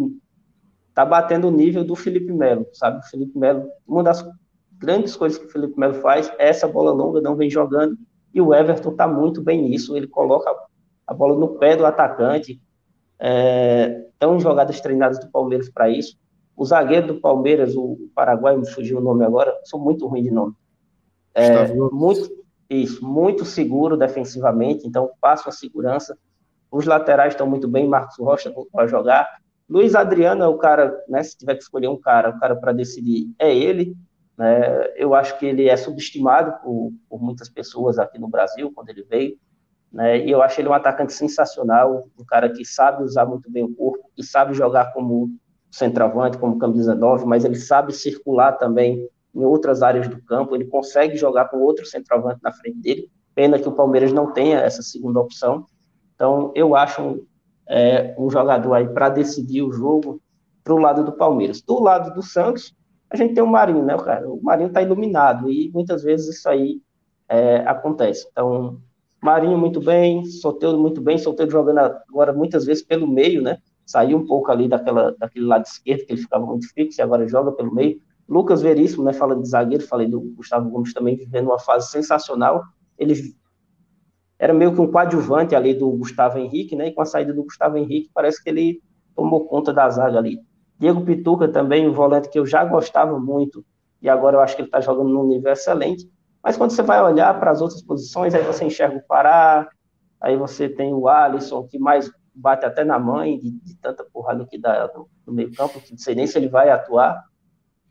tá 0.94 1.04
batendo 1.04 1.48
o 1.48 1.50
nível 1.50 1.85
do 1.85 1.94
Felipe 1.94 2.33
Melo, 2.33 2.66
sabe? 2.72 2.98
O 2.98 3.11
Felipe 3.11 3.38
Melo, 3.38 3.68
uma 3.87 4.02
das 4.02 4.26
grandes 4.78 5.14
coisas 5.14 5.38
que 5.38 5.44
o 5.44 5.50
Felipe 5.50 5.78
Melo 5.78 5.94
faz 5.94 6.33
é 6.38 6.48
essa 6.48 6.66
bola 6.66 6.92
longa, 6.92 7.20
não 7.20 7.37
vem 7.37 7.50
jogando, 7.50 7.96
e 8.33 8.40
o 8.40 8.54
Everton 8.54 8.96
tá 8.96 9.07
muito 9.07 9.42
bem 9.42 9.61
nisso, 9.62 9.94
ele 9.96 10.07
coloca 10.07 10.50
a 11.07 11.12
bola 11.12 11.38
no 11.38 11.59
pé 11.59 11.76
do 11.76 11.85
atacante, 11.85 12.61
é, 13.18 14.07
tão 14.18 14.40
jogadas 14.40 14.81
treinadas 14.81 15.20
do 15.20 15.31
Palmeiras 15.31 15.68
para 15.68 15.90
isso. 15.90 16.18
O 16.57 16.64
zagueiro 16.64 17.09
do 17.09 17.20
Palmeiras, 17.20 17.76
o 17.76 18.09
Paraguai, 18.14 18.57
me 18.57 18.66
fugiu 18.66 18.98
o 18.98 19.02
nome 19.02 19.24
agora, 19.24 19.54
sou 19.64 19.78
muito 19.78 20.07
ruim 20.07 20.22
de 20.22 20.31
nome. 20.31 20.54
É, 21.35 21.72
muito, 21.92 22.28
isso, 22.76 23.04
muito 23.04 23.44
seguro 23.44 23.96
defensivamente, 23.96 24.87
então 24.87 25.11
passa 25.20 25.48
a 25.48 25.52
segurança. 25.52 26.16
Os 26.70 26.85
laterais 26.85 27.33
estão 27.33 27.46
muito 27.46 27.66
bem, 27.66 27.88
Marcos 27.88 28.18
Rocha 28.18 28.52
para 28.72 28.87
jogar. 28.87 29.26
Luiz 29.68 29.94
Adriano 29.94 30.42
é 30.44 30.46
o 30.46 30.59
cara, 30.59 30.94
né, 31.09 31.22
se 31.22 31.37
tiver 31.37 31.54
que 31.54 31.62
escolher 31.62 31.88
um 31.88 31.98
cara, 31.98 32.31
o 32.31 32.38
cara 32.38 32.57
para 32.57 32.72
decidir 32.72 33.33
é 33.38 33.54
ele. 33.54 33.96
Né, 34.37 34.87
eu 34.96 35.14
acho 35.14 35.38
que 35.38 35.46
ele 35.46 35.68
é 35.68 35.76
subestimado 35.76 36.61
por, 36.62 36.92
por, 37.09 37.22
muitas 37.22 37.48
pessoas 37.48 37.98
aqui 37.98 38.18
no 38.18 38.28
Brasil, 38.28 38.70
quando 38.74 38.90
ele 38.90 39.02
veio. 39.02 39.37
Né, 39.90 40.26
e 40.26 40.31
eu 40.31 40.42
acho 40.42 40.61
ele 40.61 40.68
um 40.68 40.74
atacante 40.74 41.12
sensacional, 41.12 42.07
um 42.18 42.24
cara 42.24 42.50
que 42.50 42.64
sabe 42.64 43.02
usar 43.02 43.24
muito 43.24 43.50
bem 43.50 43.64
o 43.64 43.74
corpo, 43.74 44.11
e 44.16 44.22
sabe 44.22 44.54
jogar 44.54 44.92
como 44.92 45.35
centroavante, 45.70 46.38
como 46.38 46.59
camisa 46.59 46.94
9, 46.94 47.26
mas 47.26 47.44
ele 47.44 47.57
sabe 47.57 47.92
circular 47.92 48.52
também 48.52 49.09
em 49.35 49.45
outras 49.45 49.83
áreas 49.83 50.09
do 50.09 50.21
campo, 50.23 50.55
ele 50.55 50.64
consegue 50.64 51.17
jogar 51.17 51.47
com 51.47 51.59
outro 51.59 51.87
centroavante 51.87 52.41
na 52.43 52.53
frente 52.53 52.79
dele. 52.79 53.11
Pena 53.35 53.59
que 53.59 53.69
o 53.69 53.73
Palmeiras 53.73 54.12
não 54.12 54.33
tenha 54.33 54.59
essa 54.59 54.83
segunda 54.83 55.21
opção. 55.21 55.67
Então, 56.14 56.53
eu 56.55 56.75
acho 56.75 57.01
um, 57.01 57.27
é, 57.69 58.14
um 58.19 58.29
jogador 58.31 58.75
aí 58.75 58.88
para 58.88 59.09
decidir 59.09 59.62
o 59.62 59.73
jogo 59.73 60.21
para 60.64 60.75
o 60.75 60.79
lado 60.79 61.05
do 61.05 61.12
Palmeiras. 61.12 61.62
Do 61.62 61.81
lado 61.81 62.12
do 62.14 62.23
Santos, 62.23 62.75
a 63.11 63.17
gente 63.17 63.35
tem 63.35 63.43
o 63.43 63.47
Marinho, 63.47 63.85
né, 63.85 63.97
cara? 63.97 64.29
O 64.29 64.43
Marinho 64.43 64.69
está 64.69 64.83
iluminado 64.83 65.51
e 65.51 65.71
muitas 65.73 66.03
vezes 66.03 66.37
isso 66.37 66.49
aí 66.49 66.81
é, 67.29 67.59
acontece. 67.59 68.29
Então, 68.31 68.79
Marinho 69.23 69.59
muito 69.59 69.81
bem, 69.81 70.25
Soteldo 70.25 70.79
muito 70.79 71.01
bem, 71.01 71.19
Soteldo 71.19 71.51
jogando 71.53 71.79
agora 71.79 72.33
muitas 72.33 72.64
vezes 72.64 72.83
pelo 72.83 73.07
meio, 73.07 73.43
né? 73.43 73.59
Saiu 73.87 74.19
um 74.19 74.27
pouco 74.27 74.51
ali 74.53 74.69
daquela, 74.69 75.14
daquele 75.19 75.47
lado 75.47 75.64
esquerdo 75.64 76.05
que 76.05 76.12
ele 76.12 76.21
ficava 76.21 76.45
muito 76.45 76.73
fixo 76.73 77.01
e 77.01 77.03
agora 77.03 77.27
joga 77.27 77.53
pelo 77.53 77.75
meio. 77.75 78.01
Lucas 78.29 78.61
Veríssimo, 78.62 79.05
né, 79.05 79.12
fala 79.12 79.35
de 79.35 79.49
zagueiro, 79.49 79.87
falei 79.87 80.07
do 80.07 80.21
Gustavo 80.21 80.69
Gomes 80.71 80.93
também 80.93 81.17
vivendo 81.17 81.47
uma 81.47 81.59
fase 81.59 81.91
sensacional. 81.91 82.62
Ele 82.99 83.14
era 84.38 84.53
meio 84.53 84.75
que 84.75 84.81
um 84.81 84.91
coadjuvante 84.91 85.55
ali 85.55 85.75
do 85.75 85.91
Gustavo 85.91 86.38
Henrique, 86.38 86.77
né? 86.77 86.88
E 86.88 86.93
com 86.93 87.03
a 87.03 87.07
saída 87.07 87.33
do 87.33 87.43
Gustavo 87.43 87.77
Henrique, 87.77 88.11
parece 88.12 88.43
que 88.43 88.51
ele 88.51 88.83
tomou 89.17 89.47
conta 89.47 89.73
da 89.73 89.88
zaga 89.88 90.19
ali. 90.19 90.41
Diego 90.79 91.05
Pituca 91.05 91.49
também, 91.49 91.88
um 91.88 91.93
volante 91.93 92.29
que 92.29 92.38
eu 92.38 92.47
já 92.47 92.64
gostava 92.64 93.19
muito, 93.19 93.64
e 94.01 94.09
agora 94.09 94.37
eu 94.37 94.41
acho 94.41 94.55
que 94.55 94.62
ele 94.62 94.69
está 94.69 94.81
jogando 94.81 95.09
num 95.09 95.27
nível 95.27 95.51
excelente. 95.51 96.09
Mas 96.43 96.57
quando 96.57 96.71
você 96.71 96.83
vai 96.83 97.03
olhar 97.03 97.38
para 97.41 97.51
as 97.51 97.61
outras 97.61 97.83
posições, 97.83 98.35
aí 98.35 98.45
você 98.45 98.64
enxerga 98.64 98.97
o 98.97 99.03
Pará, 99.03 99.69
Aí 100.21 100.37
você 100.37 100.69
tem 100.69 100.93
o 100.93 101.09
Alisson, 101.09 101.67
que 101.67 101.79
mais 101.79 102.11
bate 102.35 102.64
até 102.64 102.85
na 102.85 102.99
mãe, 102.99 103.38
de, 103.38 103.51
de 103.51 103.77
tanta 103.77 104.05
porrada 104.05 104.45
que 104.47 104.59
dá 104.59 104.91
no, 104.95 105.09
no 105.27 105.33
meio 105.33 105.53
campo, 105.55 105.81
que 105.81 105.93
não 105.93 105.99
sei 105.99 106.14
nem 106.14 106.27
se 106.27 106.38
ele 106.38 106.49
vai 106.49 106.71
atuar. 106.71 107.23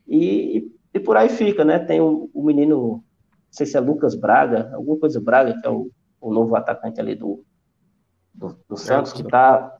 E, 0.08 0.72
e 0.94 1.00
por 1.00 1.16
aí 1.16 1.28
fica, 1.28 1.64
né? 1.64 1.78
Tem 1.78 2.00
o, 2.00 2.30
o 2.32 2.42
menino, 2.42 2.76
não 2.76 3.04
sei 3.50 3.66
se 3.66 3.76
é 3.76 3.80
Lucas 3.80 4.14
Braga, 4.14 4.70
alguma 4.74 4.98
coisa 4.98 5.20
Braga, 5.20 5.58
que 5.60 5.66
é 5.66 5.70
o, 5.70 5.90
o 6.20 6.32
novo 6.32 6.56
atacante 6.56 7.00
ali 7.00 7.14
do, 7.14 7.44
do, 8.32 8.58
do 8.68 8.76
Santos, 8.76 9.12
que 9.12 9.22
tá, 9.22 9.76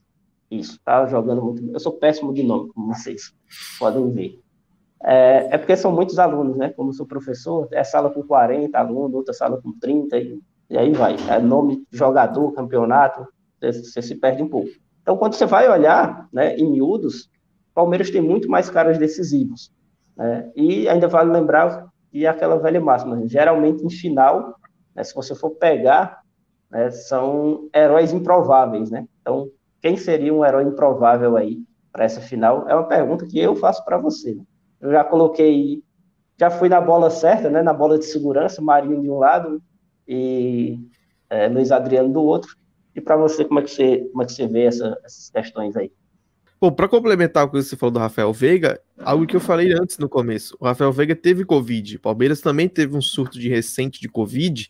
isso, 0.50 0.78
tá 0.84 1.06
jogando 1.06 1.42
muito. 1.42 1.66
Eu 1.72 1.80
sou 1.80 1.92
péssimo 1.92 2.32
de 2.32 2.42
nome, 2.42 2.70
como 2.72 2.94
vocês 2.94 3.32
podem 3.78 4.10
ver. 4.10 4.40
É, 5.02 5.54
é 5.54 5.58
porque 5.58 5.76
são 5.76 5.92
muitos 5.92 6.18
alunos, 6.18 6.56
né? 6.56 6.70
Como 6.70 6.92
sou 6.92 7.06
professor, 7.06 7.68
é 7.72 7.82
sala 7.84 8.10
com 8.10 8.22
40 8.22 8.76
alunos, 8.78 9.14
outra 9.14 9.32
sala 9.32 9.60
com 9.62 9.72
30, 9.78 10.18
e, 10.18 10.40
e 10.68 10.76
aí 10.76 10.92
vai. 10.92 11.16
É 11.28 11.38
nome, 11.38 11.86
jogador, 11.90 12.52
campeonato, 12.52 13.26
você, 13.60 13.72
você 13.82 14.02
se 14.02 14.14
perde 14.16 14.42
um 14.42 14.48
pouco. 14.48 14.68
Então, 15.00 15.16
quando 15.16 15.34
você 15.34 15.46
vai 15.46 15.68
olhar 15.70 16.28
né, 16.32 16.56
em 16.56 16.70
miúdos, 16.70 17.30
Palmeiras 17.74 18.10
tem 18.10 18.20
muito 18.20 18.50
mais 18.50 18.68
caras 18.68 18.98
decisivos. 18.98 19.72
Né? 20.18 20.50
E 20.56 20.88
ainda 20.88 21.06
vale 21.06 21.30
lembrar 21.30 21.86
que 22.10 22.26
aquela 22.26 22.58
velha 22.58 22.80
máxima, 22.80 23.22
geralmente 23.28 23.84
em 23.84 23.90
final, 23.90 24.56
né, 24.94 25.04
se 25.04 25.14
você 25.14 25.34
for 25.34 25.50
pegar, 25.50 26.20
né, 26.68 26.90
são 26.90 27.68
heróis 27.74 28.12
improváveis. 28.12 28.90
Né? 28.90 29.06
Então, 29.20 29.48
quem 29.80 29.96
seria 29.96 30.34
um 30.34 30.44
herói 30.44 30.64
improvável 30.64 31.36
aí 31.36 31.58
para 31.92 32.04
essa 32.04 32.20
final? 32.20 32.68
É 32.68 32.74
uma 32.74 32.88
pergunta 32.88 33.24
que 33.24 33.38
eu 33.38 33.54
faço 33.54 33.84
para 33.84 33.96
você. 33.96 34.36
Eu 34.80 34.90
já 34.90 35.04
coloquei, 35.04 35.84
já 36.36 36.50
fui 36.50 36.68
na 36.68 36.80
bola 36.80 37.10
certa, 37.10 37.48
né, 37.48 37.62
na 37.62 37.72
bola 37.72 37.96
de 37.96 38.06
segurança, 38.06 38.60
Marinho 38.60 39.00
de 39.00 39.08
um 39.08 39.18
lado 39.18 39.62
e 40.06 40.80
é, 41.30 41.46
Luiz 41.46 41.70
Adriano 41.70 42.12
do 42.12 42.22
outro. 42.22 42.56
E 42.94 43.00
para 43.00 43.16
você, 43.16 43.44
como 43.44 43.60
é 43.60 43.62
que 43.62 43.70
você, 43.70 44.08
como 44.10 44.22
é 44.22 44.26
que 44.26 44.32
você 44.32 44.48
vê 44.48 44.64
essa, 44.64 44.98
essas 45.04 45.30
questões 45.30 45.76
aí? 45.76 45.92
Bom, 46.60 46.72
para 46.72 46.88
complementar 46.88 47.44
o 47.44 47.50
que 47.50 47.62
você 47.62 47.76
falou 47.76 47.92
do 47.92 47.98
Rafael 48.00 48.32
Veiga, 48.32 48.80
algo 48.98 49.26
que 49.26 49.36
eu 49.36 49.40
falei 49.40 49.72
antes 49.72 49.96
no 49.98 50.08
começo. 50.08 50.56
O 50.58 50.64
Rafael 50.64 50.92
Veiga 50.92 51.14
teve 51.14 51.44
Covid. 51.44 51.96
O 51.96 52.00
Palmeiras 52.00 52.40
também 52.40 52.68
teve 52.68 52.96
um 52.96 53.00
surto 53.00 53.38
de 53.38 53.48
recente 53.48 54.00
de 54.00 54.08
Covid. 54.08 54.68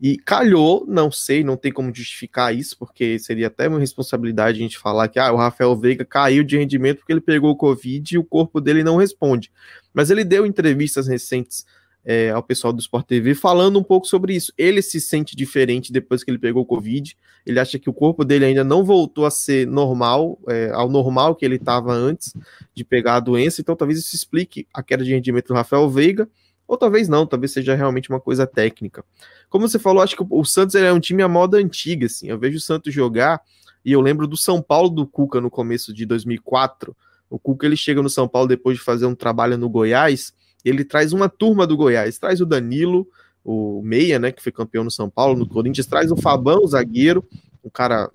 E 0.00 0.18
calhou, 0.18 0.84
não 0.88 1.12
sei, 1.12 1.44
não 1.44 1.56
tem 1.56 1.70
como 1.70 1.94
justificar 1.94 2.52
isso, 2.52 2.76
porque 2.76 3.16
seria 3.20 3.46
até 3.46 3.68
uma 3.68 3.78
responsabilidade 3.78 4.58
a 4.58 4.62
gente 4.62 4.76
falar 4.76 5.06
que 5.06 5.20
ah, 5.20 5.32
o 5.32 5.36
Rafael 5.36 5.76
Veiga 5.76 6.04
caiu 6.04 6.42
de 6.42 6.58
rendimento 6.58 6.98
porque 6.98 7.12
ele 7.12 7.20
pegou 7.20 7.52
o 7.52 7.56
Covid 7.56 8.12
e 8.12 8.18
o 8.18 8.24
corpo 8.24 8.60
dele 8.60 8.82
não 8.82 8.96
responde. 8.96 9.52
Mas 9.94 10.10
ele 10.10 10.24
deu 10.24 10.44
entrevistas 10.44 11.06
recentes 11.06 11.64
é, 12.04 12.30
ao 12.30 12.42
pessoal 12.42 12.72
do 12.72 12.80
Sport 12.80 13.06
TV 13.06 13.34
falando 13.34 13.78
um 13.78 13.82
pouco 13.82 14.06
sobre 14.06 14.34
isso. 14.34 14.52
Ele 14.58 14.82
se 14.82 15.00
sente 15.00 15.34
diferente 15.34 15.92
depois 15.92 16.22
que 16.22 16.30
ele 16.30 16.38
pegou 16.38 16.62
o 16.62 16.66
Covid. 16.66 17.16
Ele 17.46 17.58
acha 17.58 17.78
que 17.78 17.88
o 17.88 17.94
corpo 17.94 18.24
dele 18.24 18.44
ainda 18.44 18.62
não 18.62 18.84
voltou 18.84 19.24
a 19.24 19.30
ser 19.30 19.66
normal, 19.66 20.38
é, 20.48 20.70
ao 20.72 20.90
normal 20.90 21.34
que 21.34 21.44
ele 21.44 21.56
estava 21.56 21.92
antes 21.92 22.34
de 22.74 22.84
pegar 22.84 23.16
a 23.16 23.20
doença. 23.20 23.60
Então, 23.60 23.74
talvez 23.74 23.98
isso 23.98 24.14
explique 24.14 24.66
a 24.72 24.82
queda 24.82 25.04
de 25.04 25.12
rendimento 25.12 25.48
do 25.48 25.54
Rafael 25.54 25.88
Veiga. 25.88 26.28
Ou 26.66 26.76
talvez 26.76 27.08
não, 27.08 27.26
talvez 27.26 27.52
seja 27.52 27.74
realmente 27.74 28.08
uma 28.08 28.20
coisa 28.20 28.46
técnica. 28.46 29.04
Como 29.50 29.68
você 29.68 29.78
falou, 29.78 30.02
acho 30.02 30.16
que 30.16 30.24
o 30.28 30.44
Santos 30.44 30.74
é 30.74 30.92
um 30.92 31.00
time 31.00 31.22
à 31.22 31.28
moda 31.28 31.58
antiga, 31.58 32.06
assim. 32.06 32.28
Eu 32.28 32.38
vejo 32.38 32.56
o 32.56 32.60
Santos 32.60 32.92
jogar 32.92 33.40
e 33.84 33.92
eu 33.92 34.00
lembro 34.00 34.26
do 34.26 34.36
São 34.36 34.62
Paulo 34.62 34.88
do 34.88 35.06
Cuca 35.06 35.40
no 35.40 35.50
começo 35.50 35.92
de 35.92 36.06
2004. 36.06 36.96
O 37.28 37.38
Cuca 37.38 37.66
ele 37.66 37.76
chega 37.76 38.00
no 38.00 38.08
São 38.08 38.26
Paulo 38.26 38.48
depois 38.48 38.78
de 38.78 38.82
fazer 38.82 39.04
um 39.04 39.14
trabalho 39.14 39.58
no 39.58 39.68
Goiás 39.68 40.32
ele 40.64 40.84
traz 40.84 41.12
uma 41.12 41.28
turma 41.28 41.66
do 41.66 41.76
Goiás, 41.76 42.18
traz 42.18 42.40
o 42.40 42.46
Danilo, 42.46 43.06
o 43.44 43.82
Meia, 43.82 44.18
né, 44.18 44.32
que 44.32 44.42
foi 44.42 44.50
campeão 44.50 44.82
no 44.82 44.90
São 44.90 45.10
Paulo, 45.10 45.38
no 45.38 45.46
Corinthians, 45.46 45.86
traz 45.86 46.10
o 46.10 46.16
Fabão, 46.16 46.60
o 46.62 46.66
zagueiro, 46.66 47.22
um 47.62 47.68
cara 47.68 48.10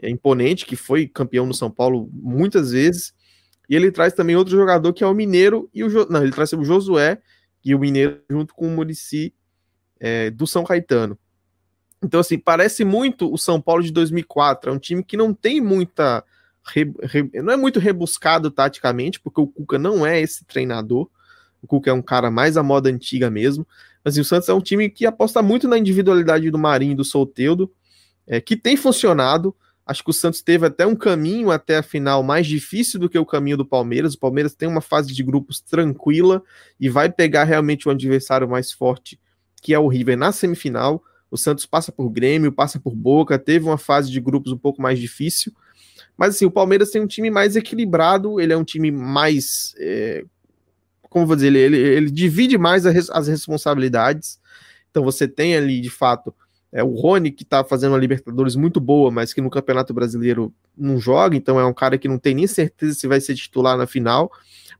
é, 0.00 0.10
imponente, 0.10 0.66
que 0.66 0.76
foi 0.76 1.06
campeão 1.06 1.46
no 1.46 1.54
São 1.54 1.70
Paulo 1.70 2.10
muitas 2.12 2.72
vezes, 2.72 3.14
e 3.68 3.74
ele 3.74 3.90
traz 3.90 4.12
também 4.12 4.36
outro 4.36 4.54
jogador 4.54 4.92
que 4.92 5.02
é 5.02 5.06
o 5.06 5.14
Mineiro, 5.14 5.70
e 5.74 5.82
o 5.82 5.88
jo... 5.88 6.06
não, 6.10 6.22
ele 6.22 6.32
traz 6.32 6.52
o 6.52 6.64
Josué 6.64 7.20
e 7.64 7.74
o 7.74 7.78
Mineiro 7.78 8.20
junto 8.30 8.54
com 8.54 8.66
o 8.66 8.70
Murici 8.70 9.32
é, 9.98 10.30
do 10.30 10.46
São 10.46 10.64
Caetano. 10.64 11.18
Então, 12.02 12.20
assim, 12.20 12.38
parece 12.38 12.84
muito 12.84 13.32
o 13.32 13.36
São 13.36 13.60
Paulo 13.60 13.82
de 13.82 13.90
2004, 13.90 14.70
é 14.70 14.74
um 14.74 14.78
time 14.78 15.02
que 15.02 15.16
não 15.16 15.32
tem 15.32 15.60
muita... 15.60 16.22
Re... 16.64 16.92
Re... 17.02 17.30
não 17.42 17.52
é 17.52 17.56
muito 17.56 17.80
rebuscado 17.80 18.50
taticamente, 18.50 19.18
porque 19.18 19.40
o 19.40 19.46
Cuca 19.46 19.78
não 19.78 20.06
é 20.06 20.20
esse 20.20 20.44
treinador, 20.44 21.10
o 21.62 21.66
Cuca 21.66 21.90
é 21.90 21.92
um 21.92 22.02
cara 22.02 22.30
mais 22.30 22.56
à 22.56 22.62
moda 22.62 22.88
antiga 22.88 23.30
mesmo. 23.30 23.66
Mas 24.04 24.14
assim, 24.14 24.20
o 24.20 24.24
Santos 24.24 24.48
é 24.48 24.54
um 24.54 24.60
time 24.60 24.88
que 24.88 25.06
aposta 25.06 25.42
muito 25.42 25.66
na 25.68 25.78
individualidade 25.78 26.50
do 26.50 26.58
Marinho 26.58 26.92
e 26.92 26.96
do 26.96 27.04
Solteudo, 27.04 27.70
é, 28.26 28.40
que 28.40 28.56
tem 28.56 28.76
funcionado. 28.76 29.54
Acho 29.84 30.04
que 30.04 30.10
o 30.10 30.12
Santos 30.12 30.42
teve 30.42 30.66
até 30.66 30.86
um 30.86 30.94
caminho 30.94 31.50
até 31.50 31.78
a 31.78 31.82
final 31.82 32.22
mais 32.22 32.46
difícil 32.46 33.00
do 33.00 33.08
que 33.08 33.18
o 33.18 33.24
caminho 33.24 33.56
do 33.56 33.64
Palmeiras. 33.64 34.14
O 34.14 34.18
Palmeiras 34.18 34.54
tem 34.54 34.68
uma 34.68 34.82
fase 34.82 35.14
de 35.14 35.22
grupos 35.22 35.60
tranquila 35.60 36.42
e 36.78 36.88
vai 36.88 37.10
pegar 37.10 37.44
realmente 37.44 37.88
o 37.88 37.90
adversário 37.90 38.48
mais 38.48 38.70
forte, 38.70 39.18
que 39.62 39.72
é 39.72 39.78
o 39.78 39.88
River, 39.88 40.16
na 40.16 40.30
semifinal. 40.30 41.02
O 41.30 41.36
Santos 41.36 41.64
passa 41.64 41.90
por 41.90 42.08
Grêmio, 42.10 42.52
passa 42.52 42.78
por 42.78 42.94
Boca, 42.94 43.38
teve 43.38 43.64
uma 43.64 43.78
fase 43.78 44.10
de 44.10 44.20
grupos 44.20 44.52
um 44.52 44.58
pouco 44.58 44.80
mais 44.80 44.98
difícil. 44.98 45.52
Mas 46.16 46.34
assim, 46.34 46.44
o 46.44 46.50
Palmeiras 46.50 46.90
tem 46.90 47.00
um 47.00 47.06
time 47.06 47.30
mais 47.30 47.56
equilibrado, 47.56 48.40
ele 48.40 48.52
é 48.52 48.56
um 48.56 48.64
time 48.64 48.90
mais 48.90 49.74
é, 49.78 50.24
como 51.08 51.26
vou 51.26 51.36
dizer, 51.36 51.48
ele, 51.48 51.58
ele, 51.58 51.76
ele 51.76 52.10
divide 52.10 52.58
mais 52.58 52.84
as, 52.86 53.28
responsabilidades. 53.28 54.38
Então 54.90 55.02
você 55.02 55.26
tem 55.26 55.56
ali, 55.56 55.80
de 55.80 55.90
fato, 55.90 56.34
é, 56.72 56.82
o 56.82 56.94
Rony, 56.94 57.30
que 57.30 57.42
está 57.42 57.64
fazendo 57.64 57.92
uma 57.92 57.98
Libertadores 57.98 58.54
muito 58.54 58.80
boa, 58.80 59.10
mas 59.10 59.32
que 59.32 59.40
no 59.40 59.50
Campeonato 59.50 59.94
Brasileiro 59.94 60.52
não 60.76 60.98
joga, 60.98 61.36
então 61.36 61.58
é 61.58 61.64
um 61.64 61.72
cara 61.72 61.96
que 61.96 62.08
não 62.08 62.18
tem 62.18 62.34
nem 62.34 62.46
certeza 62.46 62.94
se 62.94 63.06
vai 63.06 63.20
ser 63.20 63.34
titular 63.34 63.76
na 63.76 63.86
final, 63.86 64.30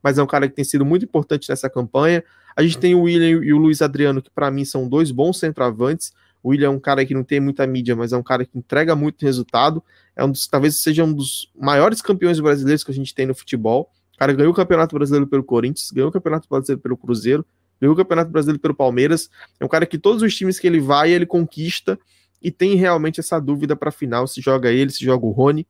mas 0.01 0.17
é 0.17 0.23
um 0.23 0.27
cara 0.27 0.47
que 0.47 0.55
tem 0.55 0.63
sido 0.63 0.85
muito 0.85 1.03
importante 1.03 1.49
nessa 1.49 1.69
campanha. 1.69 2.23
A 2.55 2.61
gente 2.61 2.77
tem 2.77 2.95
o 2.95 3.01
William 3.01 3.43
e 3.43 3.53
o 3.53 3.57
Luiz 3.57 3.81
Adriano, 3.81 4.21
que 4.21 4.29
para 4.29 4.51
mim 4.51 4.65
são 4.65 4.87
dois 4.87 5.11
bons 5.11 5.39
centroavantes. 5.39 6.13
O 6.41 6.49
William 6.49 6.67
é 6.67 6.69
um 6.69 6.79
cara 6.79 7.05
que 7.05 7.13
não 7.13 7.23
tem 7.23 7.39
muita 7.39 7.65
mídia, 7.67 7.95
mas 7.95 8.13
é 8.13 8.17
um 8.17 8.23
cara 8.23 8.45
que 8.45 8.57
entrega 8.57 8.95
muito 8.95 9.25
resultado. 9.25 9.83
É 10.15 10.23
um 10.23 10.31
dos, 10.31 10.47
talvez 10.47 10.81
seja 10.81 11.03
um 11.03 11.11
dos 11.11 11.51
maiores 11.59 12.01
campeões 12.01 12.39
brasileiros 12.39 12.83
que 12.83 12.91
a 12.91 12.93
gente 12.93 13.13
tem 13.13 13.25
no 13.25 13.35
futebol 13.35 13.89
cara 14.19 14.33
ganhou 14.33 14.51
o 14.51 14.55
Campeonato 14.55 14.93
Brasileiro 14.93 15.25
pelo 15.25 15.43
Corinthians, 15.43 15.91
ganhou 15.91 16.09
o 16.09 16.11
Campeonato 16.11 16.47
Brasileiro 16.49 16.81
pelo 16.81 16.97
Cruzeiro, 16.97 17.45
ganhou 17.79 17.93
o 17.93 17.97
Campeonato 17.97 18.29
Brasileiro 18.29 18.59
pelo 18.59 18.75
Palmeiras. 18.75 19.29
É 19.57 19.63
um 19.63 19.67
cara 19.69 19.85
que 19.85 19.97
todos 19.97 20.21
os 20.21 20.35
times 20.35 20.59
que 20.59 20.67
ele 20.67 20.81
vai, 20.81 21.11
ele 21.11 21.25
conquista 21.25 21.97
e 22.41 22.51
tem 22.51 22.75
realmente 22.75 23.21
essa 23.21 23.39
dúvida 23.39 23.77
para 23.77 23.91
final 23.91 24.27
se 24.27 24.41
joga 24.41 24.71
ele, 24.71 24.91
se 24.91 25.05
joga 25.05 25.25
o 25.25 25.31
Rony. 25.31 25.65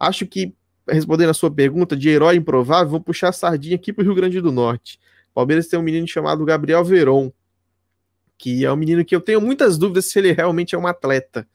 Acho 0.00 0.26
que, 0.26 0.54
respondendo 0.88 1.28
a 1.28 1.34
sua 1.34 1.50
pergunta 1.50 1.94
de 1.94 2.08
herói 2.08 2.36
improvável, 2.36 2.88
vou 2.88 3.00
puxar 3.00 3.28
a 3.28 3.32
sardinha 3.32 3.76
aqui 3.76 3.92
para 3.92 4.02
o 4.02 4.04
Rio 4.06 4.14
Grande 4.14 4.40
do 4.40 4.50
Norte. 4.50 4.98
Palmeiras 5.34 5.68
tem 5.68 5.78
um 5.78 5.82
menino 5.82 6.08
chamado 6.08 6.42
Gabriel 6.44 6.82
Veron, 6.84 7.30
que 8.38 8.64
é 8.64 8.72
um 8.72 8.76
menino 8.76 9.04
que 9.04 9.14
eu 9.14 9.20
tenho 9.20 9.42
muitas 9.42 9.76
dúvidas 9.76 10.06
se 10.06 10.18
ele 10.18 10.32
realmente 10.32 10.74
é 10.74 10.78
um 10.78 10.86
atleta 10.86 11.46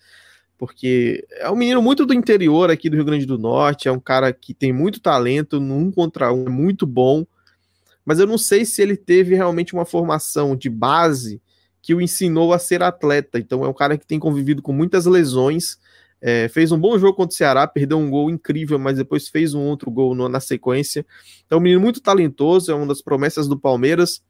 porque 0.59 1.25
é 1.37 1.49
um 1.49 1.55
menino 1.55 1.81
muito 1.81 2.05
do 2.05 2.13
interior 2.13 2.69
aqui 2.69 2.89
do 2.89 2.97
Rio 2.97 3.05
Grande 3.05 3.25
do 3.25 3.37
Norte, 3.37 3.87
é 3.87 3.91
um 3.91 3.99
cara 3.99 4.33
que 4.33 4.53
tem 4.53 4.73
muito 4.73 4.99
talento, 4.99 5.57
num 5.57 5.89
contra 5.89 6.33
um, 6.33 6.47
é 6.47 6.49
muito 6.49 6.85
bom, 6.85 7.25
mas 8.03 8.19
eu 8.19 8.27
não 8.27 8.37
sei 8.37 8.65
se 8.65 8.81
ele 8.81 8.97
teve 8.97 9.33
realmente 9.33 9.73
uma 9.73 9.85
formação 9.85 10.57
de 10.57 10.69
base 10.69 11.41
que 11.81 11.95
o 11.95 12.01
ensinou 12.01 12.51
a 12.51 12.59
ser 12.59 12.83
atleta. 12.83 13.39
Então 13.39 13.63
é 13.63 13.69
um 13.69 13.73
cara 13.73 13.97
que 13.97 14.05
tem 14.05 14.19
convivido 14.19 14.61
com 14.61 14.73
muitas 14.73 15.05
lesões, 15.05 15.77
é, 16.21 16.49
fez 16.49 16.73
um 16.73 16.77
bom 16.77 16.99
jogo 16.99 17.15
contra 17.15 17.33
o 17.33 17.37
Ceará, 17.37 17.65
perdeu 17.65 17.97
um 17.97 18.09
gol 18.09 18.29
incrível, 18.29 18.77
mas 18.77 18.97
depois 18.97 19.29
fez 19.29 19.53
um 19.53 19.61
outro 19.61 19.89
gol 19.89 20.13
no, 20.13 20.27
na 20.27 20.41
sequência. 20.41 21.05
Então, 21.45 21.55
é 21.55 21.59
um 21.59 21.63
menino 21.63 21.79
muito 21.79 22.01
talentoso, 22.01 22.69
é 22.69 22.75
uma 22.75 22.85
das 22.85 23.01
promessas 23.01 23.47
do 23.47 23.57
Palmeiras. 23.57 24.21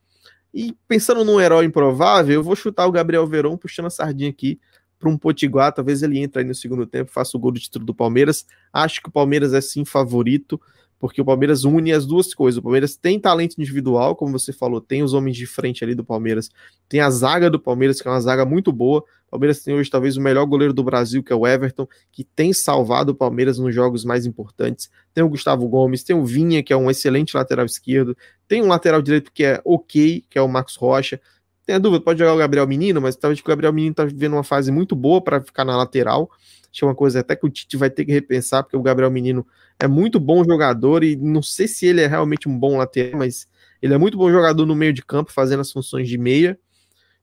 E 0.54 0.76
pensando 0.88 1.26
num 1.26 1.42
herói 1.42 1.66
improvável, 1.66 2.36
eu 2.36 2.44
vou 2.44 2.56
chutar 2.56 2.86
o 2.86 2.92
Gabriel 2.92 3.26
Verón 3.26 3.58
puxando 3.58 3.88
a 3.88 3.90
sardinha 3.90 4.30
aqui 4.30 4.60
para 5.00 5.10
um 5.10 5.18
Potiguar, 5.18 5.74
talvez 5.74 6.04
ele 6.04 6.20
entre 6.20 6.42
aí 6.42 6.48
no 6.48 6.54
segundo 6.54 6.86
tempo, 6.86 7.10
faça 7.10 7.38
o 7.38 7.40
gol 7.40 7.52
do 7.52 7.60
título 7.60 7.86
do 7.86 7.94
Palmeiras. 7.94 8.46
Acho 8.72 9.02
que 9.02 9.08
o 9.08 9.12
Palmeiras 9.12 9.54
é 9.54 9.62
sim 9.62 9.86
favorito, 9.86 10.60
porque 11.00 11.22
o 11.22 11.26
Palmeiras 11.26 11.64
une 11.64 11.94
as 11.94 12.06
duas 12.06 12.34
coisas. 12.34 12.60
O 12.60 12.62
Palmeiras 12.62 12.98
tem 12.98 13.18
talento 13.18 13.58
individual, 13.58 14.16
como 14.16 14.38
você 14.38 14.52
falou, 14.52 14.82
tem 14.82 15.02
os 15.02 15.14
homens 15.14 15.38
de 15.38 15.46
frente 15.46 15.84
ali 15.84 15.96
do 15.96 16.04
Palmeiras, 16.04 16.50
tem 16.90 17.00
a 17.00 17.10
zaga 17.10 17.50
do 17.50 17.58
Palmeiras, 17.58 18.02
que 18.02 18.08
é 18.08 18.12
uma 18.12 18.20
zaga 18.20 18.46
muito 18.46 18.74
boa. 18.74 19.00
O 19.28 19.32
Palmeiras 19.32 19.64
tem 19.64 19.74
hoje 19.74 19.90
talvez 19.90 20.18
o 20.18 20.22
melhor 20.22 20.46
goleiro 20.46 20.74
do 20.74 20.84
Brasil, 20.84 21.24
que 21.24 21.32
é 21.32 21.36
o 21.36 21.48
Everton, 21.48 21.88
que 22.12 22.24
tem 22.24 22.52
salvado 22.52 23.14
o 23.14 23.16
Palmeiras 23.16 23.58
nos 23.58 23.74
jogos 23.74 24.04
mais 24.04 24.26
importantes. 24.26 24.90
Tem 25.14 25.24
o 25.24 25.30
Gustavo 25.30 25.66
Gomes, 25.70 26.04
tem 26.04 26.16
o 26.16 26.26
Vinha, 26.26 26.62
que 26.62 26.74
é 26.74 26.78
um 26.78 26.92
excelente 26.92 27.38
lateral 27.38 27.66
esquerdo, 27.66 28.18
tem 28.48 28.62
um 28.62 28.68
lateral 28.68 29.02
direito 29.02 29.32
que 29.32 29.46
é 29.46 29.62
ok, 29.64 30.26
que 30.30 30.38
é 30.38 30.42
o 30.42 30.48
Marcos 30.50 30.76
Rocha 30.76 31.22
tem 31.70 31.76
a 31.76 31.80
dúvida, 31.80 32.04
pode 32.04 32.18
jogar 32.18 32.34
o 32.34 32.38
Gabriel 32.38 32.66
Menino, 32.66 33.00
mas 33.00 33.16
talvez 33.16 33.40
o 33.40 33.44
Gabriel 33.44 33.72
Menino 33.72 33.94
tá 33.94 34.04
vivendo 34.04 34.34
uma 34.34 34.44
fase 34.44 34.72
muito 34.72 34.96
boa 34.96 35.22
para 35.22 35.40
ficar 35.40 35.64
na 35.64 35.78
lateral. 35.78 36.32
Acho 36.64 36.80
que 36.80 36.84
é 36.84 36.88
uma 36.88 36.96
coisa 36.96 37.20
até 37.20 37.36
que 37.36 37.46
o 37.46 37.50
Tite 37.50 37.78
vai 37.78 37.92
ter 37.92 38.06
que 38.06 38.12
repensar, 38.12 38.64
porque 38.64 38.76
o 38.76 38.82
Gabriel 38.82 39.12
Menino 39.12 39.46
é 39.78 39.88
muito 39.88 40.20
bom 40.20 40.44
jogador 40.44 41.04
e 41.04 41.16
não 41.16 41.44
sei 41.44 41.68
se 41.68 41.86
ele 41.86 42.02
é 42.02 42.08
realmente 42.08 42.50
um 42.50 42.58
bom 42.58 42.80
lateral, 42.80 43.20
mas 43.20 43.48
ele 43.84 43.94
é 43.94 44.00
muito 44.00 44.18
bom 44.18 44.32
jogador 44.32 44.66
no 44.66 44.74
meio 44.74 44.92
de 44.92 45.06
campo, 45.06 45.32
fazendo 45.32 45.60
as 45.60 45.72
funções 45.72 46.10
de 46.10 46.18
meia. 46.18 46.60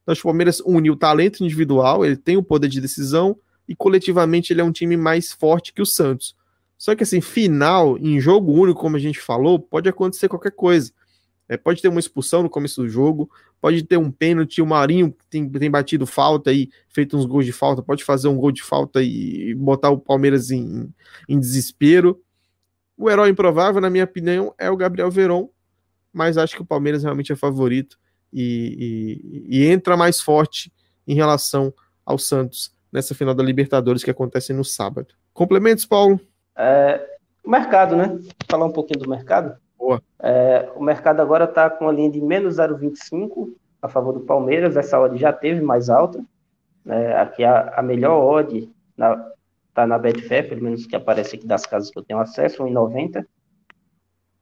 Então, 0.04 0.14
o 0.14 0.22
Palmeiras 0.22 0.60
uniu 0.64 0.92
o 0.92 0.96
talento 0.96 1.42
individual, 1.42 2.04
ele 2.04 2.16
tem 2.16 2.36
o 2.36 2.42
poder 2.42 2.68
de 2.68 2.80
decisão, 2.80 3.36
e 3.68 3.74
coletivamente 3.74 4.52
ele 4.52 4.60
é 4.60 4.64
um 4.64 4.70
time 4.70 4.96
mais 4.96 5.32
forte 5.32 5.72
que 5.72 5.82
o 5.82 5.86
Santos. 5.86 6.36
Só 6.78 6.94
que 6.94 7.02
assim, 7.02 7.20
final, 7.20 7.98
em 7.98 8.20
jogo 8.20 8.52
único, 8.52 8.80
como 8.80 8.94
a 8.94 9.00
gente 9.00 9.18
falou, 9.18 9.58
pode 9.58 9.88
acontecer 9.88 10.28
qualquer 10.28 10.52
coisa. 10.52 10.92
É, 11.48 11.56
pode 11.56 11.82
ter 11.82 11.88
uma 11.88 12.00
expulsão 12.00 12.44
no 12.44 12.50
começo 12.50 12.82
do 12.82 12.88
jogo, 12.88 13.28
pode 13.60 13.82
ter 13.82 13.96
um 13.96 14.10
pênalti, 14.10 14.62
o 14.62 14.66
Marinho 14.66 15.14
tem, 15.30 15.48
tem 15.48 15.70
batido 15.70 16.06
falta 16.06 16.52
e 16.52 16.70
feito 16.88 17.16
uns 17.16 17.24
gols 17.24 17.44
de 17.44 17.52
falta, 17.52 17.82
pode 17.82 18.04
fazer 18.04 18.28
um 18.28 18.36
gol 18.36 18.52
de 18.52 18.62
falta 18.62 19.02
e 19.02 19.54
botar 19.54 19.90
o 19.90 19.98
Palmeiras 19.98 20.50
em, 20.50 20.92
em 21.28 21.38
desespero. 21.38 22.20
O 22.96 23.10
herói 23.10 23.30
improvável, 23.30 23.80
na 23.80 23.90
minha 23.90 24.04
opinião, 24.04 24.54
é 24.58 24.70
o 24.70 24.76
Gabriel 24.76 25.10
Veron, 25.10 25.50
mas 26.12 26.38
acho 26.38 26.54
que 26.54 26.62
o 26.62 26.66
Palmeiras 26.66 27.02
realmente 27.02 27.32
é 27.32 27.36
favorito 27.36 27.98
e, 28.32 29.44
e, 29.48 29.58
e 29.58 29.66
entra 29.66 29.96
mais 29.96 30.20
forte 30.20 30.72
em 31.06 31.14
relação 31.14 31.72
ao 32.04 32.18
Santos 32.18 32.74
nessa 32.92 33.14
final 33.14 33.34
da 33.34 33.42
Libertadores 33.42 34.02
que 34.02 34.10
acontece 34.10 34.52
no 34.52 34.64
sábado. 34.64 35.14
Complementos, 35.34 35.84
Paulo? 35.84 36.20
É, 36.56 37.04
mercado, 37.46 37.96
né? 37.96 38.18
Falar 38.48 38.66
um 38.66 38.72
pouquinho 38.72 39.00
do 39.00 39.10
mercado. 39.10 39.58
Boa. 39.86 40.02
É, 40.20 40.68
o 40.74 40.82
mercado 40.82 41.20
agora 41.20 41.44
está 41.44 41.70
com 41.70 41.88
a 41.88 41.92
linha 41.92 42.10
de 42.10 42.20
menos 42.20 42.56
0,25 42.56 43.54
a 43.80 43.88
favor 43.88 44.14
do 44.14 44.20
Palmeiras. 44.20 44.76
Essa 44.76 44.98
odd 44.98 45.16
já 45.16 45.32
teve 45.32 45.60
mais 45.60 45.88
alta. 45.88 46.24
É, 46.84 47.12
aqui 47.20 47.44
a, 47.44 47.72
a 47.76 47.82
melhor 47.82 48.20
odd 48.20 48.68
na, 48.96 49.30
tá 49.72 49.86
na 49.86 49.96
Betfair, 49.96 50.48
pelo 50.48 50.64
menos 50.64 50.86
que 50.86 50.96
aparece 50.96 51.36
aqui 51.36 51.46
das 51.46 51.64
casas 51.64 51.88
que 51.88 51.96
eu 51.96 52.02
tenho 52.02 52.18
acesso, 52.18 52.64
1,90. 52.64 53.24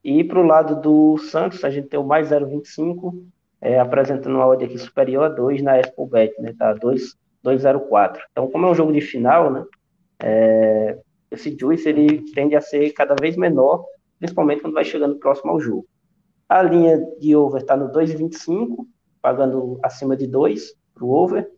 E 0.03 0.25
para 0.25 0.41
o 0.41 0.47
lado 0.47 0.81
do 0.81 1.19
Santos, 1.19 1.63
a 1.63 1.69
gente 1.69 1.89
tem 1.89 2.01
o 2.01 2.05
mais 2.05 2.31
0,25, 2.31 3.13
é, 3.61 3.79
apresentando 3.79 4.37
uma 4.37 4.47
odd 4.47 4.65
aqui 4.65 4.79
superior 4.79 5.25
a 5.25 5.29
2 5.29 5.61
na 5.61 5.79
ExpoBet, 5.79 6.41
né? 6.41 6.55
Tá 6.59 6.75
2,04. 6.75 8.19
Então, 8.33 8.51
como 8.51 8.67
é 8.67 8.71
um 8.71 8.75
jogo 8.75 8.95
de 8.95 9.03
final, 9.03 9.51
né? 9.51 9.63
É, 10.23 10.99
esse 11.31 11.55
juice 11.55 11.87
ele 11.87 12.25
tende 12.33 12.57
a 12.57 12.63
ser 12.63 12.93
cada 12.93 13.15
vez 13.15 13.37
menor, 13.37 13.85
principalmente 14.25 14.63
quando 14.63 14.73
vai 14.73 14.85
chegando 14.85 15.17
próximo 15.17 15.51
ao 15.51 15.61
jogo. 15.61 15.87
A 16.49 16.63
linha 16.63 16.99
de 17.21 17.37
over 17.37 17.61
está 17.61 17.77
no 17.77 17.93
2,25, 17.93 18.87
pagando 19.21 19.79
acima 19.83 20.17
de 20.17 20.27
2 20.27 20.73
para 20.95 21.05
o 21.05 21.11
over, 21.11 21.51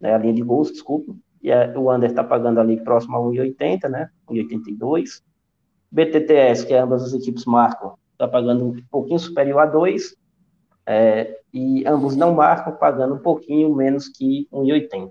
né, 0.00 0.14
a 0.14 0.18
linha 0.18 0.32
de 0.32 0.40
gols, 0.40 0.72
desculpa, 0.72 1.14
e 1.42 1.52
a, 1.52 1.78
o 1.78 1.94
under 1.94 2.08
está 2.08 2.24
pagando 2.24 2.60
ali 2.60 2.82
próximo 2.82 3.18
a 3.18 3.20
1,80, 3.20 3.90
né, 3.90 4.08
1,82. 4.26 5.22
BTTS, 5.90 6.66
que 6.66 6.72
ambas 6.72 7.02
as 7.02 7.12
equipes 7.12 7.44
marcam, 7.44 7.94
está 8.12 8.26
pagando 8.26 8.64
um 8.64 8.82
pouquinho 8.90 9.18
superior 9.18 9.60
a 9.60 9.66
2, 9.66 10.16
é, 10.86 11.40
e 11.52 11.86
ambos 11.86 12.16
não 12.16 12.32
marcam, 12.32 12.74
pagando 12.74 13.16
um 13.16 13.18
pouquinho 13.18 13.74
menos 13.74 14.08
que 14.08 14.48
1,80. 14.50 15.10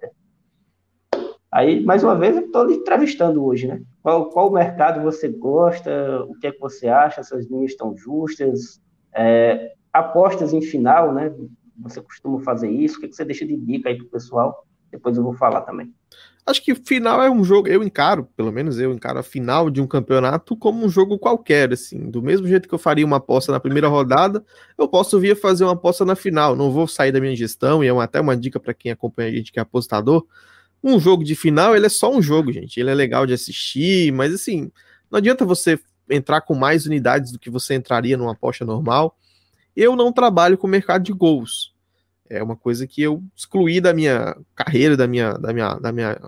Aí, 1.54 1.86
mais 1.86 2.04
uma 2.04 2.16
vez, 2.16 2.36
eu 2.36 2.48
estou 2.48 2.66
lhe 2.66 2.74
entrevistando 2.74 3.46
hoje, 3.46 3.68
né? 3.68 3.80
Qual, 4.02 4.28
qual 4.32 4.52
mercado 4.52 5.04
você 5.04 5.28
gosta? 5.28 6.24
O 6.28 6.34
que 6.40 6.48
é 6.48 6.52
que 6.52 6.60
você 6.60 6.88
acha? 6.88 7.22
Essas 7.22 7.46
linhas 7.46 7.72
estão 7.72 7.96
justas? 7.96 8.82
É, 9.14 9.74
apostas 9.94 10.52
em 10.52 10.64
final, 10.64 11.14
né? 11.14 11.32
Você 11.78 12.02
costuma 12.02 12.40
fazer 12.40 12.72
isso? 12.72 12.98
O 12.98 13.00
que, 13.00 13.06
é 13.06 13.10
que 13.10 13.16
você 13.16 13.24
deixa 13.24 13.46
de 13.46 13.56
dica 13.56 13.88
aí 13.88 13.96
para 13.96 14.06
o 14.08 14.10
pessoal? 14.10 14.66
Depois 14.92 15.16
eu 15.16 15.22
vou 15.22 15.34
falar 15.34 15.62
também. 15.62 15.94
Acho 16.44 16.64
que 16.64 16.74
final 16.74 17.22
é 17.22 17.30
um 17.30 17.44
jogo, 17.44 17.68
eu 17.68 17.84
encaro, 17.84 18.28
pelo 18.36 18.52
menos 18.52 18.80
eu 18.80 18.92
encaro 18.92 19.20
a 19.20 19.24
final 19.24 19.70
de 19.70 19.80
um 19.80 19.86
campeonato 19.86 20.58
como 20.58 20.84
um 20.84 20.90
jogo 20.90 21.20
qualquer, 21.20 21.72
assim. 21.72 22.10
Do 22.10 22.24
mesmo 22.24 22.48
jeito 22.48 22.68
que 22.68 22.74
eu 22.74 22.80
faria 22.80 23.06
uma 23.06 23.18
aposta 23.18 23.52
na 23.52 23.60
primeira 23.60 23.88
rodada, 23.88 24.44
eu 24.76 24.88
posso 24.88 25.20
vir 25.20 25.40
fazer 25.40 25.66
uma 25.66 25.74
aposta 25.74 26.04
na 26.04 26.16
final. 26.16 26.56
Não 26.56 26.72
vou 26.72 26.88
sair 26.88 27.12
da 27.12 27.22
minha 27.22 27.36
gestão, 27.36 27.84
e 27.84 27.88
é 27.88 27.94
uma, 27.94 28.06
até 28.06 28.20
uma 28.20 28.36
dica 28.36 28.60
para 28.60 28.74
quem 28.74 28.92
acompanha 28.92 29.30
a 29.30 29.34
gente 29.34 29.52
que 29.52 29.60
é 29.60 29.62
apostador 29.62 30.26
um 30.84 31.00
jogo 31.00 31.24
de 31.24 31.36
final, 31.36 31.76
ele 31.76 31.86
é 31.86 31.90
só 31.90 32.14
um 32.14 32.22
jogo, 32.22 32.52
gente. 32.52 32.80
Ele 32.80 32.90
é 32.90 32.94
legal 32.94 33.26
de 33.26 33.34
assistir, 33.34 34.12
mas 34.12 34.34
assim, 34.34 34.72
não 35.10 35.18
adianta 35.18 35.46
você 35.46 35.80
entrar 36.10 36.42
com 36.42 36.54
mais 36.54 36.86
unidades 36.86 37.32
do 37.32 37.40
que 37.40 37.50
você 37.50 37.74
entraria 37.74 38.18
numa 38.18 38.34
aposta 38.34 38.66
normal. 38.66 39.18
Eu 39.76 39.96
não 39.96 40.12
trabalho 40.12 40.58
com 40.58 40.68
mercado 40.68 41.04
de 41.04 41.14
gols. 41.14 41.74
É 42.30 42.44
uma 42.44 42.56
coisa 42.56 42.86
que 42.86 43.02
eu 43.02 43.24
excluí 43.36 43.80
da 43.80 43.94
minha 43.94 44.36
carreira, 44.56 44.98
da 44.98 45.08
minha, 45.08 45.34
da 45.34 45.54
minha, 45.54 45.76
da 45.76 45.92
minha, 45.92 46.20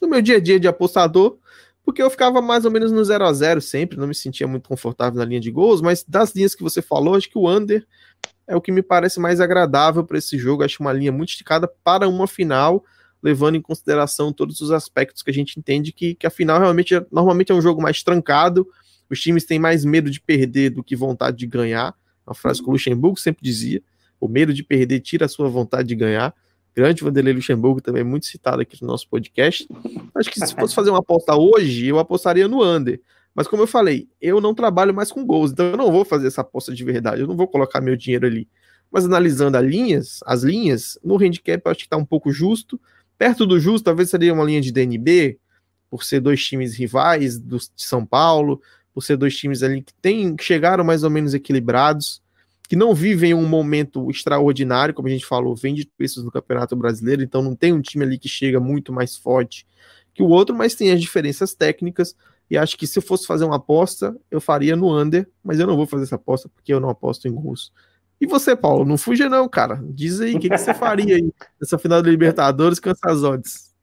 do 0.00 0.08
meu 0.08 0.20
dia 0.20 0.36
a 0.36 0.40
dia 0.40 0.60
de 0.60 0.68
apostador, 0.68 1.38
porque 1.84 2.02
eu 2.02 2.10
ficava 2.10 2.42
mais 2.42 2.64
ou 2.64 2.70
menos 2.70 2.92
no 2.92 3.04
0 3.04 3.24
a 3.24 3.32
0 3.32 3.60
sempre, 3.60 3.98
não 3.98 4.06
me 4.06 4.14
sentia 4.14 4.46
muito 4.46 4.68
confortável 4.68 5.18
na 5.18 5.24
linha 5.24 5.40
de 5.40 5.50
gols, 5.50 5.80
mas 5.80 6.04
das 6.04 6.34
linhas 6.34 6.54
que 6.54 6.62
você 6.62 6.82
falou, 6.82 7.14
acho 7.14 7.28
que 7.28 7.38
o 7.38 7.50
under 7.50 7.86
é 8.46 8.54
o 8.54 8.60
que 8.60 8.70
me 8.70 8.82
parece 8.82 9.18
mais 9.18 9.40
agradável 9.40 10.04
para 10.04 10.18
esse 10.18 10.36
jogo. 10.36 10.62
Acho 10.62 10.82
uma 10.82 10.92
linha 10.92 11.12
muito 11.12 11.30
esticada 11.30 11.66
para 11.82 12.08
uma 12.08 12.26
final 12.26 12.84
levando 13.22 13.56
em 13.56 13.62
consideração 13.62 14.32
todos 14.32 14.60
os 14.60 14.70
aspectos 14.70 15.22
que 15.22 15.30
a 15.30 15.34
gente 15.34 15.58
entende 15.58 15.92
que, 15.92 16.14
que 16.14 16.26
afinal 16.26 16.58
realmente 16.58 16.94
é, 16.94 17.06
normalmente 17.10 17.52
é 17.52 17.54
um 17.54 17.62
jogo 17.62 17.80
mais 17.80 18.02
trancado, 18.02 18.66
os 19.08 19.20
times 19.20 19.44
têm 19.44 19.58
mais 19.58 19.84
medo 19.84 20.10
de 20.10 20.20
perder 20.20 20.70
do 20.70 20.82
que 20.82 20.96
vontade 20.96 21.36
de 21.36 21.46
ganhar. 21.46 21.94
Uma 22.26 22.34
frase 22.34 22.62
que 22.62 22.68
o 22.68 22.72
Luxemburgo 22.72 23.18
sempre 23.18 23.44
dizia: 23.44 23.82
o 24.18 24.26
medo 24.26 24.54
de 24.54 24.62
perder 24.62 25.00
tira 25.00 25.26
a 25.26 25.28
sua 25.28 25.48
vontade 25.48 25.88
de 25.88 25.94
ganhar. 25.94 26.34
Grande 26.74 27.04
Vanderlei 27.04 27.34
Luxemburgo, 27.34 27.82
também 27.82 28.02
muito 28.02 28.24
citado 28.24 28.62
aqui 28.62 28.80
no 28.80 28.88
nosso 28.88 29.06
podcast. 29.06 29.68
Acho 30.14 30.30
que 30.30 30.40
se 30.40 30.54
fosse 30.54 30.72
fazer 30.74 30.88
uma 30.88 31.00
aposta 31.00 31.36
hoje, 31.36 31.86
eu 31.86 31.98
apostaria 31.98 32.48
no 32.48 32.64
under. 32.64 32.98
Mas 33.34 33.46
como 33.46 33.62
eu 33.62 33.66
falei, 33.66 34.08
eu 34.20 34.40
não 34.40 34.54
trabalho 34.54 34.94
mais 34.94 35.12
com 35.12 35.24
gols, 35.24 35.52
então 35.52 35.66
eu 35.66 35.76
não 35.76 35.92
vou 35.92 36.04
fazer 36.04 36.26
essa 36.26 36.40
aposta 36.40 36.74
de 36.74 36.84
verdade, 36.84 37.20
eu 37.20 37.26
não 37.26 37.36
vou 37.36 37.46
colocar 37.48 37.80
meu 37.80 37.96
dinheiro 37.96 38.26
ali. 38.26 38.48
Mas 38.90 39.04
analisando 39.04 39.56
as 39.56 39.64
linhas, 39.64 40.20
as 40.24 40.42
linhas, 40.42 40.98
no 41.02 41.16
handicap 41.16 41.62
eu 41.64 41.70
acho 41.70 41.80
que 41.80 41.86
está 41.86 41.96
um 41.96 42.04
pouco 42.04 42.30
justo. 42.30 42.80
Perto 43.22 43.46
do 43.46 43.60
justo, 43.60 43.84
talvez 43.84 44.10
seria 44.10 44.34
uma 44.34 44.42
linha 44.42 44.60
de 44.60 44.72
DNB, 44.72 45.38
por 45.88 46.02
ser 46.02 46.18
dois 46.18 46.44
times 46.44 46.74
rivais 46.74 47.38
do, 47.38 47.56
de 47.56 47.70
São 47.76 48.04
Paulo, 48.04 48.60
por 48.92 49.00
ser 49.00 49.16
dois 49.16 49.36
times 49.36 49.62
ali 49.62 49.80
que, 49.80 49.94
tem, 50.02 50.34
que 50.34 50.42
chegaram 50.42 50.82
mais 50.82 51.04
ou 51.04 51.10
menos 51.10 51.32
equilibrados, 51.32 52.20
que 52.68 52.74
não 52.74 52.92
vivem 52.92 53.32
um 53.32 53.46
momento 53.46 54.10
extraordinário, 54.10 54.92
como 54.92 55.06
a 55.06 55.10
gente 55.12 55.24
falou, 55.24 55.54
vem 55.54 55.72
de 55.72 55.86
preços 55.96 56.24
no 56.24 56.32
Campeonato 56.32 56.74
Brasileiro, 56.74 57.22
então 57.22 57.40
não 57.40 57.54
tem 57.54 57.72
um 57.72 57.80
time 57.80 58.04
ali 58.04 58.18
que 58.18 58.28
chega 58.28 58.58
muito 58.58 58.92
mais 58.92 59.16
forte 59.16 59.64
que 60.12 60.20
o 60.20 60.28
outro, 60.28 60.52
mas 60.52 60.74
tem 60.74 60.90
as 60.90 61.00
diferenças 61.00 61.54
técnicas. 61.54 62.16
E 62.50 62.58
acho 62.58 62.76
que 62.76 62.88
se 62.88 62.98
eu 62.98 63.02
fosse 63.04 63.24
fazer 63.24 63.44
uma 63.44 63.54
aposta, 63.54 64.16
eu 64.32 64.40
faria 64.40 64.74
no 64.74 64.92
under, 64.98 65.30
mas 65.44 65.60
eu 65.60 65.66
não 65.68 65.76
vou 65.76 65.86
fazer 65.86 66.02
essa 66.02 66.16
aposta 66.16 66.48
porque 66.48 66.74
eu 66.74 66.80
não 66.80 66.88
aposto 66.90 67.28
em 67.28 67.32
gols. 67.32 67.72
E 68.22 68.26
você, 68.26 68.54
Paulo, 68.54 68.84
não 68.84 68.96
fuja 68.96 69.28
não, 69.28 69.48
cara. 69.48 69.80
Diz 69.82 70.20
aí, 70.20 70.36
o 70.36 70.38
que, 70.38 70.48
que, 70.48 70.56
você 70.56 70.72
faria 70.72 71.16
aí 71.16 71.34
nessa 71.60 71.76
final 71.76 72.00
da 72.00 72.08
Libertadores 72.08 72.78
com 72.78 72.88
essas 72.88 73.24
odds? 73.24 73.74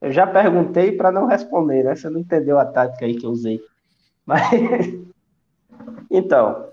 Eu 0.00 0.10
já 0.10 0.26
perguntei 0.26 0.92
para 0.92 1.12
não 1.12 1.26
responder, 1.26 1.84
né? 1.84 1.94
Você 1.94 2.08
não 2.08 2.18
entendeu 2.18 2.58
a 2.58 2.64
tática 2.64 3.04
aí 3.04 3.14
que 3.14 3.26
eu 3.26 3.30
usei. 3.30 3.60
Mas... 4.24 4.40
então, 6.10 6.70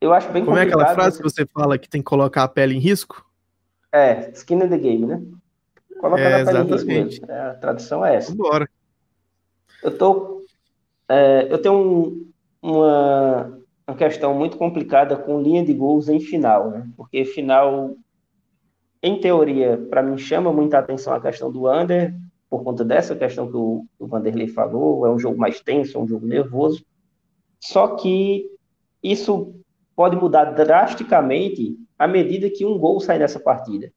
eu 0.00 0.14
acho 0.14 0.30
bem 0.30 0.44
Como 0.44 0.56
é 0.56 0.62
aquela 0.62 0.94
frase 0.94 1.16
que 1.16 1.24
você 1.24 1.44
fala 1.44 1.76
que 1.76 1.88
tem 1.88 2.00
que 2.00 2.08
colocar 2.08 2.44
a 2.44 2.48
pele 2.48 2.76
em 2.76 2.78
risco? 2.78 3.26
É, 3.90 4.30
skin 4.30 4.62
in 4.62 4.68
the 4.68 4.78
game, 4.78 5.06
né? 5.06 5.20
Colocar 5.98 6.22
é, 6.22 6.42
a 6.42 6.44
pele 6.44 6.50
exatamente. 6.50 6.84
em 6.84 7.04
risco 7.04 7.26
mesmo. 7.26 7.34
É, 7.34 7.50
a 7.50 7.54
tradução 7.54 8.06
é 8.06 8.14
essa. 8.14 8.32
Bora. 8.32 8.70
Eu 9.82 9.98
tô... 9.98 10.44
É, 11.08 11.48
eu 11.50 11.58
tenho 11.60 11.74
um, 11.74 12.30
uma 12.62 13.57
uma 13.88 13.96
questão 13.96 14.34
muito 14.34 14.58
complicada 14.58 15.16
com 15.16 15.40
linha 15.40 15.64
de 15.64 15.72
gols 15.72 16.10
em 16.10 16.20
final, 16.20 16.70
né? 16.70 16.86
Porque 16.94 17.24
final, 17.24 17.96
em 19.02 19.18
teoria, 19.18 19.78
para 19.88 20.02
mim 20.02 20.18
chama 20.18 20.52
muita 20.52 20.78
atenção 20.78 21.14
a 21.14 21.20
questão 21.20 21.50
do 21.50 21.66
under, 21.72 22.14
por 22.50 22.62
conta 22.62 22.84
dessa 22.84 23.16
questão 23.16 23.50
que 23.50 23.56
o, 23.56 23.86
o 23.98 24.06
Vanderlei 24.06 24.46
falou, 24.46 25.06
é 25.06 25.10
um 25.10 25.18
jogo 25.18 25.38
mais 25.38 25.62
tenso, 25.62 25.96
é 25.96 26.00
um 26.00 26.06
jogo 26.06 26.26
nervoso. 26.26 26.84
Só 27.58 27.96
que 27.96 28.50
isso 29.02 29.54
pode 29.96 30.16
mudar 30.16 30.52
drasticamente 30.52 31.74
à 31.98 32.06
medida 32.06 32.50
que 32.50 32.66
um 32.66 32.78
gol 32.78 33.00
sai 33.00 33.18
dessa 33.18 33.40
partida. 33.40 33.90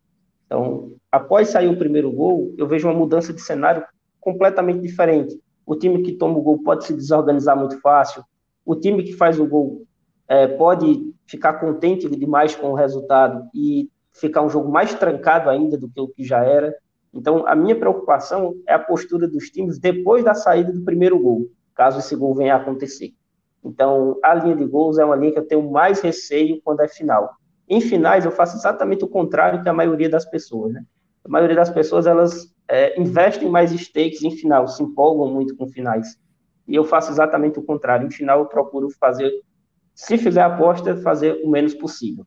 Então, 0.46 0.94
após 1.12 1.50
sair 1.50 1.68
o 1.68 1.78
primeiro 1.78 2.10
gol, 2.12 2.56
eu 2.58 2.66
vejo 2.66 2.88
uma 2.88 2.98
mudança 2.98 3.34
de 3.34 3.42
cenário 3.42 3.84
completamente 4.22 4.80
diferente. 4.80 5.38
O 5.66 5.76
time 5.76 6.02
que 6.02 6.14
toma 6.14 6.38
o 6.38 6.42
gol 6.42 6.64
pode 6.64 6.86
se 6.86 6.94
desorganizar 6.94 7.58
muito 7.58 7.80
fácil, 7.82 8.24
o 8.66 8.76
time 8.76 9.04
que 9.04 9.14
faz 9.14 9.40
o 9.40 9.46
gol 9.46 9.86
é, 10.28 10.48
pode 10.48 11.14
ficar 11.26 11.54
contente 11.54 12.10
demais 12.10 12.56
com 12.56 12.72
o 12.72 12.76
resultado 12.76 13.50
e 13.54 13.90
ficar 14.14 14.42
um 14.42 14.50
jogo 14.50 14.72
mais 14.72 14.94
trancado 14.94 15.50
ainda 15.50 15.78
do 15.78 15.90
que 15.90 16.00
o 16.00 16.08
que 16.08 16.24
já 16.24 16.44
era. 16.44 16.74
Então, 17.14 17.46
a 17.48 17.56
minha 17.56 17.76
preocupação 17.76 18.56
é 18.68 18.74
a 18.74 18.80
postura 18.80 19.28
dos 19.28 19.50
times 19.50 19.78
depois 19.80 20.24
da 20.24 20.34
saída 20.34 20.72
do 20.72 20.82
primeiro 20.84 21.20
gol, 21.20 21.48
caso 21.76 22.00
esse 22.00 22.16
gol 22.16 22.34
venha 22.34 22.54
a 22.54 22.58
acontecer. 22.58 23.14
Então, 23.64 24.18
a 24.24 24.34
linha 24.34 24.56
de 24.56 24.66
gols 24.66 24.98
é 24.98 25.06
uma 25.06 25.16
linha 25.16 25.34
que 25.34 25.40
eu 25.40 25.48
tenho 25.48 25.70
mais 25.70 26.02
receio 26.02 26.62
quando 26.64 26.82
é 26.82 26.88
final. 26.88 27.36
Em 27.68 27.82
finais, 27.82 28.26
eu 28.26 28.32
faço 28.32 28.58
exatamente 28.58 29.04
o 29.04 29.08
contrário 29.08 29.62
que 29.62 29.70
a 29.70 29.74
maioria 29.74 30.10
das 30.10 30.26
pessoas. 30.26 30.74
Né? 30.74 30.84
A 31.24 31.30
maioria 31.30 31.56
das 31.56 31.70
pessoas, 31.70 32.08
elas 32.08 32.54
é, 32.68 33.00
investem 33.00 33.50
mais 33.50 33.72
stakes 33.72 34.24
em 34.24 34.32
final, 34.32 34.68
se 34.68 34.82
empolgam 34.82 35.34
muito 35.34 35.56
com 35.56 35.68
finais 35.68 36.21
e 36.72 36.76
eu 36.76 36.84
faço 36.84 37.12
exatamente 37.12 37.60
o 37.60 37.64
contrário. 37.64 38.06
No 38.06 38.12
final, 38.12 38.40
eu 38.40 38.46
procuro 38.46 38.90
fazer, 39.00 39.32
se 39.94 40.18
fizer 40.18 40.42
aposta, 40.42 40.96
fazer 40.98 41.42
o 41.44 41.50
menos 41.50 41.74
possível. 41.74 42.26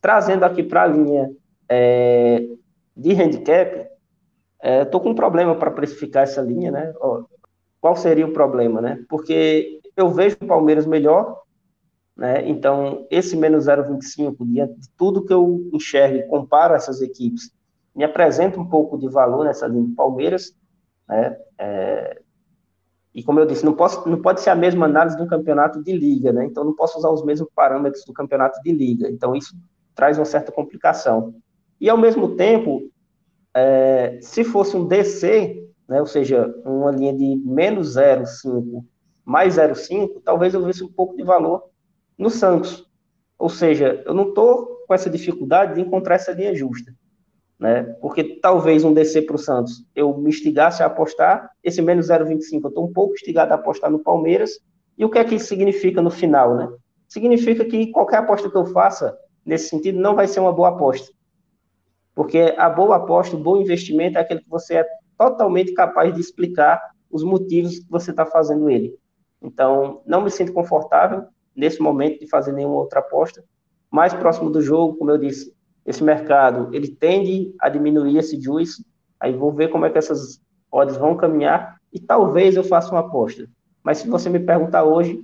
Trazendo 0.00 0.44
aqui 0.44 0.62
para 0.62 0.82
a 0.82 0.86
linha 0.86 1.30
é, 1.68 2.46
de 2.96 3.12
handicap, 3.12 3.88
Estou 4.60 5.00
é, 5.00 5.04
com 5.04 5.10
um 5.10 5.14
problema 5.14 5.54
para 5.54 5.70
precificar 5.70 6.24
essa 6.24 6.42
linha, 6.42 6.70
né? 6.70 6.92
Ó, 7.00 7.24
qual 7.80 7.94
seria 7.94 8.26
o 8.26 8.32
problema, 8.32 8.80
né? 8.80 9.04
Porque 9.08 9.80
eu 9.96 10.10
vejo 10.10 10.36
o 10.40 10.46
Palmeiras 10.46 10.84
melhor, 10.84 11.42
né? 12.16 12.48
Então, 12.48 13.06
esse 13.08 13.36
menos 13.36 13.66
0,25, 13.66 14.36
diante 14.40 14.74
de 14.74 14.88
tudo 14.96 15.24
que 15.24 15.32
eu 15.32 15.70
enxergo 15.72 16.16
e 16.16 16.26
comparo 16.26 16.74
essas 16.74 17.00
equipes, 17.00 17.52
me 17.94 18.02
apresenta 18.02 18.58
um 18.58 18.68
pouco 18.68 18.98
de 18.98 19.08
valor 19.08 19.44
nessa 19.44 19.66
linha 19.68 19.84
do 19.84 19.94
Palmeiras, 19.94 20.52
né? 21.08 21.38
É, 21.56 22.20
e 23.14 23.22
como 23.22 23.40
eu 23.40 23.46
disse, 23.46 23.64
não, 23.64 23.72
posso, 23.72 24.08
não 24.08 24.20
pode 24.20 24.40
ser 24.40 24.50
a 24.50 24.54
mesma 24.54 24.86
análise 24.86 25.16
do 25.16 25.26
campeonato 25.26 25.82
de 25.82 25.92
liga, 25.92 26.32
né? 26.32 26.44
Então, 26.44 26.64
não 26.64 26.74
posso 26.74 26.98
usar 26.98 27.10
os 27.10 27.24
mesmos 27.24 27.48
parâmetros 27.54 28.04
do 28.04 28.12
campeonato 28.12 28.60
de 28.62 28.72
liga. 28.72 29.08
Então, 29.08 29.34
isso 29.34 29.56
traz 29.94 30.18
uma 30.18 30.24
certa 30.24 30.52
complicação. 30.52 31.34
E, 31.80 31.88
ao 31.88 31.96
mesmo 31.96 32.36
tempo, 32.36 32.90
é, 33.54 34.18
se 34.20 34.44
fosse 34.44 34.76
um 34.76 34.86
DC, 34.86 35.68
né, 35.88 36.00
ou 36.00 36.06
seja, 36.06 36.54
uma 36.64 36.90
linha 36.90 37.12
de 37.12 37.36
menos 37.44 37.96
0,5 37.96 38.84
mais 39.24 39.56
0,5, 39.56 40.22
talvez 40.24 40.54
eu 40.54 40.64
visse 40.64 40.82
um 40.84 40.92
pouco 40.92 41.16
de 41.16 41.22
valor 41.22 41.64
no 42.16 42.30
Santos. 42.30 42.88
Ou 43.38 43.48
seja, 43.48 44.02
eu 44.06 44.14
não 44.14 44.30
estou 44.30 44.84
com 44.86 44.94
essa 44.94 45.10
dificuldade 45.10 45.74
de 45.74 45.80
encontrar 45.80 46.14
essa 46.14 46.32
linha 46.32 46.54
justa. 46.54 46.94
Né? 47.58 47.82
Porque 48.00 48.38
talvez 48.40 48.84
um 48.84 48.94
DC 48.94 49.22
para 49.22 49.34
o 49.34 49.38
Santos 49.38 49.84
eu 49.94 50.16
me 50.16 50.28
instigasse 50.28 50.82
a 50.82 50.86
apostar, 50.86 51.50
esse 51.62 51.82
menos 51.82 52.08
0,25 52.08 52.60
eu 52.64 52.68
estou 52.68 52.86
um 52.86 52.92
pouco 52.92 53.14
instigado 53.14 53.52
a 53.52 53.56
apostar 53.56 53.90
no 53.90 53.98
Palmeiras. 53.98 54.60
E 54.96 55.04
o 55.04 55.10
que 55.10 55.18
é 55.18 55.24
que 55.24 55.34
isso 55.34 55.46
significa 55.46 56.00
no 56.00 56.10
final? 56.10 56.56
Né? 56.56 56.68
Significa 57.08 57.64
que 57.64 57.90
qualquer 57.90 58.18
aposta 58.18 58.48
que 58.48 58.56
eu 58.56 58.66
faça 58.66 59.16
nesse 59.44 59.68
sentido 59.68 59.98
não 59.98 60.14
vai 60.14 60.28
ser 60.28 60.40
uma 60.40 60.52
boa 60.52 60.68
aposta. 60.68 61.12
Porque 62.14 62.54
a 62.56 62.68
boa 62.68 62.96
aposta, 62.96 63.36
o 63.36 63.40
bom 63.40 63.56
investimento 63.56 64.18
é 64.18 64.20
aquele 64.20 64.40
que 64.40 64.48
você 64.48 64.76
é 64.76 64.86
totalmente 65.16 65.72
capaz 65.72 66.14
de 66.14 66.20
explicar 66.20 66.80
os 67.10 67.24
motivos 67.24 67.78
que 67.78 67.90
você 67.90 68.10
está 68.10 68.26
fazendo 68.26 68.68
ele. 68.68 68.96
Então, 69.40 70.02
não 70.06 70.22
me 70.22 70.30
sinto 70.30 70.52
confortável 70.52 71.24
nesse 71.54 71.80
momento 71.80 72.20
de 72.20 72.28
fazer 72.28 72.52
nenhuma 72.52 72.76
outra 72.76 73.00
aposta. 73.00 73.44
Mais 73.90 74.12
próximo 74.12 74.50
do 74.50 74.60
jogo, 74.60 74.96
como 74.96 75.10
eu 75.10 75.18
disse, 75.18 75.54
esse 75.84 76.02
mercado 76.02 76.74
ele 76.74 76.88
tende 76.88 77.54
a 77.60 77.68
diminuir 77.68 78.18
esse 78.18 78.40
juice. 78.40 78.84
Aí 79.18 79.32
vou 79.32 79.52
ver 79.52 79.68
como 79.68 79.86
é 79.86 79.90
que 79.90 79.98
essas 79.98 80.40
odds 80.70 80.96
vão 80.96 81.16
caminhar 81.16 81.78
e 81.92 81.98
talvez 81.98 82.56
eu 82.56 82.64
faça 82.64 82.90
uma 82.90 83.00
aposta. 83.00 83.48
Mas 83.82 83.98
se 83.98 84.08
você 84.08 84.28
me 84.28 84.40
perguntar 84.40 84.84
hoje, 84.84 85.22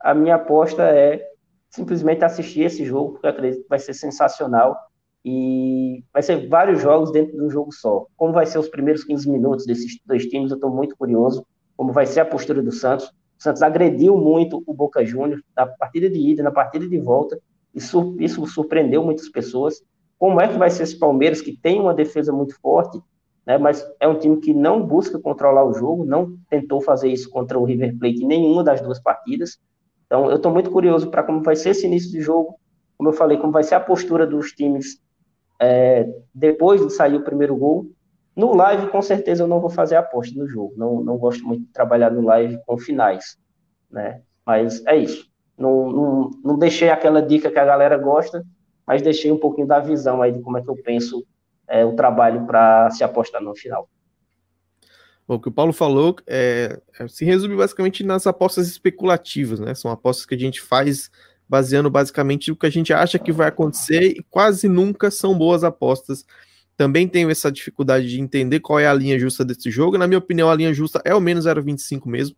a 0.00 0.14
minha 0.14 0.36
aposta 0.36 0.82
é 0.82 1.22
simplesmente 1.70 2.24
assistir 2.24 2.62
esse 2.62 2.84
jogo, 2.84 3.12
porque 3.12 3.26
acredito 3.26 3.62
que 3.62 3.68
vai 3.68 3.78
ser 3.78 3.94
sensacional 3.94 4.76
e 5.24 6.04
vai 6.12 6.22
ser 6.22 6.48
vários 6.48 6.80
jogos 6.80 7.10
dentro 7.12 7.36
de 7.36 7.42
um 7.42 7.50
jogo 7.50 7.72
só. 7.72 8.06
Como 8.16 8.32
vai 8.32 8.46
ser 8.46 8.58
os 8.58 8.68
primeiros 8.68 9.04
15 9.04 9.28
minutos 9.28 9.66
desses 9.66 9.98
dois 10.06 10.26
times, 10.26 10.50
eu 10.50 10.54
estou 10.54 10.70
muito 10.70 10.96
curioso. 10.96 11.44
Como 11.76 11.92
vai 11.92 12.06
ser 12.06 12.20
a 12.20 12.24
postura 12.24 12.62
do 12.62 12.72
Santos. 12.72 13.06
O 13.08 13.42
Santos 13.42 13.62
agrediu 13.62 14.16
muito 14.16 14.62
o 14.66 14.72
Boca 14.72 15.04
Juniors 15.04 15.42
na 15.54 15.66
partida 15.66 16.08
de 16.08 16.18
ida, 16.18 16.42
na 16.42 16.50
partida 16.50 16.88
de 16.88 16.98
volta. 16.98 17.38
Isso, 17.74 18.16
isso 18.18 18.46
surpreendeu 18.46 19.04
muitas 19.04 19.28
pessoas. 19.28 19.82
Como 20.18 20.40
é 20.40 20.48
que 20.48 20.58
vai 20.58 20.70
ser 20.70 20.84
esse 20.84 20.98
Palmeiras, 20.98 21.40
que 21.40 21.56
tem 21.56 21.80
uma 21.80 21.94
defesa 21.94 22.32
muito 22.32 22.58
forte, 22.60 23.00
né, 23.46 23.58
mas 23.58 23.86
é 24.00 24.08
um 24.08 24.18
time 24.18 24.38
que 24.38 24.52
não 24.52 24.82
busca 24.82 25.18
controlar 25.18 25.64
o 25.64 25.72
jogo, 25.72 26.04
não 26.04 26.36
tentou 26.50 26.80
fazer 26.80 27.08
isso 27.08 27.30
contra 27.30 27.58
o 27.58 27.64
River 27.64 27.96
Plate 27.98 28.24
em 28.24 28.26
nenhuma 28.26 28.64
das 28.64 28.80
duas 28.80 28.98
partidas. 28.98 29.58
Então, 30.06 30.28
eu 30.30 30.36
estou 30.36 30.52
muito 30.52 30.70
curioso 30.70 31.10
para 31.10 31.22
como 31.22 31.42
vai 31.42 31.54
ser 31.54 31.70
esse 31.70 31.86
início 31.86 32.10
de 32.10 32.20
jogo. 32.20 32.58
Como 32.96 33.10
eu 33.10 33.12
falei, 33.12 33.38
como 33.38 33.52
vai 33.52 33.62
ser 33.62 33.74
a 33.74 33.80
postura 33.80 34.26
dos 34.26 34.52
times 34.52 35.00
é, 35.60 36.08
depois 36.34 36.84
de 36.84 36.92
sair 36.92 37.14
o 37.14 37.24
primeiro 37.24 37.56
gol. 37.56 37.86
No 38.34 38.54
live, 38.54 38.88
com 38.88 39.00
certeza, 39.00 39.42
eu 39.42 39.48
não 39.48 39.60
vou 39.60 39.70
fazer 39.70 39.96
aposta 39.96 40.38
no 40.38 40.46
jogo. 40.46 40.74
Não, 40.76 41.02
não 41.02 41.16
gosto 41.16 41.44
muito 41.46 41.66
de 41.66 41.72
trabalhar 41.72 42.10
no 42.10 42.22
live 42.22 42.58
com 42.66 42.76
finais. 42.76 43.38
Né? 43.90 44.22
Mas 44.44 44.84
é 44.86 44.96
isso. 44.96 45.28
Não, 45.56 45.90
não, 45.90 46.30
não 46.44 46.58
deixei 46.58 46.90
aquela 46.90 47.22
dica 47.22 47.50
que 47.50 47.58
a 47.58 47.64
galera 47.64 47.96
gosta, 47.96 48.44
mas 48.86 49.02
deixei 49.02 49.32
um 49.32 49.38
pouquinho 49.38 49.66
da 49.66 49.80
visão 49.80 50.22
aí 50.22 50.32
de 50.32 50.40
como 50.40 50.58
é 50.58 50.62
que 50.62 50.68
eu 50.68 50.76
penso 50.76 51.26
é, 51.68 51.84
o 51.84 51.94
trabalho 51.94 52.46
para 52.46 52.90
se 52.90 53.02
apostar 53.02 53.42
no 53.42 53.54
final. 53.54 53.88
Bom, 55.26 55.34
o 55.34 55.40
que 55.40 55.48
o 55.48 55.52
Paulo 55.52 55.72
falou 55.72 56.14
é, 56.26 56.80
é, 57.00 57.08
se 57.08 57.24
resume 57.24 57.56
basicamente 57.56 58.04
nas 58.04 58.26
apostas 58.26 58.68
especulativas, 58.68 59.58
né? 59.58 59.74
São 59.74 59.90
apostas 59.90 60.24
que 60.24 60.36
a 60.36 60.38
gente 60.38 60.60
faz 60.60 61.10
baseando 61.48 61.90
basicamente 61.90 62.52
o 62.52 62.56
que 62.56 62.66
a 62.66 62.70
gente 62.70 62.92
acha 62.92 63.18
que 63.18 63.32
vai 63.32 63.48
acontecer 63.48 64.02
e 64.02 64.24
quase 64.30 64.68
nunca 64.68 65.10
são 65.10 65.36
boas 65.36 65.64
apostas. 65.64 66.24
Também 66.76 67.08
tenho 67.08 67.30
essa 67.30 67.50
dificuldade 67.50 68.08
de 68.08 68.20
entender 68.20 68.60
qual 68.60 68.78
é 68.78 68.86
a 68.86 68.94
linha 68.94 69.18
justa 69.18 69.44
desse 69.44 69.70
jogo. 69.70 69.98
Na 69.98 70.06
minha 70.06 70.18
opinião, 70.18 70.50
a 70.50 70.54
linha 70.54 70.72
justa 70.72 71.00
é 71.04 71.14
o 71.14 71.20
menos 71.20 71.46
0,25 71.46 72.06
mesmo. 72.06 72.36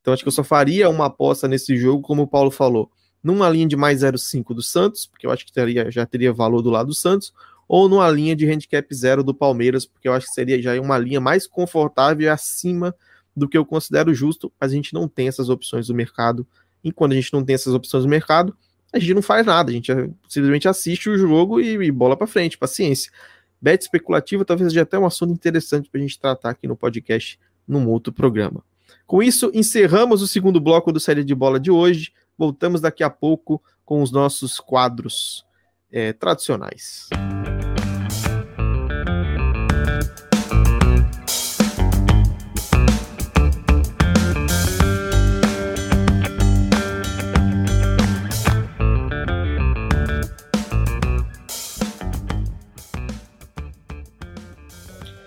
Então 0.00 0.14
acho 0.14 0.22
que 0.22 0.28
eu 0.28 0.32
só 0.32 0.44
faria 0.44 0.88
uma 0.88 1.06
aposta 1.06 1.46
nesse 1.46 1.76
jogo, 1.76 2.02
como 2.02 2.22
o 2.22 2.26
Paulo 2.26 2.50
falou, 2.50 2.90
numa 3.22 3.48
linha 3.48 3.66
de 3.66 3.76
mais 3.76 4.00
0,5 4.00 4.54
do 4.54 4.62
Santos, 4.62 5.06
porque 5.06 5.26
eu 5.26 5.30
acho 5.30 5.46
que 5.46 5.52
teria, 5.52 5.90
já 5.90 6.04
teria 6.04 6.32
valor 6.32 6.62
do 6.62 6.70
lado 6.70 6.88
do 6.88 6.94
Santos, 6.94 7.32
ou 7.68 7.88
numa 7.88 8.10
linha 8.10 8.34
de 8.34 8.50
handicap 8.50 8.94
zero 8.94 9.22
do 9.22 9.32
Palmeiras, 9.32 9.86
porque 9.86 10.08
eu 10.08 10.12
acho 10.12 10.26
que 10.26 10.32
seria 10.32 10.60
já 10.60 10.78
uma 10.80 10.98
linha 10.98 11.20
mais 11.20 11.46
confortável 11.46 12.26
e 12.26 12.28
acima 12.28 12.94
do 13.34 13.48
que 13.48 13.56
eu 13.56 13.64
considero 13.64 14.12
justo, 14.12 14.52
mas 14.60 14.72
a 14.72 14.74
gente 14.74 14.92
não 14.92 15.08
tem 15.08 15.28
essas 15.28 15.48
opções 15.48 15.86
do 15.86 15.94
mercado 15.94 16.46
e 16.84 16.92
quando 16.92 17.12
a 17.12 17.14
gente 17.14 17.32
não 17.32 17.44
tem 17.44 17.54
essas 17.54 17.72
opções 17.72 18.04
no 18.04 18.10
mercado, 18.10 18.54
a 18.92 18.98
gente 18.98 19.14
não 19.14 19.22
faz 19.22 19.46
nada, 19.46 19.70
a 19.70 19.74
gente 19.74 19.90
simplesmente 20.28 20.68
assiste 20.68 21.08
o 21.08 21.16
jogo 21.16 21.60
e, 21.60 21.74
e 21.82 21.90
bola 21.90 22.16
para 22.16 22.26
frente, 22.26 22.58
paciência. 22.58 23.10
Bet 23.60 23.82
especulativa 23.82 24.44
talvez 24.44 24.70
seja 24.70 24.82
até 24.82 24.98
um 24.98 25.06
assunto 25.06 25.32
interessante 25.32 25.88
para 25.88 25.98
a 25.98 26.02
gente 26.02 26.18
tratar 26.18 26.50
aqui 26.50 26.66
no 26.66 26.76
podcast, 26.76 27.38
num 27.66 27.88
outro 27.88 28.12
programa. 28.12 28.62
Com 29.06 29.22
isso, 29.22 29.50
encerramos 29.54 30.20
o 30.20 30.26
segundo 30.26 30.60
bloco 30.60 30.92
do 30.92 31.00
Série 31.00 31.24
de 31.24 31.34
Bola 31.34 31.58
de 31.58 31.70
hoje. 31.70 32.12
Voltamos 32.42 32.80
daqui 32.80 33.04
a 33.04 33.08
pouco 33.08 33.62
com 33.84 34.02
os 34.02 34.10
nossos 34.10 34.58
quadros 34.58 35.46
é, 35.92 36.12
tradicionais. 36.12 37.08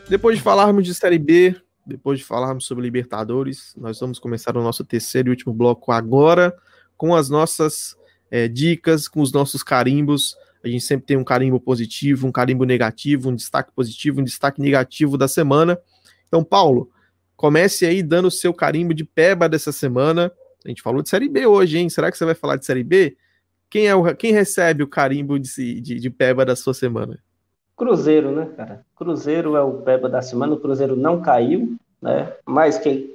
Depois 0.09 0.35
de 0.35 0.43
falarmos 0.43 0.83
de 0.83 0.93
Série 0.93 1.17
B, 1.17 1.55
depois 1.87 2.19
de 2.19 2.25
falarmos 2.25 2.65
sobre 2.65 2.83
Libertadores, 2.83 3.73
nós 3.77 3.97
vamos 4.01 4.19
começar 4.19 4.57
o 4.57 4.61
nosso 4.61 4.83
terceiro 4.83 5.29
e 5.29 5.31
último 5.31 5.53
bloco 5.53 5.93
agora 5.93 6.53
com 6.97 7.15
as 7.15 7.29
nossas 7.29 7.95
é, 8.29 8.47
dicas, 8.47 9.07
com 9.07 9.21
os 9.21 9.31
nossos 9.31 9.63
carimbos. 9.63 10.35
A 10.63 10.67
gente 10.67 10.83
sempre 10.83 11.05
tem 11.05 11.17
um 11.17 11.23
carimbo 11.23 11.59
positivo, 11.59 12.27
um 12.27 12.31
carimbo 12.31 12.63
negativo, 12.63 13.29
um 13.29 13.35
destaque 13.35 13.71
positivo, 13.71 14.21
um 14.21 14.23
destaque 14.23 14.61
negativo 14.61 15.17
da 15.17 15.27
semana. 15.27 15.77
Então, 16.27 16.43
Paulo, 16.43 16.89
comece 17.35 17.85
aí 17.85 18.01
dando 18.01 18.27
o 18.27 18.31
seu 18.31 18.53
carimbo 18.53 18.93
de 18.93 19.03
peba 19.03 19.47
dessa 19.47 19.71
semana. 19.71 20.31
A 20.65 20.67
gente 20.67 20.81
falou 20.81 21.01
de 21.01 21.09
Série 21.09 21.29
B 21.29 21.45
hoje, 21.45 21.77
hein? 21.77 21.89
Será 21.89 22.11
que 22.11 22.17
você 22.17 22.25
vai 22.25 22.35
falar 22.35 22.55
de 22.55 22.65
Série 22.65 22.83
B? 22.83 23.15
Quem, 23.69 23.87
é 23.87 23.95
o, 23.95 24.15
quem 24.15 24.31
recebe 24.31 24.83
o 24.83 24.87
carimbo 24.87 25.37
de, 25.37 25.81
de, 25.81 25.99
de 25.99 26.09
peba 26.09 26.43
da 26.43 26.55
sua 26.55 26.73
semana? 26.73 27.19
Cruzeiro, 27.77 28.31
né, 28.31 28.49
cara? 28.55 28.85
Cruzeiro 28.95 29.55
é 29.55 29.61
o 29.61 29.81
peba 29.81 30.09
da 30.09 30.21
semana. 30.21 30.53
O 30.53 30.59
Cruzeiro 30.59 30.95
não 30.95 31.21
caiu, 31.21 31.75
né? 32.01 32.33
Mas 32.45 32.77
quem, 32.77 33.13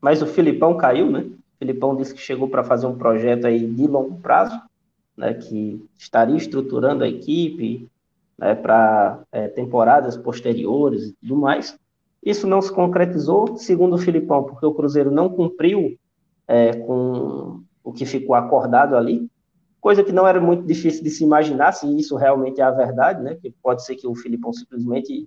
mas 0.00 0.20
o 0.20 0.26
Filipão 0.26 0.76
caiu, 0.76 1.10
né? 1.10 1.24
O 1.64 1.66
Filipão 1.66 1.96
disse 1.96 2.12
que 2.12 2.20
chegou 2.20 2.46
para 2.46 2.62
fazer 2.62 2.86
um 2.86 2.98
projeto 2.98 3.46
aí 3.46 3.66
de 3.66 3.86
longo 3.86 4.16
prazo, 4.20 4.60
né? 5.16 5.32
Que 5.32 5.82
estaria 5.96 6.36
estruturando 6.36 7.02
a 7.02 7.08
equipe, 7.08 7.88
né? 8.36 8.54
Para 8.54 9.22
é, 9.32 9.48
temporadas 9.48 10.14
posteriores 10.14 11.04
e 11.04 11.12
tudo 11.14 11.36
mais. 11.36 11.74
Isso 12.22 12.46
não 12.46 12.60
se 12.60 12.70
concretizou, 12.70 13.56
segundo 13.56 13.94
o 13.94 13.98
Filipão, 13.98 14.44
porque 14.44 14.66
o 14.66 14.74
Cruzeiro 14.74 15.10
não 15.10 15.30
cumpriu 15.30 15.98
é, 16.46 16.74
com 16.74 17.62
o 17.82 17.92
que 17.92 18.04
ficou 18.04 18.34
acordado 18.34 18.94
ali, 18.94 19.26
coisa 19.80 20.04
que 20.04 20.12
não 20.12 20.26
era 20.26 20.40
muito 20.40 20.66
difícil 20.66 21.02
de 21.02 21.10
se 21.10 21.24
imaginar 21.24 21.72
se 21.72 21.86
isso 21.98 22.14
realmente 22.16 22.60
é 22.60 22.64
a 22.64 22.70
verdade, 22.70 23.22
né? 23.22 23.36
Que 23.40 23.50
pode 23.62 23.86
ser 23.86 23.96
que 23.96 24.06
o 24.06 24.14
Filipão 24.14 24.52
simplesmente 24.52 25.26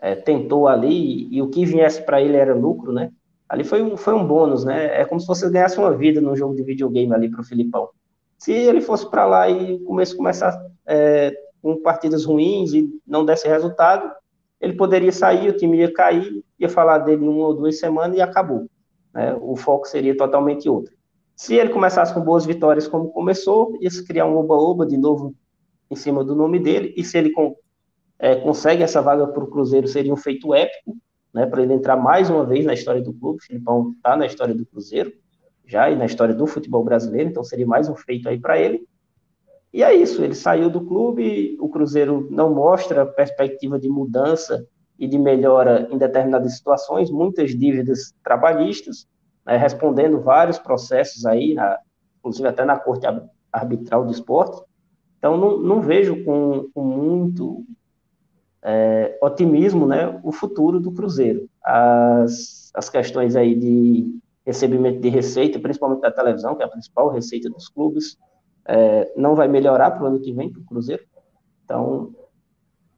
é, 0.00 0.16
tentou 0.16 0.66
ali 0.66 1.28
e, 1.30 1.36
e, 1.36 1.42
o 1.42 1.48
que 1.48 1.64
viesse 1.64 2.02
para 2.02 2.20
ele 2.20 2.36
era 2.36 2.54
lucro, 2.54 2.92
né? 2.92 3.12
Ali 3.48 3.64
foi 3.64 3.82
um, 3.82 3.96
foi 3.96 4.14
um 4.14 4.26
bônus, 4.26 4.64
né? 4.64 5.00
É 5.00 5.04
como 5.04 5.20
se 5.20 5.26
você 5.26 5.48
ganhasse 5.48 5.78
uma 5.78 5.94
vida 5.96 6.20
num 6.20 6.34
jogo 6.34 6.54
de 6.54 6.62
videogame 6.62 7.12
ali 7.14 7.30
para 7.30 7.40
o 7.40 7.44
Filipão. 7.44 7.88
Se 8.38 8.52
ele 8.52 8.80
fosse 8.80 9.08
para 9.08 9.24
lá 9.24 9.48
e 9.48 9.78
começo 9.80 10.16
começar 10.16 10.56
é, 10.86 11.32
com 11.62 11.80
partidas 11.80 12.24
ruins 12.24 12.72
e 12.72 12.88
não 13.06 13.24
desse 13.24 13.48
resultado, 13.48 14.10
ele 14.60 14.74
poderia 14.74 15.12
sair, 15.12 15.48
o 15.48 15.56
time 15.56 15.78
ia 15.78 15.92
cair, 15.92 16.44
ia 16.58 16.68
falar 16.68 16.98
dele 16.98 17.26
uma 17.26 17.46
ou 17.46 17.54
duas 17.54 17.78
semanas 17.78 18.16
e 18.16 18.20
acabou. 18.20 18.66
Né? 19.14 19.36
O 19.40 19.56
foco 19.56 19.86
seria 19.86 20.16
totalmente 20.16 20.68
outro. 20.68 20.94
Se 21.34 21.54
ele 21.54 21.70
começasse 21.70 22.14
com 22.14 22.20
boas 22.20 22.46
vitórias 22.46 22.88
como 22.88 23.10
começou, 23.10 23.76
ia 23.80 23.90
se 23.90 24.04
criar 24.04 24.26
um 24.26 24.36
oba-oba 24.36 24.86
de 24.86 24.96
novo 24.96 25.34
em 25.90 25.94
cima 25.94 26.24
do 26.24 26.34
nome 26.34 26.58
dele, 26.58 26.92
e 26.96 27.04
se 27.04 27.16
ele 27.16 27.30
com, 27.30 27.54
é, 28.18 28.34
consegue 28.36 28.82
essa 28.82 29.00
vaga 29.00 29.26
para 29.26 29.44
o 29.44 29.46
Cruzeiro, 29.46 29.86
seria 29.86 30.12
um 30.12 30.16
feito 30.16 30.52
épico, 30.52 30.96
né, 31.36 31.44
para 31.44 31.62
ele 31.62 31.74
entrar 31.74 31.96
mais 31.96 32.30
uma 32.30 32.46
vez 32.46 32.64
na 32.64 32.72
história 32.72 33.02
do 33.02 33.12
clube. 33.12 33.40
O 33.40 33.42
Filipão 33.42 33.92
está 33.94 34.16
na 34.16 34.24
história 34.24 34.54
do 34.54 34.64
Cruzeiro, 34.64 35.12
já 35.66 35.90
e 35.90 35.94
na 35.94 36.06
história 36.06 36.34
do 36.34 36.46
futebol 36.46 36.82
brasileiro, 36.82 37.28
então 37.28 37.44
seria 37.44 37.66
mais 37.66 37.90
um 37.90 37.94
feito 37.94 38.26
aí 38.26 38.40
para 38.40 38.58
ele. 38.58 38.88
E 39.70 39.82
é 39.82 39.94
isso, 39.94 40.24
ele 40.24 40.34
saiu 40.34 40.70
do 40.70 40.80
clube, 40.80 41.58
o 41.60 41.68
Cruzeiro 41.68 42.26
não 42.30 42.54
mostra 42.54 43.04
perspectiva 43.04 43.78
de 43.78 43.86
mudança 43.86 44.66
e 44.98 45.06
de 45.06 45.18
melhora 45.18 45.86
em 45.90 45.98
determinadas 45.98 46.56
situações, 46.56 47.10
muitas 47.10 47.50
dívidas 47.50 48.14
trabalhistas, 48.24 49.06
né, 49.44 49.58
respondendo 49.58 50.22
vários 50.22 50.58
processos 50.58 51.26
aí, 51.26 51.52
na, 51.52 51.78
inclusive 52.18 52.48
até 52.48 52.64
na 52.64 52.78
Corte 52.78 53.06
Arbitral 53.52 54.06
do 54.06 54.12
Esporte. 54.12 54.62
Então, 55.18 55.36
não, 55.36 55.58
não 55.58 55.82
vejo 55.82 56.24
com, 56.24 56.70
com 56.72 56.82
muito 56.82 57.62
é, 58.66 59.16
otimismo 59.22 59.86
né, 59.86 60.18
o 60.24 60.32
futuro 60.32 60.80
do 60.80 60.90
Cruzeiro. 60.90 61.48
As, 61.64 62.72
as 62.74 62.90
questões 62.90 63.36
aí 63.36 63.54
de 63.54 64.18
recebimento 64.44 65.00
de 65.00 65.08
receita, 65.08 65.60
principalmente 65.60 66.00
da 66.00 66.10
televisão, 66.10 66.56
que 66.56 66.64
é 66.64 66.66
a 66.66 66.68
principal 66.68 67.08
receita 67.08 67.48
dos 67.48 67.68
clubes, 67.68 68.18
é, 68.66 69.12
não 69.16 69.36
vai 69.36 69.46
melhorar 69.46 69.92
para 69.92 70.02
o 70.02 70.06
ano 70.06 70.20
que 70.20 70.32
vem 70.32 70.50
para 70.50 70.60
o 70.60 70.64
Cruzeiro. 70.64 71.04
Então, 71.64 72.12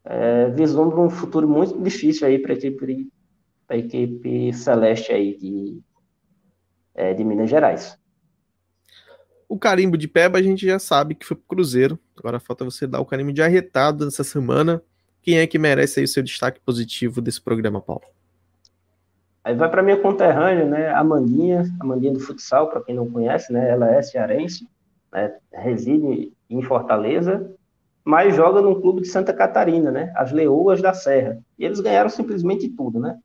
é, 0.04 0.48
vislumbra 0.50 1.00
um 1.00 1.10
futuro 1.10 1.46
muito 1.46 1.78
difícil 1.82 2.26
aí 2.26 2.38
para 2.38 2.54
a 2.54 2.56
equipe, 2.56 3.10
equipe 3.70 4.52
celeste 4.54 5.12
aí 5.12 5.36
de, 5.36 5.82
é, 6.94 7.12
de 7.12 7.22
Minas 7.22 7.50
Gerais. 7.50 7.98
O 9.46 9.58
carimbo 9.58 9.98
de 9.98 10.08
Peba 10.08 10.38
a 10.38 10.42
gente 10.42 10.66
já 10.66 10.78
sabe 10.78 11.14
que 11.14 11.26
foi 11.26 11.36
pro 11.36 11.56
Cruzeiro. 11.56 11.98
Agora 12.16 12.40
falta 12.40 12.64
você 12.64 12.86
dar 12.86 13.00
o 13.00 13.06
carimbo 13.06 13.32
de 13.32 13.42
arretado 13.42 14.06
nessa 14.06 14.24
semana. 14.24 14.82
Quem 15.22 15.38
é 15.38 15.46
que 15.46 15.58
merece 15.58 16.00
aí 16.00 16.04
o 16.04 16.08
seu 16.08 16.22
destaque 16.22 16.60
positivo 16.60 17.20
desse 17.20 17.40
programa, 17.40 17.80
Paulo? 17.80 18.02
Aí 19.44 19.54
vai 19.54 19.70
para 19.70 19.82
minha 19.82 19.96
conterrânea, 19.96 20.64
né, 20.64 20.90
Amandinha, 20.90 21.64
Amandinha 21.80 22.12
do 22.12 22.20
futsal, 22.20 22.68
para 22.68 22.82
quem 22.82 22.94
não 22.94 23.10
conhece, 23.10 23.52
né, 23.52 23.70
ela 23.70 23.90
é 23.90 24.02
cearense, 24.02 24.68
né, 25.12 25.34
reside 25.52 26.32
em 26.50 26.62
Fortaleza, 26.62 27.50
mas 28.04 28.34
joga 28.34 28.60
num 28.60 28.80
clube 28.80 29.02
de 29.02 29.08
Santa 29.08 29.32
Catarina, 29.32 29.90
né, 29.90 30.12
as 30.16 30.32
Leoas 30.32 30.82
da 30.82 30.92
Serra. 30.92 31.38
E 31.58 31.64
eles 31.64 31.80
ganharam 31.80 32.10
simplesmente 32.10 32.68
tudo, 32.68 32.98
né? 32.98 33.18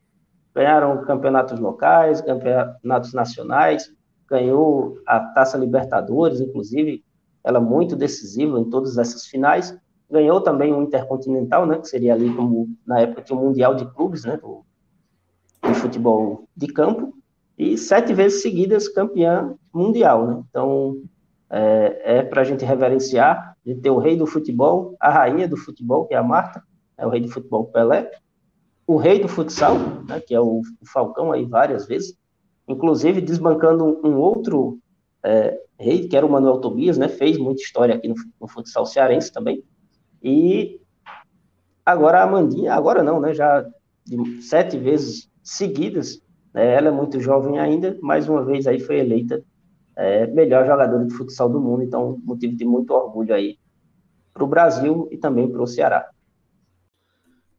Ganharam 0.53 1.03
campeonatos 1.05 1.59
locais, 1.59 2.21
campeonatos 2.21 3.13
nacionais, 3.13 3.91
ganhou 4.29 4.97
a 5.05 5.19
Taça 5.19 5.57
Libertadores, 5.57 6.39
inclusive, 6.39 7.03
ela 7.43 7.59
muito 7.59 7.95
decisiva 7.95 8.59
em 8.59 8.69
todas 8.69 8.97
essas 8.97 9.25
finais. 9.25 9.77
Ganhou 10.13 10.39
também 10.39 10.71
o 10.71 10.83
Intercontinental, 10.83 11.65
né, 11.65 11.79
que 11.79 11.87
seria 11.87 12.13
ali 12.13 12.31
como 12.35 12.69
na 12.85 12.99
época 12.99 13.23
tinha 13.23 13.37
o 13.37 13.43
Mundial 13.43 13.73
de 13.73 13.83
Clubes, 13.95 14.23
né, 14.23 14.37
do, 14.37 14.63
futebol 15.73 16.47
de 16.55 16.67
campo, 16.67 17.15
e 17.57 17.79
sete 17.79 18.13
vezes 18.13 18.43
seguidas 18.43 18.87
campeã 18.87 19.55
mundial, 19.73 20.27
né? 20.27 20.43
Então 20.47 21.01
é, 21.49 22.17
é 22.17 22.21
para 22.21 22.41
a 22.41 22.43
gente 22.43 22.63
reverenciar, 22.63 23.57
de 23.65 23.73
ter 23.73 23.89
o 23.89 23.97
rei 23.97 24.15
do 24.15 24.27
futebol, 24.27 24.95
a 24.99 25.09
rainha 25.09 25.47
do 25.47 25.57
futebol, 25.57 26.05
que 26.05 26.13
é 26.13 26.17
a 26.17 26.23
Marta, 26.23 26.61
é 26.95 27.07
o 27.07 27.09
rei 27.09 27.21
do 27.21 27.29
futebol 27.29 27.65
Pelé, 27.65 28.11
o 28.85 28.97
rei 28.97 29.19
do 29.19 29.27
futsal, 29.27 29.79
né, 30.07 30.19
que 30.19 30.35
é 30.35 30.39
o, 30.39 30.59
o 30.59 30.85
Falcão 30.85 31.31
aí 31.31 31.43
várias 31.43 31.87
vezes, 31.87 32.15
inclusive 32.67 33.19
desbancando 33.19 33.83
um, 33.83 34.09
um 34.09 34.17
outro 34.19 34.77
é, 35.23 35.57
rei, 35.79 36.07
que 36.07 36.15
era 36.15 36.25
o 36.25 36.31
Manuel 36.31 36.59
Tobias, 36.59 36.99
né, 36.99 37.07
fez 37.07 37.39
muita 37.39 37.63
história 37.63 37.95
aqui 37.95 38.07
no, 38.07 38.15
no 38.39 38.47
futsal 38.47 38.85
cearense 38.85 39.33
também, 39.33 39.63
e 40.23 40.79
agora 41.85 42.19
a 42.19 42.23
Amandinha, 42.23 42.73
agora 42.73 43.03
não, 43.03 43.19
né, 43.19 43.33
já 43.33 43.65
sete 44.41 44.77
vezes 44.77 45.29
seguidas, 45.43 46.21
né, 46.53 46.75
ela 46.75 46.87
é 46.87 46.91
muito 46.91 47.19
jovem 47.19 47.59
ainda, 47.59 47.97
mais 48.01 48.29
uma 48.29 48.43
vez 48.43 48.65
aí 48.65 48.79
foi 48.79 48.99
eleita 48.99 49.43
é, 49.95 50.25
melhor 50.27 50.65
jogadora 50.65 51.05
de 51.05 51.13
futsal 51.13 51.49
do 51.49 51.59
mundo, 51.59 51.83
então 51.83 52.19
motivo 52.23 52.55
de 52.55 52.65
muito 52.65 52.91
orgulho 52.91 53.35
aí 53.35 53.59
para 54.33 54.43
o 54.43 54.47
Brasil 54.47 55.07
e 55.11 55.17
também 55.17 55.47
para 55.47 55.61
o 55.61 55.67
Ceará. 55.67 56.09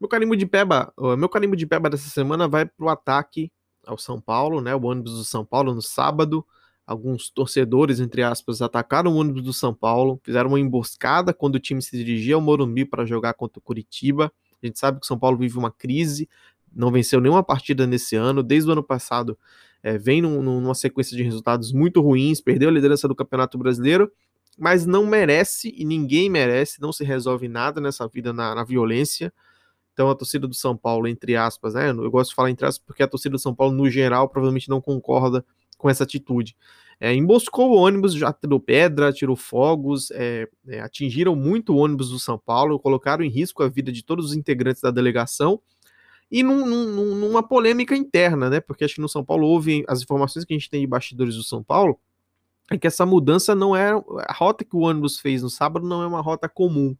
Meu 0.00 0.08
carimbo 0.08 0.36
de 0.36 0.44
peba, 0.44 0.92
meu 1.16 1.28
carimbo 1.28 1.54
de 1.56 1.66
peba 1.66 1.88
dessa 1.88 2.08
semana 2.08 2.48
vai 2.48 2.66
para 2.66 2.84
o 2.84 2.88
ataque 2.88 3.50
ao 3.86 3.96
São 3.96 4.20
Paulo, 4.20 4.60
né? 4.60 4.74
O 4.74 4.84
ônibus 4.84 5.16
do 5.16 5.24
São 5.24 5.44
Paulo 5.44 5.72
no 5.72 5.80
sábado. 5.80 6.44
Alguns 6.86 7.30
torcedores, 7.30 7.98
entre 7.98 8.22
aspas, 8.22 8.60
atacaram 8.60 9.12
o 9.12 9.16
ônibus 9.16 9.42
do 9.42 9.52
São 9.52 9.72
Paulo, 9.72 10.20
fizeram 10.22 10.50
uma 10.50 10.60
emboscada 10.60 11.32
quando 11.32 11.54
o 11.54 11.60
time 11.60 11.80
se 11.80 11.96
dirigia 11.96 12.34
ao 12.34 12.40
Morumbi 12.40 12.84
para 12.84 13.06
jogar 13.06 13.34
contra 13.34 13.58
o 13.58 13.62
Curitiba. 13.62 14.30
A 14.62 14.66
gente 14.66 14.78
sabe 14.78 15.00
que 15.00 15.04
o 15.04 15.06
São 15.06 15.18
Paulo 15.18 15.38
vive 15.38 15.56
uma 15.56 15.70
crise, 15.70 16.28
não 16.74 16.90
venceu 16.90 17.20
nenhuma 17.20 17.42
partida 17.42 17.86
nesse 17.86 18.16
ano, 18.16 18.42
desde 18.42 18.68
o 18.68 18.72
ano 18.72 18.82
passado 18.82 19.38
é, 19.82 19.96
vem 19.96 20.22
num, 20.22 20.42
numa 20.42 20.74
sequência 20.74 21.16
de 21.16 21.22
resultados 21.22 21.72
muito 21.72 22.00
ruins, 22.00 22.40
perdeu 22.40 22.68
a 22.68 22.72
liderança 22.72 23.06
do 23.06 23.14
Campeonato 23.14 23.56
Brasileiro, 23.58 24.10
mas 24.58 24.86
não 24.86 25.06
merece 25.06 25.74
e 25.76 25.84
ninguém 25.84 26.30
merece, 26.30 26.80
não 26.80 26.92
se 26.92 27.04
resolve 27.04 27.48
nada 27.48 27.80
nessa 27.80 28.08
vida 28.08 28.32
na, 28.32 28.54
na 28.54 28.64
violência. 28.64 29.32
Então 29.92 30.10
a 30.10 30.14
torcida 30.14 30.48
do 30.48 30.54
São 30.54 30.76
Paulo, 30.76 31.06
entre 31.06 31.36
aspas, 31.36 31.74
né? 31.74 31.90
Eu 31.90 32.10
gosto 32.10 32.30
de 32.30 32.36
falar 32.36 32.50
entre 32.50 32.66
aspas 32.66 32.84
porque 32.84 33.02
a 33.02 33.08
torcida 33.08 33.32
do 33.32 33.38
São 33.38 33.54
Paulo, 33.54 33.74
no 33.74 33.88
geral, 33.88 34.28
provavelmente 34.28 34.68
não 34.68 34.80
concorda 34.80 35.44
com 35.84 35.90
essa 35.90 36.04
atitude. 36.04 36.56
É, 36.98 37.12
emboscou 37.12 37.72
o 37.72 37.76
ônibus, 37.76 38.14
já 38.14 38.32
tirou 38.32 38.58
pedra, 38.58 39.12
tirou 39.12 39.36
fogos, 39.36 40.10
é, 40.12 40.48
é, 40.66 40.80
atingiram 40.80 41.36
muito 41.36 41.74
o 41.74 41.76
ônibus 41.76 42.08
do 42.08 42.18
São 42.18 42.38
Paulo, 42.38 42.80
colocaram 42.80 43.22
em 43.22 43.28
risco 43.28 43.62
a 43.62 43.68
vida 43.68 43.92
de 43.92 44.02
todos 44.02 44.30
os 44.30 44.34
integrantes 44.34 44.80
da 44.80 44.90
delegação 44.90 45.60
e 46.30 46.42
num, 46.42 46.64
num, 46.64 47.14
numa 47.16 47.42
polêmica 47.42 47.94
interna, 47.94 48.48
né? 48.48 48.60
Porque 48.60 48.82
acho 48.82 48.94
que 48.94 49.02
no 49.02 49.10
São 49.10 49.22
Paulo 49.22 49.46
houve 49.46 49.84
as 49.86 50.00
informações 50.00 50.46
que 50.46 50.54
a 50.54 50.56
gente 50.56 50.70
tem 50.70 50.80
de 50.80 50.86
bastidores 50.86 51.36
do 51.36 51.44
São 51.44 51.62
Paulo 51.62 52.00
é 52.70 52.78
que 52.78 52.86
essa 52.86 53.04
mudança 53.04 53.54
não 53.54 53.76
é 53.76 53.90
a 54.26 54.32
rota 54.32 54.64
que 54.64 54.74
o 54.74 54.80
ônibus 54.80 55.20
fez 55.20 55.42
no 55.42 55.50
sábado 55.50 55.86
não 55.86 56.02
é 56.02 56.06
uma 56.06 56.22
rota 56.22 56.48
comum. 56.48 56.96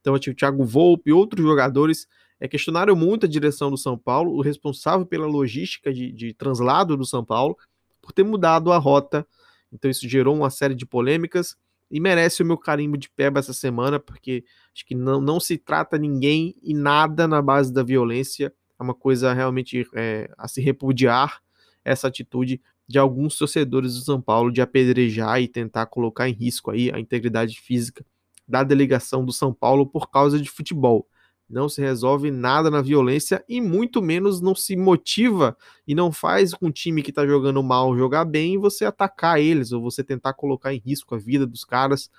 Então, 0.00 0.14
o 0.14 0.18
Thiago 0.18 0.64
Volpe 0.64 1.10
e 1.10 1.12
outros 1.12 1.46
jogadores 1.46 2.08
é, 2.40 2.48
questionaram 2.48 2.96
muito 2.96 3.26
a 3.26 3.28
direção 3.28 3.70
do 3.70 3.78
São 3.78 3.96
Paulo, 3.96 4.32
o 4.32 4.42
responsável 4.42 5.06
pela 5.06 5.24
logística 5.24 5.94
de, 5.94 6.10
de 6.10 6.34
translado 6.34 6.96
do 6.96 7.04
São 7.04 7.24
Paulo, 7.24 7.56
por 8.04 8.12
ter 8.12 8.22
mudado 8.22 8.70
a 8.70 8.76
rota. 8.76 9.26
Então 9.72 9.90
isso 9.90 10.06
gerou 10.06 10.36
uma 10.36 10.50
série 10.50 10.74
de 10.74 10.84
polêmicas 10.84 11.56
e 11.90 11.98
merece 11.98 12.42
o 12.42 12.46
meu 12.46 12.58
carimbo 12.58 12.98
de 12.98 13.08
peba 13.08 13.40
essa 13.40 13.54
semana, 13.54 13.98
porque 13.98 14.44
acho 14.74 14.84
que 14.84 14.94
não, 14.94 15.22
não 15.22 15.40
se 15.40 15.56
trata 15.56 15.96
ninguém 15.96 16.54
e 16.62 16.74
nada 16.74 17.26
na 17.26 17.40
base 17.40 17.72
da 17.72 17.82
violência. 17.82 18.52
É 18.78 18.82
uma 18.82 18.94
coisa 18.94 19.32
realmente 19.32 19.88
é, 19.94 20.30
a 20.36 20.46
se 20.46 20.60
repudiar 20.60 21.40
essa 21.82 22.08
atitude 22.08 22.60
de 22.86 22.98
alguns 22.98 23.38
torcedores 23.38 23.94
do 23.94 24.00
São 24.00 24.20
Paulo 24.20 24.52
de 24.52 24.60
apedrejar 24.60 25.40
e 25.40 25.48
tentar 25.48 25.86
colocar 25.86 26.28
em 26.28 26.32
risco 26.32 26.70
aí 26.70 26.90
a 26.92 27.00
integridade 27.00 27.58
física 27.58 28.04
da 28.46 28.62
delegação 28.62 29.24
do 29.24 29.32
São 29.32 29.54
Paulo 29.54 29.86
por 29.86 30.10
causa 30.10 30.38
de 30.38 30.50
futebol 30.50 31.08
não 31.48 31.68
se 31.68 31.80
resolve 31.80 32.30
nada 32.30 32.70
na 32.70 32.80
violência 32.80 33.44
e 33.48 33.60
muito 33.60 34.00
menos 34.00 34.40
não 34.40 34.54
se 34.54 34.76
motiva 34.76 35.56
e 35.86 35.94
não 35.94 36.10
faz 36.10 36.54
com 36.54 36.66
o 36.66 36.72
time 36.72 37.02
que 37.02 37.10
está 37.10 37.26
jogando 37.26 37.62
mal 37.62 37.96
jogar 37.96 38.24
bem 38.24 38.58
você 38.58 38.84
atacar 38.84 39.38
eles 39.38 39.72
ou 39.72 39.82
você 39.82 40.02
tentar 40.02 40.32
colocar 40.34 40.72
em 40.72 40.78
risco 40.78 41.14
a 41.14 41.18
vida 41.18 41.46
dos 41.46 41.64
caras. 41.64 42.10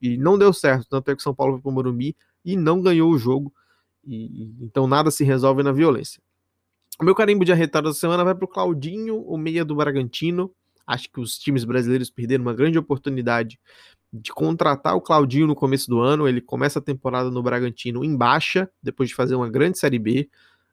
E 0.00 0.16
não 0.16 0.36
deu 0.36 0.52
certo, 0.52 0.88
tanto 0.88 1.10
é 1.10 1.16
que 1.16 1.22
São 1.22 1.34
Paulo 1.34 1.54
foi 1.54 1.62
para 1.62 1.70
o 1.70 1.72
Morumbi 1.72 2.16
e 2.44 2.56
não 2.56 2.82
ganhou 2.82 3.10
o 3.10 3.18
jogo. 3.18 3.52
E, 4.04 4.52
então 4.60 4.86
nada 4.86 5.10
se 5.10 5.22
resolve 5.22 5.62
na 5.62 5.70
violência. 5.70 6.20
O 7.00 7.04
meu 7.04 7.14
carimbo 7.14 7.44
de 7.44 7.52
arretado 7.52 7.88
da 7.88 7.94
semana 7.94 8.24
vai 8.24 8.34
para 8.34 8.44
o 8.44 8.48
Claudinho, 8.48 9.22
o 9.22 9.38
meia 9.38 9.64
do 9.64 9.76
Bragantino. 9.76 10.52
Acho 10.84 11.10
que 11.10 11.20
os 11.20 11.38
times 11.38 11.64
brasileiros 11.64 12.10
perderam 12.10 12.42
uma 12.42 12.52
grande 12.52 12.78
oportunidade 12.78 13.58
de 14.12 14.30
contratar 14.32 14.94
o 14.94 15.00
Claudinho 15.00 15.46
no 15.46 15.54
começo 15.54 15.88
do 15.88 16.00
ano. 16.00 16.28
Ele 16.28 16.40
começa 16.40 16.78
a 16.78 16.82
temporada 16.82 17.30
no 17.30 17.42
Bragantino 17.42 18.04
em 18.04 18.14
baixa, 18.14 18.68
depois 18.82 19.08
de 19.08 19.14
fazer 19.14 19.34
uma 19.34 19.48
grande 19.48 19.78
Série 19.78 19.98
B. 19.98 20.28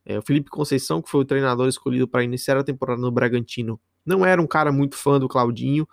É, 0.05 0.17
o 0.17 0.21
Felipe 0.21 0.49
Conceição, 0.49 1.01
que 1.01 1.09
foi 1.09 1.21
o 1.21 1.25
treinador 1.25 1.67
escolhido 1.67 2.07
para 2.07 2.23
iniciar 2.23 2.57
a 2.57 2.63
temporada 2.63 3.01
no 3.01 3.11
Bragantino, 3.11 3.79
não 4.05 4.25
era 4.25 4.41
um 4.41 4.47
cara 4.47 4.71
muito 4.71 4.95
fã 4.95 5.19
do 5.19 5.27
Claudinho. 5.27 5.87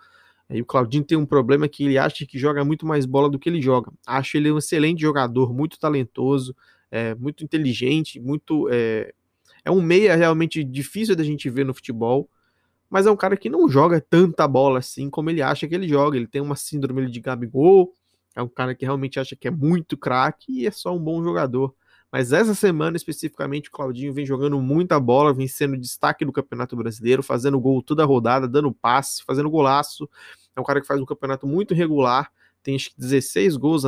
E 0.49 0.61
o 0.61 0.65
Claudinho 0.65 1.03
tem 1.03 1.17
um 1.17 1.25
problema 1.25 1.67
que 1.67 1.85
ele 1.85 1.97
acha 1.97 2.25
que 2.25 2.39
joga 2.39 2.63
muito 2.63 2.85
mais 2.85 3.05
bola 3.05 3.29
do 3.29 3.37
que 3.37 3.49
ele 3.49 3.61
joga. 3.61 3.91
Acho 4.05 4.37
ele 4.37 4.51
um 4.51 4.57
excelente 4.57 5.01
jogador, 5.01 5.53
muito 5.53 5.77
talentoso, 5.77 6.55
é, 6.89 7.13
muito 7.15 7.43
inteligente, 7.43 8.19
muito. 8.19 8.67
É, 8.71 9.13
é 9.63 9.71
um 9.71 9.81
meia 9.81 10.15
realmente 10.15 10.63
difícil 10.63 11.15
da 11.15 11.23
gente 11.23 11.49
ver 11.49 11.65
no 11.65 11.73
futebol 11.73 12.29
mas 12.89 13.05
é 13.05 13.11
um 13.11 13.15
cara 13.15 13.35
que 13.35 13.49
não 13.49 13.69
joga 13.69 13.99
tanta 13.99 14.47
bola 14.47 14.79
assim 14.79 15.09
como 15.09 15.29
ele 15.29 15.41
acha 15.41 15.67
que 15.67 15.75
ele 15.75 15.87
joga. 15.87 16.17
Ele 16.17 16.27
tem 16.27 16.41
uma 16.41 16.55
síndrome 16.55 17.09
de 17.09 17.19
Gabigol, 17.19 17.93
é 18.35 18.41
um 18.41 18.47
cara 18.47 18.73
que 18.75 18.85
realmente 18.85 19.19
acha 19.19 19.35
que 19.35 19.47
é 19.47 19.51
muito 19.51 19.97
craque 19.97 20.61
e 20.61 20.67
é 20.67 20.71
só 20.71 20.95
um 20.95 20.99
bom 20.99 21.23
jogador. 21.23 21.73
Mas 22.11 22.31
essa 22.31 22.55
semana 22.55 22.95
especificamente 22.95 23.67
o 23.67 23.71
Claudinho 23.71 24.13
vem 24.13 24.25
jogando 24.25 24.59
muita 24.61 24.99
bola, 24.99 25.33
vem 25.33 25.47
sendo 25.47 25.77
destaque 25.77 26.23
do 26.23 26.31
Campeonato 26.31 26.75
Brasileiro, 26.75 27.21
fazendo 27.21 27.59
gol 27.59 27.81
toda 27.81 28.03
a 28.03 28.05
rodada, 28.05 28.47
dando 28.47 28.71
passe, 28.71 29.23
fazendo 29.23 29.49
golaço. 29.49 30.09
É 30.55 30.61
um 30.61 30.63
cara 30.63 30.79
que 30.79 30.87
faz 30.87 31.01
um 31.01 31.05
campeonato 31.05 31.45
muito 31.45 31.73
regular, 31.73 32.31
tem 32.63 32.75
acho 32.75 32.91
que 32.91 32.99
16 32.99 33.57
gols 33.57 33.83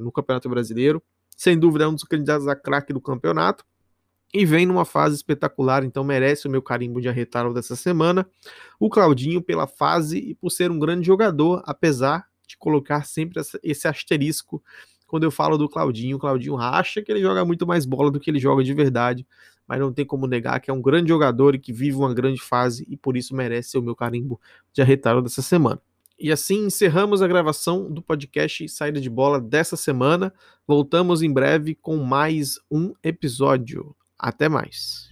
no 0.00 0.10
Campeonato 0.10 0.48
Brasileiro. 0.48 1.02
sem 1.36 1.58
dúvida 1.58 1.84
é 1.84 1.88
um 1.88 1.94
dos 1.94 2.04
candidatos 2.04 2.48
a 2.48 2.56
craque 2.56 2.92
do 2.92 3.00
campeonato 3.00 3.64
e 4.32 4.46
vem 4.46 4.64
numa 4.64 4.84
fase 4.84 5.16
espetacular, 5.16 5.84
então 5.84 6.02
merece 6.02 6.46
o 6.46 6.50
meu 6.50 6.62
carimbo 6.62 7.00
de 7.00 7.08
arretaro 7.08 7.52
dessa 7.52 7.76
semana. 7.76 8.26
O 8.80 8.88
Claudinho 8.88 9.42
pela 9.42 9.66
fase 9.66 10.18
e 10.18 10.34
por 10.34 10.50
ser 10.50 10.70
um 10.70 10.78
grande 10.78 11.06
jogador, 11.06 11.62
apesar 11.66 12.26
de 12.46 12.56
colocar 12.56 13.04
sempre 13.04 13.40
esse 13.62 13.86
asterisco 13.86 14.62
quando 15.06 15.24
eu 15.24 15.30
falo 15.30 15.58
do 15.58 15.68
Claudinho. 15.68 16.16
O 16.16 16.18
Claudinho 16.18 16.56
acha 16.56 17.02
que 17.02 17.12
ele 17.12 17.20
joga 17.20 17.44
muito 17.44 17.66
mais 17.66 17.84
bola 17.84 18.10
do 18.10 18.18
que 18.18 18.30
ele 18.30 18.38
joga 18.38 18.64
de 18.64 18.72
verdade, 18.72 19.26
mas 19.68 19.78
não 19.78 19.92
tem 19.92 20.06
como 20.06 20.26
negar 20.26 20.60
que 20.60 20.70
é 20.70 20.74
um 20.74 20.80
grande 20.80 21.10
jogador 21.10 21.54
e 21.54 21.58
que 21.58 21.72
vive 21.72 21.96
uma 21.96 22.14
grande 22.14 22.40
fase 22.40 22.86
e 22.88 22.96
por 22.96 23.16
isso 23.16 23.36
merece 23.36 23.76
o 23.76 23.82
meu 23.82 23.94
carimbo 23.94 24.40
de 24.72 24.80
arretaro 24.80 25.20
dessa 25.20 25.42
semana. 25.42 25.80
E 26.18 26.32
assim 26.32 26.66
encerramos 26.66 27.20
a 27.20 27.26
gravação 27.26 27.90
do 27.90 28.00
podcast 28.00 28.66
Saída 28.68 29.00
de 29.00 29.10
Bola 29.10 29.40
dessa 29.40 29.76
semana. 29.76 30.32
Voltamos 30.66 31.20
em 31.20 31.32
breve 31.32 31.74
com 31.74 31.96
mais 31.96 32.58
um 32.70 32.94
episódio. 33.02 33.94
Até 34.22 34.48
mais. 34.48 35.10